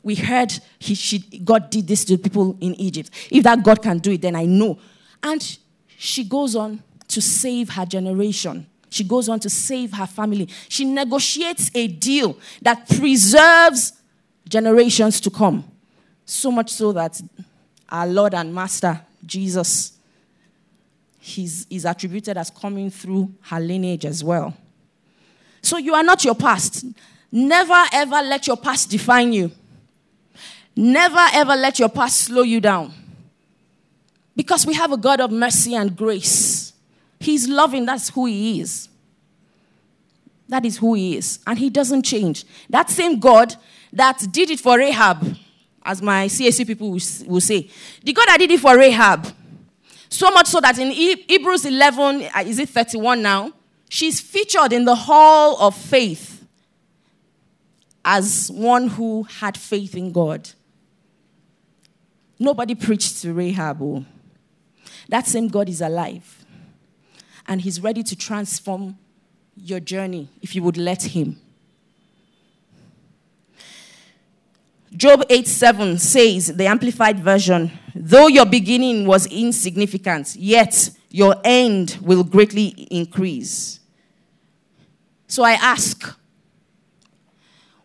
We 0.03 0.13
heard 0.13 0.53
he, 0.77 0.93
she, 0.93 1.17
God 1.39 1.71
did 1.71 1.87
this 1.87 2.05
to 2.05 2.17
the 2.17 2.21
people 2.21 2.55
in 2.61 2.75
Egypt. 2.75 3.09
If 3.31 3.43
that 3.45 3.63
God 3.63 3.81
can 3.81 3.97
do 3.97 4.11
it, 4.11 4.21
then 4.21 4.35
I 4.35 4.45
know 4.45 4.77
and 5.23 5.57
she 5.97 6.25
goes 6.25 6.55
on 6.55 6.83
to 7.07 7.19
save 7.19 7.69
her 7.69 7.85
generation. 7.87 8.67
She 8.91 9.03
goes 9.03 9.27
on 9.27 9.39
to 9.39 9.49
save 9.49 9.93
her 9.93 10.05
family. 10.05 10.49
She 10.67 10.85
negotiates 10.85 11.71
a 11.73 11.87
deal 11.87 12.37
that 12.61 12.87
preserves 12.87 13.93
generations 14.47 15.19
to 15.21 15.31
come. 15.31 15.68
So 16.29 16.51
much 16.51 16.71
so 16.71 16.91
that 16.91 17.19
our 17.89 18.05
Lord 18.05 18.35
and 18.35 18.53
Master, 18.53 19.01
Jesus, 19.25 19.97
he's, 21.19 21.65
is 21.71 21.85
attributed 21.85 22.37
as 22.37 22.51
coming 22.51 22.91
through 22.91 23.33
her 23.41 23.59
lineage 23.59 24.05
as 24.05 24.23
well. 24.23 24.55
So 25.63 25.79
you 25.79 25.95
are 25.95 26.03
not 26.03 26.23
your 26.23 26.35
past. 26.35 26.85
Never 27.31 27.83
ever 27.91 28.21
let 28.21 28.45
your 28.45 28.57
past 28.57 28.91
define 28.91 29.33
you. 29.33 29.51
Never 30.75 31.25
ever 31.33 31.55
let 31.55 31.79
your 31.79 31.89
past 31.89 32.19
slow 32.19 32.43
you 32.43 32.61
down. 32.61 32.93
Because 34.35 34.67
we 34.67 34.75
have 34.75 34.91
a 34.91 34.97
God 34.97 35.21
of 35.21 35.31
mercy 35.31 35.73
and 35.73 35.97
grace. 35.97 36.73
He's 37.19 37.49
loving, 37.49 37.87
that's 37.87 38.09
who 38.09 38.27
He 38.27 38.61
is. 38.61 38.87
That 40.47 40.63
is 40.63 40.77
who 40.77 40.93
He 40.93 41.17
is. 41.17 41.39
And 41.47 41.57
He 41.57 41.71
doesn't 41.71 42.03
change. 42.03 42.45
That 42.69 42.91
same 42.91 43.19
God 43.19 43.55
that 43.91 44.23
did 44.31 44.51
it 44.51 44.59
for 44.59 44.77
Rahab, 44.77 45.35
as 45.83 46.01
my 46.01 46.27
CAC 46.27 46.65
people 46.67 46.91
will 46.91 47.41
say, 47.41 47.69
the 48.03 48.13
God 48.13 48.25
that 48.27 48.37
did 48.37 48.51
it 48.51 48.59
for 48.59 48.77
Rahab, 48.77 49.27
so 50.09 50.31
much 50.31 50.47
so 50.47 50.59
that 50.59 50.77
in 50.79 50.91
Hebrews 50.91 51.65
11, 51.65 52.23
uh, 52.35 52.43
is 52.45 52.59
it 52.59 52.69
31 52.69 53.21
now? 53.21 53.53
She's 53.89 54.19
featured 54.19 54.73
in 54.73 54.85
the 54.85 54.95
hall 54.95 55.57
of 55.59 55.75
faith 55.75 56.45
as 58.03 58.49
one 58.51 58.87
who 58.87 59.23
had 59.23 59.57
faith 59.57 59.95
in 59.95 60.11
God. 60.11 60.49
Nobody 62.39 62.73
preached 62.73 63.21
to 63.21 63.33
Rahab. 63.33 63.81
Oh. 63.81 64.05
That 65.09 65.27
same 65.27 65.47
God 65.47 65.69
is 65.69 65.81
alive. 65.81 66.45
And 67.47 67.61
He's 67.61 67.81
ready 67.81 68.03
to 68.03 68.15
transform 68.15 68.97
your 69.55 69.79
journey 69.79 70.29
if 70.41 70.55
you 70.55 70.63
would 70.63 70.77
let 70.77 71.03
Him. 71.03 71.39
Job 74.95 75.23
8 75.29 75.47
7 75.47 75.97
says, 75.97 76.47
the 76.47 76.65
Amplified 76.65 77.19
Version, 77.19 77.71
though 77.93 78.27
your 78.27 78.45
beginning 78.45 79.05
was 79.05 79.27
insignificant, 79.27 80.35
yet 80.35 80.89
your 81.09 81.35
end 81.43 81.97
will 82.01 82.23
greatly 82.23 82.67
increase. 82.89 83.79
So 85.27 85.43
I 85.43 85.53
ask, 85.53 86.17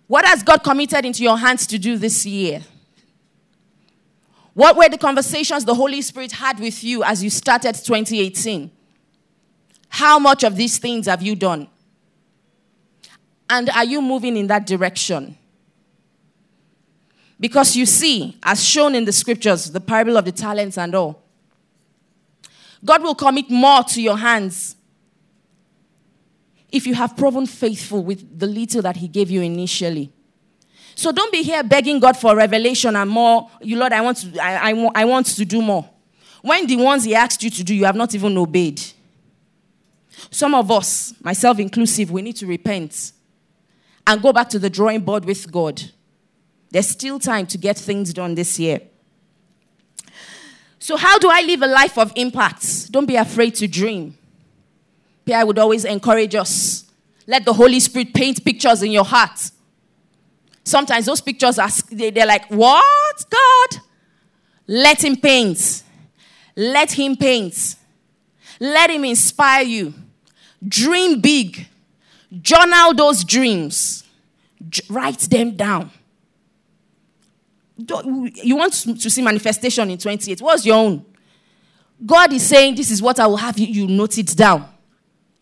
what 0.06 0.24
has 0.24 0.42
God 0.42 0.58
committed 0.58 1.04
into 1.04 1.22
your 1.22 1.36
hands 1.36 1.66
to 1.68 1.78
do 1.78 1.98
this 1.98 2.24
year? 2.24 2.62
What 4.54 4.76
were 4.76 4.88
the 4.88 4.98
conversations 4.98 5.64
the 5.64 5.74
Holy 5.74 6.00
Spirit 6.00 6.32
had 6.32 6.60
with 6.60 6.82
you 6.84 7.02
as 7.02 7.22
you 7.22 7.28
started 7.28 7.74
2018? 7.74 8.70
How 9.88 10.18
much 10.18 10.44
of 10.44 10.56
these 10.56 10.78
things 10.78 11.06
have 11.06 11.22
you 11.22 11.34
done? 11.34 11.68
And 13.50 13.68
are 13.70 13.84
you 13.84 14.00
moving 14.00 14.36
in 14.36 14.46
that 14.46 14.66
direction? 14.66 15.36
Because 17.44 17.76
you 17.76 17.84
see, 17.84 18.38
as 18.42 18.64
shown 18.64 18.94
in 18.94 19.04
the 19.04 19.12
scriptures, 19.12 19.70
the 19.70 19.78
parable 19.78 20.16
of 20.16 20.24
the 20.24 20.32
talents 20.32 20.78
and 20.78 20.94
all, 20.94 21.22
God 22.82 23.02
will 23.02 23.14
commit 23.14 23.50
more 23.50 23.82
to 23.82 24.00
your 24.00 24.16
hands 24.16 24.76
if 26.72 26.86
you 26.86 26.94
have 26.94 27.14
proven 27.18 27.44
faithful 27.44 28.02
with 28.02 28.38
the 28.38 28.46
little 28.46 28.80
that 28.80 28.96
He 28.96 29.08
gave 29.08 29.30
you 29.30 29.42
initially. 29.42 30.10
So 30.94 31.12
don't 31.12 31.30
be 31.30 31.42
here 31.42 31.62
begging 31.62 32.00
God 32.00 32.16
for 32.16 32.34
revelation 32.34 32.96
and 32.96 33.10
more. 33.10 33.50
You 33.60 33.76
Lord, 33.76 33.92
I 33.92 34.00
want 34.00 34.16
to, 34.22 34.42
I, 34.42 34.70
I, 34.70 34.90
I 34.94 35.04
want 35.04 35.26
to 35.26 35.44
do 35.44 35.60
more. 35.60 35.86
When 36.40 36.66
the 36.66 36.76
ones 36.76 37.04
He 37.04 37.14
asked 37.14 37.42
you 37.42 37.50
to 37.50 37.62
do, 37.62 37.74
you 37.74 37.84
have 37.84 37.94
not 37.94 38.14
even 38.14 38.38
obeyed. 38.38 38.80
Some 40.30 40.54
of 40.54 40.70
us, 40.70 41.12
myself 41.20 41.58
inclusive, 41.58 42.10
we 42.10 42.22
need 42.22 42.36
to 42.36 42.46
repent 42.46 43.12
and 44.06 44.22
go 44.22 44.32
back 44.32 44.48
to 44.48 44.58
the 44.58 44.70
drawing 44.70 45.00
board 45.00 45.26
with 45.26 45.52
God. 45.52 45.82
There's 46.74 46.88
still 46.88 47.20
time 47.20 47.46
to 47.46 47.56
get 47.56 47.78
things 47.78 48.12
done 48.12 48.34
this 48.34 48.58
year. 48.58 48.80
So, 50.80 50.96
how 50.96 51.20
do 51.20 51.30
I 51.30 51.40
live 51.42 51.62
a 51.62 51.68
life 51.68 51.96
of 51.96 52.12
impact? 52.16 52.90
Don't 52.90 53.06
be 53.06 53.14
afraid 53.14 53.54
to 53.54 53.68
dream. 53.68 54.18
Pierre 55.24 55.46
would 55.46 55.60
always 55.60 55.84
encourage 55.84 56.34
us. 56.34 56.84
Let 57.28 57.44
the 57.44 57.52
Holy 57.52 57.78
Spirit 57.78 58.12
paint 58.12 58.44
pictures 58.44 58.82
in 58.82 58.90
your 58.90 59.04
heart. 59.04 59.52
Sometimes 60.64 61.06
those 61.06 61.20
pictures 61.20 61.60
are 61.60 61.70
they're 61.92 62.26
like, 62.26 62.50
what? 62.50 63.24
God? 63.30 63.80
Let 64.66 65.04
him 65.04 65.14
paint. 65.14 65.84
Let 66.56 66.90
him 66.90 67.16
paint. 67.16 67.76
Let 68.58 68.90
him 68.90 69.04
inspire 69.04 69.62
you. 69.62 69.94
Dream 70.66 71.20
big. 71.20 71.68
Journal 72.42 72.94
those 72.94 73.22
dreams. 73.22 74.02
J- 74.68 74.82
write 74.88 75.20
them 75.20 75.52
down 75.52 75.92
you 77.76 78.56
want 78.56 78.72
to 78.72 79.10
see 79.10 79.22
manifestation 79.22 79.90
in 79.90 79.98
28. 79.98 80.40
What's 80.40 80.64
your 80.64 80.76
own? 80.76 81.04
God 82.04 82.32
is 82.32 82.46
saying, 82.46 82.76
This 82.76 82.90
is 82.90 83.02
what 83.02 83.18
I 83.18 83.26
will 83.26 83.36
have 83.36 83.58
you, 83.58 83.66
you 83.66 83.86
note 83.86 84.18
it 84.18 84.36
down 84.36 84.68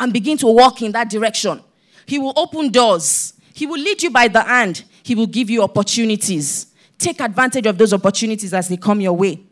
and 0.00 0.12
begin 0.12 0.38
to 0.38 0.46
walk 0.46 0.82
in 0.82 0.92
that 0.92 1.10
direction. 1.10 1.62
He 2.06 2.18
will 2.18 2.32
open 2.36 2.70
doors, 2.70 3.34
He 3.54 3.66
will 3.66 3.80
lead 3.80 4.02
you 4.02 4.10
by 4.10 4.28
the 4.28 4.42
hand, 4.42 4.84
He 5.02 5.14
will 5.14 5.26
give 5.26 5.50
you 5.50 5.62
opportunities. 5.62 6.66
Take 6.98 7.20
advantage 7.20 7.66
of 7.66 7.76
those 7.78 7.92
opportunities 7.92 8.54
as 8.54 8.68
they 8.68 8.76
come 8.76 9.00
your 9.00 9.14
way. 9.14 9.42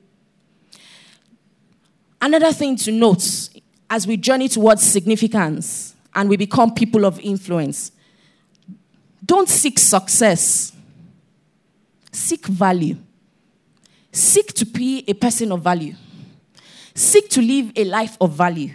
Another 2.23 2.53
thing 2.53 2.77
to 2.77 2.93
note 2.93 3.49
as 3.89 4.07
we 4.07 4.17
journey 4.17 4.49
towards 4.49 4.83
significance 4.83 5.97
and 6.15 6.29
we 6.29 6.37
become 6.37 6.73
people 6.73 7.05
of 7.05 7.19
influence, 7.19 7.93
don't 9.25 9.49
seek 9.49 9.79
success 9.79 10.73
Seek 12.13 12.47
value. 12.47 12.97
Seek 14.13 14.53
to 14.55 14.67
be 14.67 15.05
a 15.07 15.15
person 15.15 15.53
of 15.53 15.63
value. 15.63 15.95
Seek 16.95 17.29
to 17.31 17.41
live 17.41 17.73
a 17.77 17.85
life 17.85 18.17
of 18.21 18.33
value. 18.33 18.73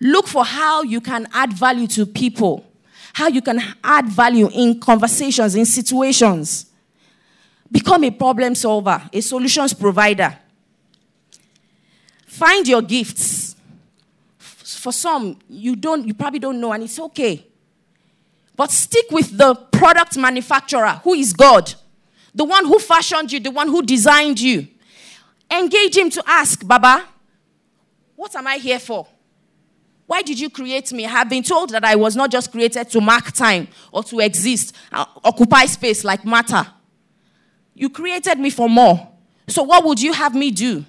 Look 0.00 0.28
for 0.28 0.44
how 0.44 0.82
you 0.82 1.00
can 1.00 1.26
add 1.32 1.52
value 1.52 1.86
to 1.88 2.06
people, 2.06 2.64
how 3.12 3.28
you 3.28 3.42
can 3.42 3.60
add 3.82 4.06
value 4.06 4.48
in 4.52 4.78
conversations, 4.78 5.54
in 5.54 5.66
situations. 5.66 6.66
Become 7.70 8.04
a 8.04 8.10
problem 8.10 8.54
solver, 8.54 9.02
a 9.12 9.20
solutions 9.20 9.72
provider. 9.72 10.38
Find 12.26 12.68
your 12.68 12.82
gifts. 12.82 13.56
For 14.38 14.92
some, 14.92 15.38
you 15.48 15.74
don't 15.74 16.06
you 16.06 16.14
probably 16.14 16.38
don't 16.38 16.60
know 16.60 16.72
and 16.72 16.84
it's 16.84 16.98
okay. 17.00 17.44
But 18.54 18.70
stick 18.70 19.06
with 19.10 19.36
the 19.36 19.54
product 19.54 20.16
manufacturer 20.16 21.00
who 21.02 21.14
is 21.14 21.32
God 21.32 21.74
the 22.36 22.44
one 22.44 22.66
who 22.66 22.78
fashioned 22.78 23.32
you, 23.32 23.40
the 23.40 23.50
one 23.50 23.66
who 23.66 23.82
designed 23.82 24.38
you. 24.38 24.68
Engage 25.50 25.96
him 25.96 26.10
to 26.10 26.22
ask, 26.26 26.64
Baba, 26.66 27.02
what 28.14 28.36
am 28.36 28.46
I 28.46 28.56
here 28.58 28.78
for? 28.78 29.06
Why 30.06 30.20
did 30.20 30.38
you 30.38 30.50
create 30.50 30.92
me? 30.92 31.06
I 31.06 31.08
have 31.08 31.30
been 31.30 31.42
told 31.42 31.70
that 31.70 31.82
I 31.82 31.96
was 31.96 32.14
not 32.14 32.30
just 32.30 32.52
created 32.52 32.90
to 32.90 33.00
mark 33.00 33.32
time 33.32 33.68
or 33.90 34.04
to 34.04 34.20
exist, 34.20 34.74
uh, 34.92 35.06
occupy 35.24 35.64
space 35.64 36.04
like 36.04 36.24
matter. 36.26 36.64
You 37.74 37.88
created 37.88 38.38
me 38.38 38.50
for 38.50 38.68
more. 38.68 39.08
So, 39.48 39.62
what 39.62 39.84
would 39.84 40.00
you 40.00 40.12
have 40.12 40.34
me 40.34 40.50
do? 40.50 40.84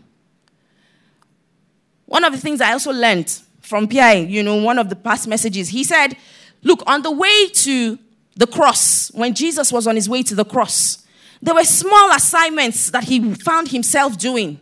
One 2.06 2.24
of 2.26 2.34
the 2.34 2.39
things 2.39 2.60
I 2.62 2.74
also 2.74 2.91
learned 2.91 3.41
from 3.62 3.88
Pierre, 3.88 4.18
you 4.18 4.43
know, 4.43 4.62
one 4.62 4.78
of 4.78 4.89
the 4.89 4.95
past 4.95 5.28
messages, 5.28 5.70
he 5.70 5.84
said, 5.84 6.18
Look, 6.62 6.84
on 6.86 7.02
the 7.04 7.12
way 7.12 7.48
to 7.50 7.98
the 8.36 8.48
cross, 8.48 9.12
when 9.14 9.34
Jesus 9.34 9.72
was 9.72 9.88
on 9.88 9.95
his 9.95 10.10
way 10.10 10.24
to 10.24 10.36
the 10.36 10.45
cross, 10.45 11.07
there 11.42 11.56
were 11.56 11.64
small 11.64 12.12
assignments 12.12 12.90
that 12.90 13.04
he 13.06 13.34
found 13.36 13.70
himself 13.70 14.18
doing. 14.18 14.60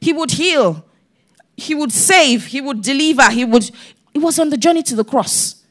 He 0.00 0.12
would 0.12 0.32
heal, 0.32 0.84
he 1.56 1.74
would 1.74 1.92
save, 1.92 2.46
he 2.46 2.60
would 2.60 2.82
deliver, 2.82 3.30
he 3.30 3.44
would. 3.44 3.70
It 4.14 4.18
was 4.18 4.38
on 4.38 4.50
the 4.50 4.56
journey 4.56 4.82
to 4.84 4.96
the 4.96 5.04
cross. 5.04 5.64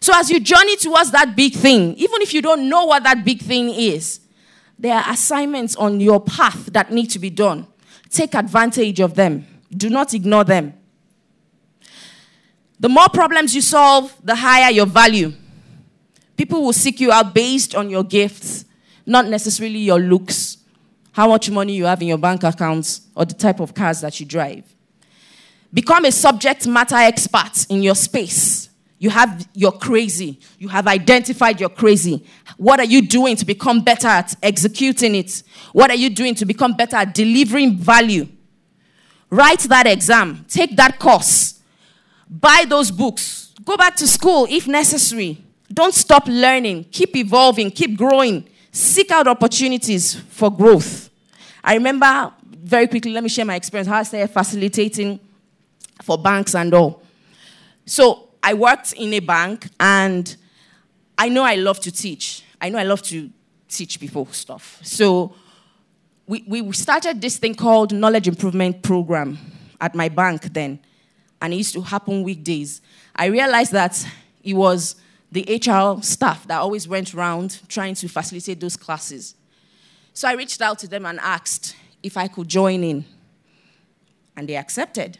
So, 0.00 0.12
as 0.14 0.30
you 0.30 0.40
journey 0.40 0.76
towards 0.76 1.10
that 1.12 1.36
big 1.36 1.54
thing, 1.54 1.94
even 1.94 2.22
if 2.22 2.34
you 2.34 2.42
don't 2.42 2.68
know 2.68 2.86
what 2.86 3.04
that 3.04 3.24
big 3.24 3.40
thing 3.40 3.70
is, 3.70 4.20
there 4.78 4.96
are 4.96 5.10
assignments 5.12 5.76
on 5.76 6.00
your 6.00 6.20
path 6.20 6.66
that 6.72 6.90
need 6.90 7.06
to 7.10 7.18
be 7.18 7.30
done. 7.30 7.66
Take 8.10 8.34
advantage 8.34 9.00
of 9.00 9.14
them, 9.14 9.46
do 9.74 9.88
not 9.88 10.12
ignore 10.12 10.44
them. 10.44 10.74
The 12.80 12.88
more 12.88 13.08
problems 13.08 13.54
you 13.54 13.60
solve, 13.60 14.12
the 14.24 14.34
higher 14.34 14.72
your 14.72 14.86
value. 14.86 15.32
People 16.36 16.62
will 16.64 16.72
seek 16.72 16.98
you 16.98 17.12
out 17.12 17.32
based 17.32 17.76
on 17.76 17.88
your 17.88 18.02
gifts 18.02 18.64
not 19.06 19.26
necessarily 19.26 19.78
your 19.78 19.98
looks, 19.98 20.58
how 21.12 21.28
much 21.28 21.50
money 21.50 21.74
you 21.74 21.84
have 21.84 22.00
in 22.02 22.08
your 22.08 22.18
bank 22.18 22.42
accounts, 22.42 23.02
or 23.14 23.24
the 23.24 23.34
type 23.34 23.60
of 23.60 23.74
cars 23.74 24.00
that 24.00 24.18
you 24.18 24.26
drive. 24.26 24.64
Become 25.74 26.04
a 26.06 26.12
subject 26.12 26.66
matter 26.66 26.96
expert 26.96 27.66
in 27.68 27.82
your 27.82 27.94
space. 27.94 28.68
You 28.98 29.10
have 29.10 29.48
your 29.54 29.72
crazy. 29.72 30.38
You 30.58 30.68
have 30.68 30.86
identified 30.86 31.58
your 31.58 31.70
crazy. 31.70 32.24
What 32.56 32.78
are 32.78 32.84
you 32.84 33.02
doing 33.02 33.34
to 33.36 33.44
become 33.44 33.80
better 33.80 34.06
at 34.06 34.34
executing 34.42 35.16
it? 35.16 35.42
What 35.72 35.90
are 35.90 35.96
you 35.96 36.08
doing 36.08 36.34
to 36.36 36.44
become 36.44 36.74
better 36.74 36.96
at 36.96 37.12
delivering 37.14 37.78
value? 37.78 38.28
Write 39.28 39.60
that 39.60 39.86
exam, 39.86 40.44
take 40.46 40.76
that 40.76 40.98
course, 40.98 41.58
buy 42.28 42.66
those 42.68 42.90
books, 42.90 43.54
go 43.64 43.78
back 43.78 43.96
to 43.96 44.06
school 44.06 44.46
if 44.50 44.68
necessary. 44.68 45.42
Don't 45.72 45.94
stop 45.94 46.28
learning, 46.28 46.84
keep 46.92 47.16
evolving, 47.16 47.70
keep 47.70 47.96
growing. 47.96 48.46
Seek 48.74 49.10
out 49.10 49.28
opportunities 49.28 50.14
for 50.14 50.50
growth. 50.50 51.10
I 51.62 51.74
remember 51.74 52.32
very 52.42 52.86
quickly, 52.86 53.12
let 53.12 53.22
me 53.22 53.28
share 53.28 53.44
my 53.44 53.54
experience 53.54 53.86
how 53.86 53.98
I 53.98 54.02
started 54.02 54.28
facilitating 54.28 55.20
for 56.02 56.16
banks 56.16 56.54
and 56.54 56.72
all. 56.72 57.02
So 57.84 58.30
I 58.42 58.54
worked 58.54 58.94
in 58.94 59.12
a 59.12 59.20
bank 59.20 59.68
and 59.78 60.34
I 61.18 61.28
know 61.28 61.42
I 61.42 61.56
love 61.56 61.80
to 61.80 61.92
teach. 61.92 62.44
I 62.60 62.70
know 62.70 62.78
I 62.78 62.84
love 62.84 63.02
to 63.02 63.28
teach 63.68 64.00
people 64.00 64.26
stuff. 64.32 64.80
So 64.82 65.34
we, 66.26 66.42
we 66.46 66.72
started 66.72 67.20
this 67.20 67.36
thing 67.36 67.54
called 67.54 67.92
Knowledge 67.92 68.26
Improvement 68.26 68.82
Program 68.82 69.38
at 69.82 69.94
my 69.94 70.08
bank 70.08 70.52
then. 70.52 70.78
And 71.42 71.52
it 71.52 71.56
used 71.56 71.74
to 71.74 71.82
happen 71.82 72.22
weekdays. 72.22 72.80
I 73.14 73.26
realized 73.26 73.72
that 73.72 74.06
it 74.42 74.54
was 74.54 74.96
the 75.32 75.44
HR 75.50 76.02
staff 76.02 76.46
that 76.46 76.58
always 76.58 76.86
went 76.86 77.14
around 77.14 77.60
trying 77.66 77.94
to 77.94 78.06
facilitate 78.06 78.60
those 78.60 78.76
classes. 78.76 79.34
So 80.12 80.28
I 80.28 80.34
reached 80.34 80.60
out 80.60 80.78
to 80.80 80.86
them 80.86 81.06
and 81.06 81.18
asked 81.20 81.74
if 82.02 82.18
I 82.18 82.28
could 82.28 82.48
join 82.48 82.84
in, 82.84 83.04
and 84.36 84.46
they 84.46 84.56
accepted. 84.56 85.18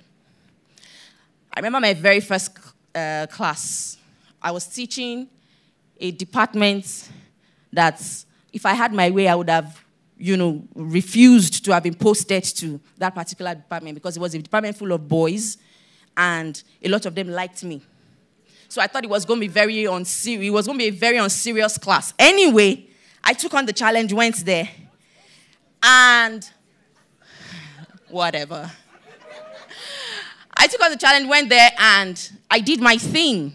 I 1.55 1.61
remember 1.61 1.81
my 1.81 1.95
very 1.95 2.21
first 2.21 2.59
uh, 2.95 3.27
class. 3.31 3.97
I 4.41 4.51
was 4.51 4.67
teaching 4.67 5.29
a 5.99 6.11
department 6.11 7.09
that, 7.73 8.03
if 8.53 8.67
I 8.67 8.75
had 8.75 8.93
my 8.93 9.11
way, 9.11 9.29
I 9.29 9.35
would 9.35 9.49
have, 9.49 9.83
you 10.19 10.37
know, 10.37 10.63
refused 10.75 11.65
to 11.65 11.73
have 11.73 11.85
been 11.85 11.95
posted 11.95 12.45
to 12.45 12.79
that 12.99 13.15
particular 13.15 13.55
department 13.55 13.95
because 13.95 14.19
it 14.19 14.21
was 14.21 14.35
a 14.35 14.39
department 14.41 14.77
full 14.77 14.93
of 14.93 15.09
boys, 15.09 15.57
and 16.19 16.63
a 16.83 16.89
lot 16.91 17.07
of 17.07 17.15
them 17.15 17.29
liked 17.29 17.65
me. 17.65 17.81
So 18.73 18.81
I 18.81 18.87
thought 18.87 19.05
it 19.05 19.11
was 19.11 19.27
going 19.27 19.39
to 19.39 19.47
be 19.47 19.53
very 19.53 19.85
unserious. 19.85 20.49
It 20.49 20.51
was 20.51 20.65
going 20.65 20.79
to 20.79 20.83
be 20.83 20.89
a 20.89 20.99
very 20.99 21.19
unserious 21.19 21.77
class. 21.77 22.15
Anyway, 22.19 22.87
I 23.23 23.35
took 23.35 23.53
on 23.53 23.67
the 23.67 23.73
challenge, 23.75 24.15
went 24.15 24.43
there, 24.47 24.67
and 25.83 26.51
whatever. 28.09 28.71
I 30.57 30.67
took 30.69 30.83
on 30.83 30.91
the 30.91 30.97
challenge, 30.97 31.29
went 31.29 31.51
there, 31.51 31.71
and 31.79 32.33
I 32.51 32.61
did 32.61 32.81
my 32.81 32.97
thing. 32.97 33.53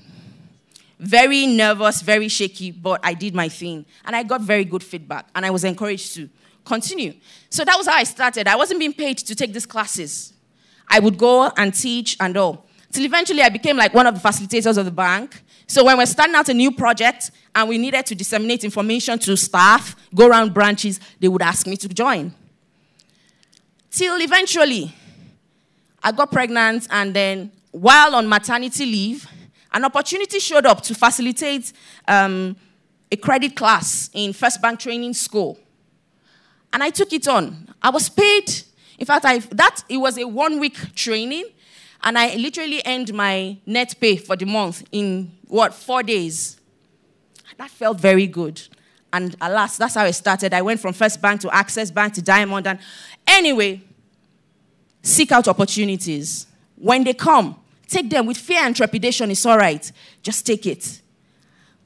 Very 1.00 1.48
nervous, 1.48 2.04
very 2.04 2.28
shaky, 2.28 2.70
but 2.70 3.00
I 3.04 3.16
did 3.16 3.34
my 3.34 3.50
thing. 3.50 3.88
And 4.06 4.16
I 4.16 4.22
got 4.22 4.42
very 4.42 4.66
good 4.66 4.84
feedback, 4.84 5.30
and 5.34 5.44
I 5.48 5.50
was 5.50 5.64
encouraged 5.64 6.14
to 6.14 6.30
continue. 6.64 7.16
So 7.50 7.66
that 7.66 7.76
was 7.76 7.88
how 7.88 7.96
I 7.96 8.04
started. 8.04 8.48
I 8.48 8.56
wasn't 8.56 8.80
being 8.80 8.94
paid 8.94 9.18
to 9.18 9.34
take 9.34 9.52
these 9.52 9.66
classes. 9.66 10.34
I 10.88 11.00
would 11.00 11.18
go 11.18 11.52
and 11.58 11.74
teach 11.74 12.18
and 12.20 12.38
all. 12.38 12.67
Till 12.92 13.06
eventually 13.06 13.42
I 13.42 13.50
became 13.50 13.78
like 13.78 13.94
one 13.94 14.08
of 14.08 14.14
the 14.14 14.28
facilitators 14.28 14.78
of 14.78 14.86
the 14.86 14.92
bank. 14.92 15.42
So 15.68 15.84
when 15.84 15.98
we're 15.98 16.06
starting 16.06 16.36
out 16.36 16.48
a 16.50 16.54
new 16.54 16.72
project 16.72 17.32
and 17.54 17.68
we 17.68 17.78
needed 17.78 18.06
to 18.06 18.16
disseminate 18.16 18.64
information 18.64 19.20
to 19.20 19.36
staff, 19.36 19.96
go 20.16 20.28
around 20.28 20.54
branches, 20.54 21.00
they 21.20 21.28
would 21.28 21.42
ask 21.42 21.68
me 21.68 21.76
to 21.78 21.88
join. 21.90 22.34
Till 23.92 24.22
eventually 24.22 24.94
I 26.02 26.12
got 26.12 26.32
pregnant 26.32 26.88
and 26.90 27.14
then 27.14 27.52
while 27.72 28.16
on 28.16 28.28
maternity 28.28 28.86
leave, 28.86 29.28
an 29.74 29.84
opportunity 29.84 30.40
showed 30.40 30.66
up 30.66 30.82
to 30.82 30.96
facilitate 30.96 31.74
um, 32.08 32.56
a 33.12 33.16
credit 33.16 33.56
class 33.56 34.10
in 34.14 34.34
First 34.34 34.62
Bank 34.62 34.80
Training 34.80 35.14
School. 35.14 35.58
And 36.74 36.84
I 36.84 36.90
took 36.90 37.14
it 37.14 37.28
on. 37.28 37.74
I 37.82 37.90
was 37.90 38.10
paid. 38.10 38.52
In 38.98 39.06
fact, 39.06 39.26
I, 39.26 39.40
that 39.40 39.84
it 39.90 39.98
was 39.98 40.18
a 40.18 40.26
one 40.26 40.60
week 40.60 40.96
training, 40.96 41.46
and 42.08 42.18
I 42.18 42.36
literally 42.36 42.82
earned 42.86 43.14
my 43.14 43.58
net 43.66 43.94
pay 44.00 44.16
for 44.16 44.38
the 44.38 44.46
month 44.46 44.88
in 44.94 45.30
what 45.46 45.74
four 45.74 46.04
days. 46.04 46.58
That 47.58 47.70
felt 47.70 48.00
very 48.00 48.28
good. 48.28 48.62
And 49.12 49.36
alas, 49.42 49.76
that's 49.76 49.96
how 49.96 50.06
it 50.06 50.14
started. 50.14 50.54
I 50.54 50.62
went 50.62 50.80
from 50.80 50.94
First 50.94 51.22
Bank 51.22 51.42
to 51.42 51.54
Access 51.54 51.92
Bank 51.92 52.14
to 52.14 52.22
Diamond. 52.22 52.66
And 52.66 52.80
anyway, 53.28 53.82
seek 55.02 55.34
out 55.34 55.50
opportunities. 55.50 56.48
When 56.78 57.04
they 57.04 57.14
come, 57.14 57.60
take 57.90 58.10
them 58.10 58.26
with 58.26 58.38
fear 58.38 58.62
and 58.62 58.74
trepidation. 58.74 59.30
It's 59.30 59.46
all 59.46 59.58
right. 59.58 59.92
Just 60.24 60.46
take 60.46 60.66
it. 60.66 61.02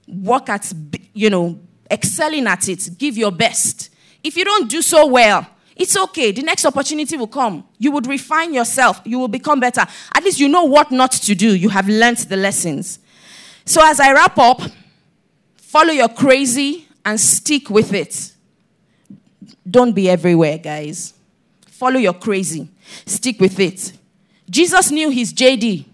Work 0.07 0.49
at, 0.49 0.71
you 1.13 1.31
know, 1.31 1.59
excelling 1.89 2.45
at 2.45 2.69
it. 2.69 2.91
Give 2.95 3.17
your 3.17 3.31
best. 3.31 3.89
If 4.23 4.37
you 4.37 4.45
don't 4.45 4.69
do 4.69 4.83
so 4.83 5.07
well, 5.07 5.47
it's 5.81 5.97
okay. 5.97 6.31
The 6.31 6.43
next 6.43 6.63
opportunity 6.65 7.17
will 7.17 7.27
come. 7.27 7.63
You 7.79 7.91
would 7.91 8.05
refine 8.05 8.53
yourself. 8.53 9.01
You 9.03 9.17
will 9.17 9.27
become 9.27 9.59
better. 9.59 9.81
At 10.15 10.23
least 10.23 10.39
you 10.39 10.47
know 10.47 10.63
what 10.63 10.91
not 10.91 11.11
to 11.11 11.33
do. 11.33 11.55
You 11.55 11.69
have 11.69 11.89
learned 11.89 12.17
the 12.17 12.37
lessons. 12.37 12.99
So, 13.65 13.81
as 13.83 13.99
I 13.99 14.13
wrap 14.13 14.37
up, 14.37 14.61
follow 15.55 15.91
your 15.91 16.09
crazy 16.09 16.87
and 17.03 17.19
stick 17.19 17.69
with 17.71 17.93
it. 17.93 18.31
Don't 19.69 19.93
be 19.93 20.07
everywhere, 20.07 20.59
guys. 20.59 21.15
Follow 21.67 21.97
your 21.97 22.13
crazy, 22.13 22.69
stick 23.07 23.39
with 23.39 23.59
it. 23.59 23.93
Jesus 24.49 24.91
knew 24.91 25.09
his 25.09 25.33
JD. 25.33 25.85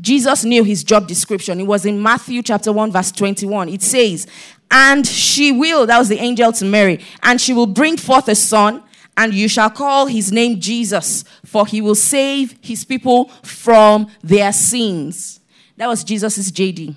Jesus 0.00 0.44
knew 0.44 0.62
his 0.62 0.84
job 0.84 1.08
description. 1.08 1.58
It 1.58 1.66
was 1.66 1.84
in 1.84 2.00
Matthew 2.00 2.42
chapter 2.42 2.70
1, 2.70 2.92
verse 2.92 3.10
21. 3.10 3.70
It 3.70 3.82
says, 3.82 4.28
and 4.70 5.06
she 5.06 5.52
will, 5.52 5.86
that 5.86 5.98
was 5.98 6.08
the 6.08 6.18
angel 6.18 6.52
to 6.52 6.64
Mary, 6.64 7.04
and 7.22 7.40
she 7.40 7.52
will 7.52 7.66
bring 7.66 7.96
forth 7.96 8.28
a 8.28 8.34
son, 8.34 8.82
and 9.16 9.34
you 9.34 9.48
shall 9.48 9.70
call 9.70 10.06
his 10.06 10.30
name 10.30 10.60
Jesus, 10.60 11.24
for 11.44 11.66
he 11.66 11.80
will 11.80 11.94
save 11.94 12.56
his 12.60 12.84
people 12.84 13.26
from 13.42 14.08
their 14.22 14.52
sins. 14.52 15.40
That 15.76 15.88
was 15.88 16.04
Jesus' 16.04 16.50
JD. 16.50 16.94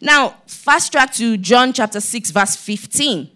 Now, 0.00 0.36
fast 0.46 0.92
track 0.92 1.12
to 1.14 1.36
John 1.36 1.72
chapter 1.72 2.00
6, 2.00 2.30
verse 2.30 2.56
15. 2.56 3.30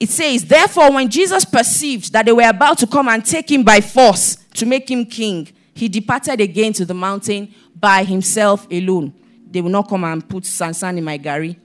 It 0.00 0.10
says, 0.10 0.44
Therefore, 0.44 0.92
when 0.92 1.08
Jesus 1.08 1.44
perceived 1.44 2.12
that 2.12 2.26
they 2.26 2.32
were 2.32 2.48
about 2.48 2.78
to 2.78 2.86
come 2.86 3.08
and 3.08 3.24
take 3.24 3.50
him 3.50 3.62
by 3.62 3.80
force 3.80 4.36
to 4.54 4.66
make 4.66 4.90
him 4.90 5.06
king, 5.06 5.48
he 5.74 5.88
departed 5.88 6.40
again 6.40 6.72
to 6.74 6.84
the 6.84 6.94
mountain 6.94 7.54
by 7.74 8.04
himself 8.04 8.66
alone. 8.70 9.14
They 9.50 9.60
will 9.60 9.70
not 9.70 9.88
come 9.88 10.04
and 10.04 10.26
put 10.26 10.44
Sansan 10.44 10.98
in 10.98 11.04
my 11.04 11.18
gari. 11.18 11.56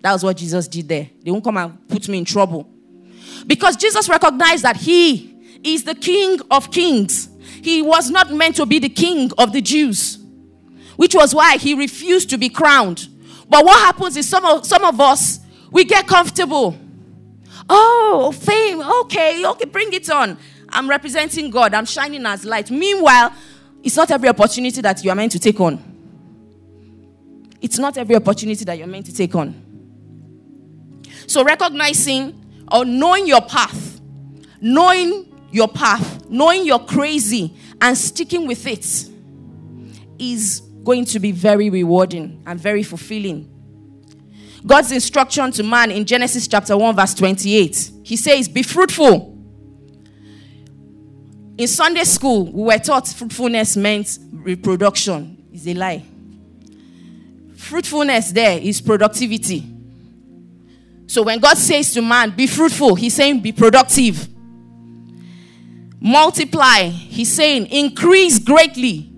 That 0.00 0.12
was 0.12 0.22
what 0.24 0.36
Jesus 0.36 0.68
did 0.68 0.88
there. 0.88 1.08
They 1.22 1.30
won't 1.30 1.44
come 1.44 1.56
and 1.56 1.88
put 1.88 2.08
me 2.08 2.18
in 2.18 2.24
trouble. 2.24 2.68
Because 3.46 3.76
Jesus 3.76 4.08
recognized 4.08 4.62
that 4.62 4.76
he 4.76 5.36
is 5.64 5.84
the 5.84 5.94
King 5.94 6.40
of 6.50 6.70
kings. 6.70 7.28
He 7.62 7.82
was 7.82 8.10
not 8.10 8.32
meant 8.32 8.56
to 8.56 8.66
be 8.66 8.78
the 8.78 8.88
King 8.88 9.30
of 9.38 9.52
the 9.52 9.60
Jews, 9.60 10.18
which 10.96 11.14
was 11.14 11.34
why 11.34 11.56
he 11.56 11.74
refused 11.74 12.30
to 12.30 12.38
be 12.38 12.48
crowned. 12.48 13.08
But 13.48 13.64
what 13.64 13.78
happens 13.78 14.16
is 14.16 14.28
some 14.28 14.44
of, 14.44 14.66
some 14.66 14.84
of 14.84 15.00
us, 15.00 15.40
we 15.70 15.84
get 15.84 16.06
comfortable. 16.06 16.76
Oh, 17.68 18.32
fame. 18.32 18.80
Okay, 18.80 19.44
okay, 19.44 19.64
bring 19.64 19.92
it 19.92 20.08
on. 20.10 20.38
I'm 20.68 20.88
representing 20.88 21.50
God. 21.50 21.74
I'm 21.74 21.84
shining 21.84 22.24
as 22.26 22.44
light. 22.44 22.70
Meanwhile, 22.70 23.32
it's 23.82 23.96
not 23.96 24.10
every 24.10 24.28
opportunity 24.28 24.80
that 24.80 25.02
you 25.04 25.10
are 25.10 25.16
meant 25.16 25.32
to 25.32 25.38
take 25.38 25.60
on. 25.60 25.82
It's 27.60 27.78
not 27.78 27.96
every 27.96 28.14
opportunity 28.14 28.64
that 28.64 28.78
you're 28.78 28.86
meant 28.86 29.06
to 29.06 29.14
take 29.14 29.34
on. 29.34 29.65
So, 31.26 31.44
recognizing 31.44 32.64
or 32.70 32.84
knowing 32.84 33.26
your 33.26 33.42
path, 33.42 34.00
knowing 34.60 35.32
your 35.50 35.68
path, 35.68 36.28
knowing 36.28 36.64
your 36.64 36.84
crazy, 36.84 37.56
and 37.80 37.96
sticking 37.96 38.46
with 38.46 38.66
it 38.66 39.08
is 40.18 40.60
going 40.82 41.04
to 41.04 41.18
be 41.18 41.32
very 41.32 41.68
rewarding 41.68 42.42
and 42.46 42.58
very 42.58 42.82
fulfilling. 42.82 43.52
God's 44.64 44.90
instruction 44.92 45.52
to 45.52 45.62
man 45.62 45.90
in 45.90 46.04
Genesis 46.04 46.48
chapter 46.48 46.76
1, 46.76 46.96
verse 46.96 47.14
28, 47.14 47.90
he 48.02 48.16
says, 48.16 48.48
Be 48.48 48.62
fruitful. 48.62 49.34
In 51.58 51.68
Sunday 51.68 52.04
school, 52.04 52.52
we 52.52 52.62
were 52.64 52.78
taught 52.78 53.08
fruitfulness 53.08 53.76
meant 53.76 54.18
reproduction. 54.32 55.44
Is 55.52 55.66
a 55.66 55.74
lie. 55.74 56.04
Fruitfulness 57.54 58.32
there 58.32 58.58
is 58.58 58.80
productivity. 58.80 59.75
So 61.06 61.22
when 61.22 61.38
God 61.38 61.56
says 61.56 61.92
to 61.94 62.02
man, 62.02 62.30
be 62.30 62.46
fruitful, 62.46 62.94
he's 62.94 63.14
saying 63.14 63.40
be 63.40 63.52
productive. 63.52 64.28
Multiply, 66.00 66.84
he's 66.88 67.32
saying 67.32 67.66
increase 67.66 68.38
greatly. 68.38 69.12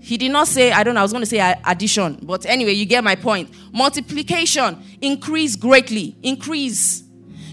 He 0.00 0.16
did 0.16 0.32
not 0.32 0.48
say, 0.48 0.72
I 0.72 0.82
don't 0.82 0.94
know, 0.94 1.00
I 1.00 1.02
was 1.04 1.12
going 1.12 1.22
to 1.22 1.30
say 1.30 1.54
addition, 1.64 2.18
but 2.22 2.44
anyway, 2.44 2.72
you 2.72 2.84
get 2.84 3.04
my 3.04 3.14
point. 3.14 3.50
Multiplication, 3.72 4.82
increase 5.00 5.56
greatly, 5.56 6.16
increase. 6.22 7.04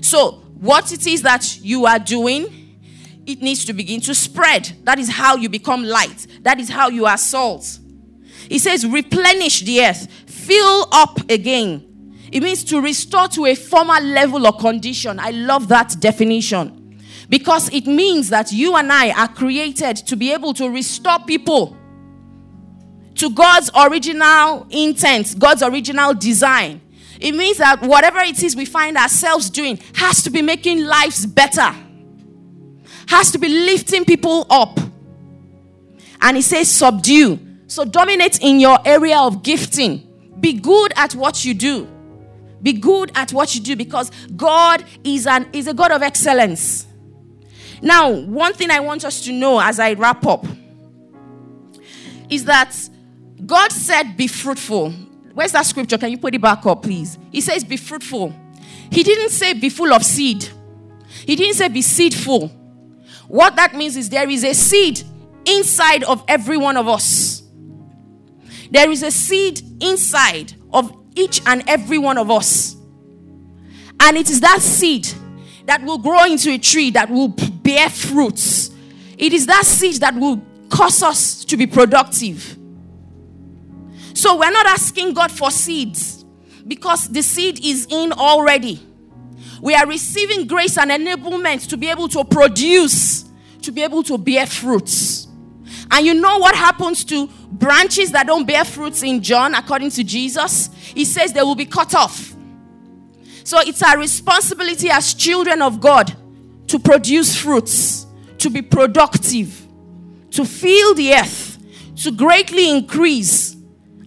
So, 0.01 0.43
what 0.59 0.91
it 0.91 1.07
is 1.07 1.21
that 1.21 1.59
you 1.61 1.85
are 1.85 1.99
doing, 1.99 2.47
it 3.25 3.41
needs 3.41 3.65
to 3.65 3.73
begin 3.73 4.01
to 4.01 4.15
spread. 4.15 4.73
That 4.83 4.99
is 4.99 5.09
how 5.09 5.35
you 5.35 5.47
become 5.47 5.83
light. 5.83 6.25
That 6.41 6.59
is 6.59 6.69
how 6.69 6.89
you 6.89 7.05
are 7.05 7.17
salt. 7.17 7.79
He 8.49 8.57
says, 8.57 8.85
replenish 8.85 9.61
the 9.61 9.85
earth, 9.85 10.11
fill 10.27 10.87
up 10.91 11.29
again, 11.29 11.88
it 12.31 12.43
means 12.43 12.63
to 12.65 12.81
restore 12.81 13.27
to 13.29 13.45
a 13.47 13.55
former 13.55 13.99
level 13.99 14.45
or 14.45 14.53
condition. 14.53 15.19
I 15.19 15.31
love 15.31 15.67
that 15.69 15.95
definition 15.99 16.99
because 17.27 17.69
it 17.73 17.87
means 17.87 18.29
that 18.29 18.51
you 18.51 18.75
and 18.75 18.91
I 18.91 19.11
are 19.11 19.27
created 19.27 19.97
to 19.97 20.15
be 20.15 20.31
able 20.33 20.53
to 20.55 20.69
restore 20.69 21.19
people 21.19 21.75
to 23.15 23.29
God's 23.31 23.69
original 23.75 24.65
intent, 24.69 25.37
God's 25.37 25.63
original 25.63 26.13
design. 26.13 26.81
It 27.19 27.33
means 27.33 27.57
that 27.57 27.81
whatever 27.81 28.19
it 28.19 28.41
is 28.41 28.55
we 28.55 28.65
find 28.65 28.95
ourselves 28.95 29.49
doing 29.49 29.77
has 29.95 30.23
to 30.23 30.29
be 30.29 30.41
making 30.41 30.85
lives 30.85 31.25
better, 31.25 31.75
has 33.07 33.31
to 33.31 33.37
be 33.37 33.49
lifting 33.49 34.05
people 34.05 34.47
up. 34.49 34.79
And 36.21 36.37
he 36.37 36.41
says, 36.41 36.69
subdue. 36.69 37.39
So 37.67 37.85
dominate 37.85 38.41
in 38.41 38.59
your 38.59 38.79
area 38.85 39.19
of 39.19 39.43
gifting. 39.43 40.05
Be 40.39 40.53
good 40.53 40.93
at 40.95 41.13
what 41.13 41.43
you 41.43 41.53
do. 41.53 41.87
Be 42.61 42.73
good 42.73 43.11
at 43.15 43.31
what 43.31 43.55
you 43.55 43.61
do 43.61 43.75
because 43.75 44.11
God 44.35 44.83
is 45.03 45.27
an 45.27 45.49
is 45.53 45.67
a 45.67 45.73
God 45.73 45.91
of 45.91 46.01
excellence. 46.01 46.87
Now, 47.81 48.09
one 48.09 48.53
thing 48.53 48.71
I 48.71 48.79
want 48.81 49.05
us 49.05 49.23
to 49.25 49.31
know 49.31 49.59
as 49.59 49.79
I 49.79 49.93
wrap 49.93 50.25
up 50.25 50.45
is 52.29 52.45
that 52.45 52.75
God 53.45 53.71
said, 53.71 54.17
Be 54.17 54.27
fruitful. 54.27 54.91
Where's 55.33 55.51
that 55.53 55.65
scripture? 55.65 55.97
Can 55.97 56.11
you 56.11 56.17
put 56.17 56.35
it 56.35 56.41
back 56.41 56.65
up, 56.65 56.83
please? 56.83 57.17
He 57.31 57.41
says, 57.41 57.63
Be 57.63 57.77
fruitful. 57.77 58.33
He 58.91 59.03
didn't 59.03 59.29
say, 59.29 59.53
Be 59.53 59.69
full 59.69 59.93
of 59.93 60.03
seed. 60.03 60.49
He 61.25 61.35
didn't 61.35 61.55
say, 61.55 61.67
Be 61.69 61.81
seedful. 61.81 62.49
What 63.27 63.55
that 63.55 63.75
means 63.75 63.95
is 63.95 64.09
there 64.09 64.29
is 64.29 64.43
a 64.43 64.53
seed 64.53 65.01
inside 65.45 66.03
of 66.03 66.23
every 66.27 66.57
one 66.57 66.77
of 66.77 66.87
us. 66.87 67.43
There 68.71 68.91
is 68.91 69.03
a 69.03 69.11
seed 69.11 69.61
inside 69.81 70.53
of 70.71 70.98
each 71.15 71.41
and 71.45 71.63
every 71.67 71.97
one 71.97 72.17
of 72.17 72.29
us. 72.31 72.75
And 73.99 74.17
it 74.17 74.29
is 74.29 74.39
that 74.41 74.61
seed 74.61 75.07
that 75.65 75.83
will 75.83 75.97
grow 75.97 76.25
into 76.25 76.51
a 76.51 76.57
tree 76.57 76.89
that 76.91 77.09
will 77.09 77.27
bear 77.27 77.89
fruits. 77.89 78.71
It 79.17 79.33
is 79.33 79.45
that 79.45 79.65
seed 79.65 79.95
that 79.95 80.15
will 80.15 80.41
cause 80.69 81.03
us 81.03 81.45
to 81.45 81.57
be 81.57 81.67
productive. 81.67 82.57
So 84.13 84.37
we're 84.37 84.51
not 84.51 84.65
asking 84.65 85.13
God 85.13 85.31
for 85.31 85.51
seeds 85.51 86.25
because 86.67 87.07
the 87.09 87.21
seed 87.21 87.63
is 87.63 87.87
in 87.89 88.11
already. 88.13 88.85
We 89.61 89.75
are 89.75 89.87
receiving 89.87 90.47
grace 90.47 90.77
and 90.77 90.91
enablement 90.91 91.67
to 91.69 91.77
be 91.77 91.89
able 91.89 92.07
to 92.09 92.23
produce, 92.23 93.25
to 93.61 93.71
be 93.71 93.81
able 93.81 94.03
to 94.03 94.17
bear 94.17 94.45
fruits. 94.45 95.28
And 95.91 96.05
you 96.05 96.13
know 96.13 96.37
what 96.37 96.55
happens 96.55 97.03
to 97.05 97.27
branches 97.51 98.11
that 98.11 98.27
don't 98.27 98.45
bear 98.45 98.63
fruits 98.63 99.03
in 99.03 99.21
John, 99.21 99.55
according 99.55 99.89
to 99.91 100.03
Jesus? 100.03 100.69
He 100.73 101.05
says 101.05 101.33
they 101.33 101.41
will 101.41 101.55
be 101.55 101.65
cut 101.65 101.95
off. 101.95 102.35
So 103.43 103.59
it's 103.61 103.81
our 103.81 103.97
responsibility 103.97 104.89
as 104.91 105.13
children 105.13 105.61
of 105.61 105.81
God 105.81 106.15
to 106.67 106.77
produce 106.77 107.35
fruits, 107.35 108.05
to 108.37 108.49
be 108.49 108.61
productive, 108.61 109.67
to 110.31 110.45
fill 110.45 110.93
the 110.93 111.15
earth, 111.15 111.57
to 112.03 112.11
greatly 112.11 112.69
increase, 112.69 113.55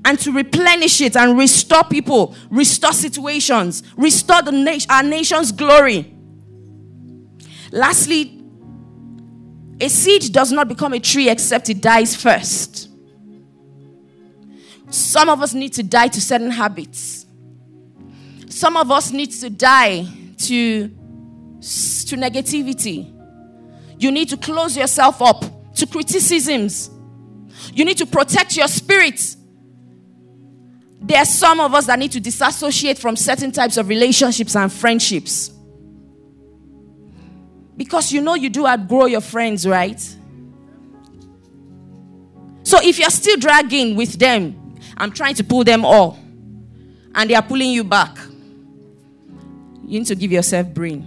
and 0.04 0.18
to 0.20 0.32
replenish 0.32 1.00
it 1.00 1.16
and 1.16 1.36
restore 1.38 1.84
people, 1.84 2.34
restore 2.50 2.92
situations, 2.92 3.82
restore 3.96 4.42
the 4.42 4.52
na- 4.52 4.78
our 4.88 5.02
nation's 5.02 5.52
glory. 5.52 6.14
Lastly, 7.70 8.41
a 9.80 9.88
seed 9.88 10.32
does 10.32 10.52
not 10.52 10.68
become 10.68 10.92
a 10.92 11.00
tree 11.00 11.28
except 11.28 11.68
it 11.68 11.80
dies 11.80 12.14
first. 12.14 12.88
Some 14.90 15.28
of 15.28 15.40
us 15.40 15.54
need 15.54 15.72
to 15.74 15.82
die 15.82 16.08
to 16.08 16.20
certain 16.20 16.50
habits. 16.50 17.26
Some 18.48 18.76
of 18.76 18.90
us 18.90 19.10
need 19.10 19.30
to 19.32 19.48
die 19.48 20.06
to, 20.38 20.88
to 20.88 22.16
negativity. 22.16 23.10
You 23.98 24.12
need 24.12 24.28
to 24.28 24.36
close 24.36 24.76
yourself 24.76 25.22
up 25.22 25.44
to 25.76 25.86
criticisms. 25.86 26.90
You 27.72 27.84
need 27.84 27.98
to 27.98 28.06
protect 28.06 28.56
your 28.56 28.68
spirit. 28.68 29.36
There 31.00 31.18
are 31.18 31.24
some 31.24 31.60
of 31.60 31.74
us 31.74 31.86
that 31.86 31.98
need 31.98 32.12
to 32.12 32.20
disassociate 32.20 32.98
from 32.98 33.16
certain 33.16 33.50
types 33.50 33.76
of 33.76 33.88
relationships 33.88 34.54
and 34.54 34.72
friendships. 34.72 35.50
Because 37.76 38.12
you 38.12 38.20
know 38.20 38.34
you 38.34 38.50
do 38.50 38.66
outgrow 38.66 39.06
your 39.06 39.20
friends, 39.20 39.66
right? 39.66 40.00
So 42.62 42.78
if 42.82 42.98
you're 42.98 43.10
still 43.10 43.36
dragging 43.36 43.96
with 43.96 44.18
them, 44.18 44.76
I'm 44.96 45.10
trying 45.12 45.34
to 45.36 45.44
pull 45.44 45.64
them 45.64 45.84
all, 45.84 46.18
and 47.14 47.28
they 47.28 47.34
are 47.34 47.42
pulling 47.42 47.70
you 47.70 47.84
back, 47.84 48.16
you 49.84 49.98
need 49.98 50.06
to 50.06 50.14
give 50.14 50.32
yourself 50.32 50.68
brain. 50.68 51.02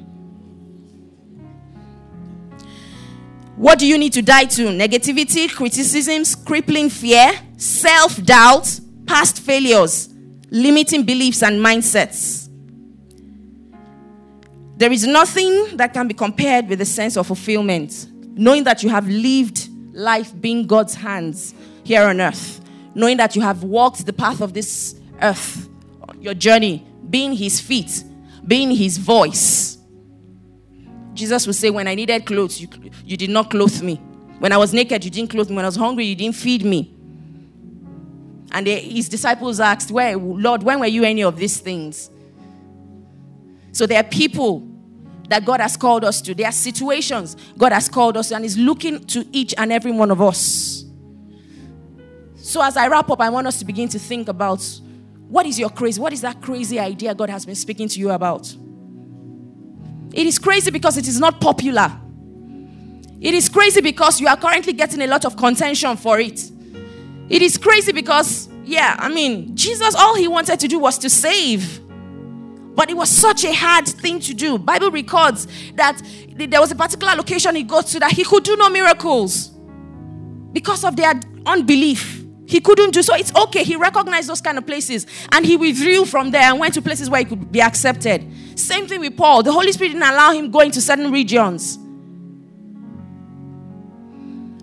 What 3.55 3.80
do 3.80 3.88
you 3.88 3.97
need 3.97 4.13
to 4.13 4.22
die 4.22 4.45
to? 4.45 4.68
Negativity, 4.68 5.49
criticisms, 5.49 6.36
crippling 6.36 6.89
fear, 6.89 7.32
self 7.57 8.22
doubt, 8.24 8.80
past 9.05 9.39
failures, 9.39 10.13
limiting 10.51 11.03
beliefs 11.03 11.41
and 11.41 11.59
mindsets. 11.63 12.44
There 14.78 14.91
is 14.91 15.07
nothing 15.07 15.78
that 15.78 15.93
can 15.93 16.07
be 16.07 16.13
compared 16.13 16.67
with 16.67 16.80
the 16.80 16.86
sense 16.86 17.15
of 17.15 17.28
fulfillment, 17.28 18.07
knowing 18.38 18.65
that 18.65 18.84
you 18.84 18.89
have 18.89 19.07
lived 19.07 19.69
life 19.93 20.34
being 20.41 20.67
God's 20.67 20.95
hands 20.95 21.55
here 21.84 22.03
on 22.03 22.19
earth, 22.19 22.59
knowing 22.93 23.15
that 23.17 23.36
you 23.36 23.41
have 23.41 23.63
walked 23.63 24.05
the 24.05 24.11
path 24.11 24.41
of 24.41 24.53
this 24.53 24.95
earth, 25.21 25.69
your 26.19 26.34
journey, 26.34 26.86
being 27.09 27.34
His 27.34 27.61
feet, 27.61 28.03
being 28.45 28.71
His 28.71 28.97
voice. 28.97 29.78
Jesus 31.13 31.47
would 31.47 31.55
say, 31.55 31.69
When 31.69 31.88
I 31.88 31.95
needed 31.95 32.26
clothes, 32.26 32.59
you, 32.59 32.67
you 33.05 33.15
did 33.15 33.30
not 33.30 33.49
clothe 33.49 33.82
me. 33.82 33.95
When 34.39 34.51
I 34.51 34.57
was 34.57 34.73
naked, 34.73 35.05
you 35.05 35.09
didn't 35.09 35.30
clothe 35.30 35.49
me. 35.49 35.55
When 35.55 35.63
I 35.63 35.69
was 35.69 35.78
hungry, 35.78 36.05
you 36.05 36.15
didn't 36.15 36.36
feed 36.36 36.65
me. 36.65 36.91
And 38.51 38.67
his 38.67 39.07
disciples 39.07 39.61
asked, 39.61 39.89
Where, 39.89 40.17
Lord, 40.17 40.63
when 40.63 40.82
were 40.82 40.86
you 40.86 41.05
any 41.05 41.23
of 41.23 41.38
these 41.38 41.59
things? 41.59 42.09
So 43.76 43.86
there 43.86 43.99
are 43.99 44.05
people 44.05 44.65
that 45.28 45.43
God 45.43 45.59
has 45.59 45.76
called 45.76 46.05
us 46.05 46.21
to. 46.21 46.34
There 46.34 46.47
are 46.47 46.51
situations 46.53 47.36
God 47.57 47.73
has 47.73 47.89
called 47.89 48.15
us 48.15 48.30
to, 48.30 48.36
and 48.38 48.45
is 48.45 48.57
looking 48.57 49.03
to 49.07 49.28
each 49.34 49.53
and 49.57 49.69
every 49.69 49.91
one 49.91 50.11
of 50.11 50.21
us. 50.21 50.86
So 52.38 52.63
as 52.63 52.78
I 52.78 52.88
wrap 52.88 53.09
up, 53.09 53.19
I 53.19 53.30
want 53.30 53.47
us 53.47 53.59
to 53.59 53.65
begin 53.65 53.89
to 53.89 53.99
think 53.99 54.30
about 54.30 54.65
what 55.28 55.45
is 55.45 55.59
your 55.59 55.69
crazy? 55.69 55.99
What 55.99 56.13
is 56.13 56.21
that 56.21 56.41
crazy 56.41 56.80
idea 56.80 57.13
God 57.13 57.30
has 57.30 57.45
been 57.45 57.55
speaking 57.55 57.89
to 57.89 57.99
you 57.99 58.11
about? 58.11 58.49
It 60.13 60.26
is 60.26 60.39
crazy 60.39 60.71
because 60.71 60.95
it 60.95 61.09
is 61.09 61.19
not 61.19 61.41
popular. 61.41 61.91
It 63.19 63.34
is 63.34 63.49
crazy 63.49 63.82
because 63.82 64.21
you 64.21 64.28
are 64.28 64.38
currently 64.38 64.71
getting 64.71 65.01
a 65.01 65.07
lot 65.07 65.26
of 65.26 65.36
contention 65.36 65.97
for 65.97 66.17
it. 66.17 66.49
It 67.28 67.41
is 67.41 67.57
crazy 67.57 67.91
because, 67.91 68.47
yeah, 68.63 68.95
I 68.97 69.09
mean, 69.09 69.53
Jesus, 69.53 69.95
all 69.95 70.15
he 70.15 70.30
wanted 70.30 70.61
to 70.61 70.67
do 70.69 70.80
was 70.80 70.97
to 70.99 71.09
save. 71.09 71.82
But 72.76 72.89
it 72.89 72.97
was 72.97 73.09
such 73.09 73.45
a 73.45 73.53
hard 73.53 73.88
thing 73.88 74.19
to 74.19 74.34
do. 74.34 74.57
Bible 74.57 74.91
records 74.91 75.47
that 75.76 76.01
there 76.36 76.59
was 76.59 76.71
a 76.71 76.76
particular 76.76 77.15
location 77.15 77.55
he 77.55 77.63
got 77.63 77.88
to 77.88 77.99
that 77.99 78.11
he 78.11 78.23
could 78.23 78.43
do 78.43 78.57
no 78.57 78.69
miracles 78.69 79.49
because 80.51 80.84
of 80.84 80.95
their 80.95 81.13
unbelief. 81.45 82.23
He 82.47 82.59
couldn't 82.59 82.91
do 82.91 83.01
so. 83.01 83.15
It's 83.15 83.34
okay. 83.34 83.63
He 83.63 83.76
recognized 83.76 84.30
those 84.30 84.41
kind 84.41 84.57
of 84.57 84.67
places 84.67 85.07
and 85.32 85.45
he 85.45 85.57
withdrew 85.57 86.05
from 86.05 86.32
there 86.32 86.43
and 86.43 86.59
went 86.59 86.73
to 86.76 86.82
places 86.82 87.09
where 87.09 87.19
he 87.19 87.26
could 87.26 87.51
be 87.51 87.61
accepted. 87.61 88.30
Same 88.59 88.88
thing 88.88 88.99
with 88.99 89.17
Paul. 89.17 89.41
The 89.41 89.51
Holy 89.51 89.71
Spirit 89.71 89.93
didn't 89.93 90.07
allow 90.07 90.32
him 90.32 90.51
going 90.51 90.71
to 90.71 90.82
certain 90.82 91.11
regions. 91.11 91.80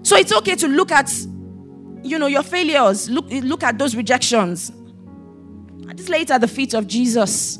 So 0.04 0.16
it's 0.16 0.32
okay 0.32 0.54
to 0.56 0.68
look 0.68 0.92
at, 0.92 1.10
you 2.02 2.18
know, 2.18 2.26
your 2.26 2.42
failures. 2.42 3.08
Look, 3.08 3.26
look 3.30 3.62
at 3.62 3.78
those 3.78 3.96
rejections. 3.96 4.68
And 4.68 5.96
just 5.96 6.08
lay 6.08 6.20
it 6.20 6.30
at 6.30 6.40
the 6.40 6.48
feet 6.48 6.74
of 6.74 6.86
Jesus. 6.86 7.58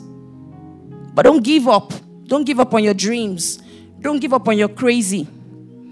But 1.15 1.23
don't 1.23 1.43
give 1.43 1.69
up. 1.69 1.93
Don't 2.27 2.45
give 2.45 2.61
up 2.61 2.73
on 2.75 2.83
your 2.83 2.95
dreams. 2.95 3.63
Don't 4.01 4.19
give 4.19 4.33
up 4.33 4.49
on 4.49 4.57
your 4.57 4.69
crazy. 4.69 5.29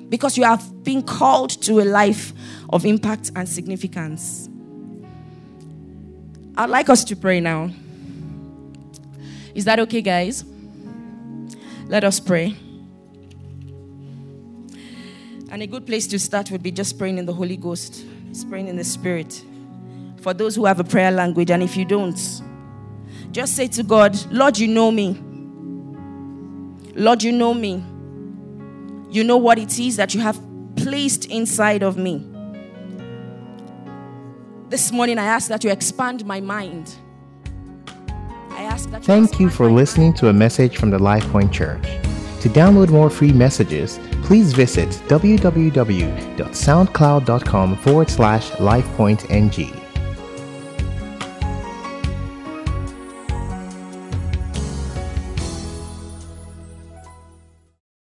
Because 0.08 0.36
you 0.36 0.44
have 0.44 0.82
been 0.82 1.02
called 1.02 1.50
to 1.62 1.80
a 1.80 1.84
life 1.84 2.32
of 2.70 2.84
impact 2.84 3.30
and 3.36 3.48
significance. 3.48 4.48
I'd 6.56 6.70
like 6.70 6.88
us 6.88 7.04
to 7.04 7.16
pray 7.16 7.40
now. 7.40 7.70
Is 9.54 9.64
that 9.66 9.78
okay, 9.80 10.00
guys? 10.00 10.44
Let 11.86 12.04
us 12.04 12.20
pray. 12.20 12.56
And 15.50 15.62
a 15.62 15.66
good 15.66 15.86
place 15.86 16.06
to 16.08 16.18
start 16.18 16.50
would 16.50 16.62
be 16.62 16.70
just 16.70 16.98
praying 16.98 17.18
in 17.18 17.26
the 17.26 17.32
Holy 17.32 17.56
Ghost, 17.56 18.04
praying 18.48 18.68
in 18.68 18.76
the 18.76 18.84
Spirit. 18.84 19.44
For 20.20 20.32
those 20.32 20.54
who 20.54 20.64
have 20.66 20.78
a 20.80 20.84
prayer 20.84 21.10
language, 21.10 21.50
and 21.50 21.62
if 21.62 21.76
you 21.76 21.84
don't, 21.84 22.18
just 23.30 23.56
say 23.56 23.68
to 23.68 23.82
God, 23.82 24.16
Lord, 24.32 24.58
you 24.58 24.66
know 24.66 24.90
me. 24.90 25.20
Lord, 26.94 27.22
you 27.22 27.32
know 27.32 27.54
me. 27.54 27.84
You 29.10 29.24
know 29.24 29.36
what 29.36 29.58
it 29.58 29.78
is 29.78 29.96
that 29.96 30.14
you 30.14 30.20
have 30.20 30.40
placed 30.76 31.26
inside 31.26 31.82
of 31.82 31.96
me. 31.96 32.26
This 34.68 34.92
morning, 34.92 35.18
I 35.18 35.24
ask 35.24 35.48
that 35.48 35.64
you 35.64 35.70
expand 35.70 36.24
my 36.24 36.40
mind. 36.40 36.94
I 38.50 38.62
ask 38.62 38.88
that 38.90 39.02
Thank 39.02 39.40
you, 39.40 39.46
you 39.46 39.50
for 39.50 39.70
listening 39.70 40.14
to 40.14 40.28
a 40.28 40.32
message 40.32 40.76
from 40.76 40.90
the 40.90 40.98
Life 40.98 41.24
Point 41.30 41.52
Church. 41.52 41.82
To 42.40 42.48
download 42.48 42.90
more 42.90 43.10
free 43.10 43.32
messages, 43.32 43.98
please 44.22 44.52
visit 44.52 44.88
www.soundcloud.com 45.08 47.76
forward 47.76 48.10
slash 48.10 48.50
lifepointng. 48.52 49.79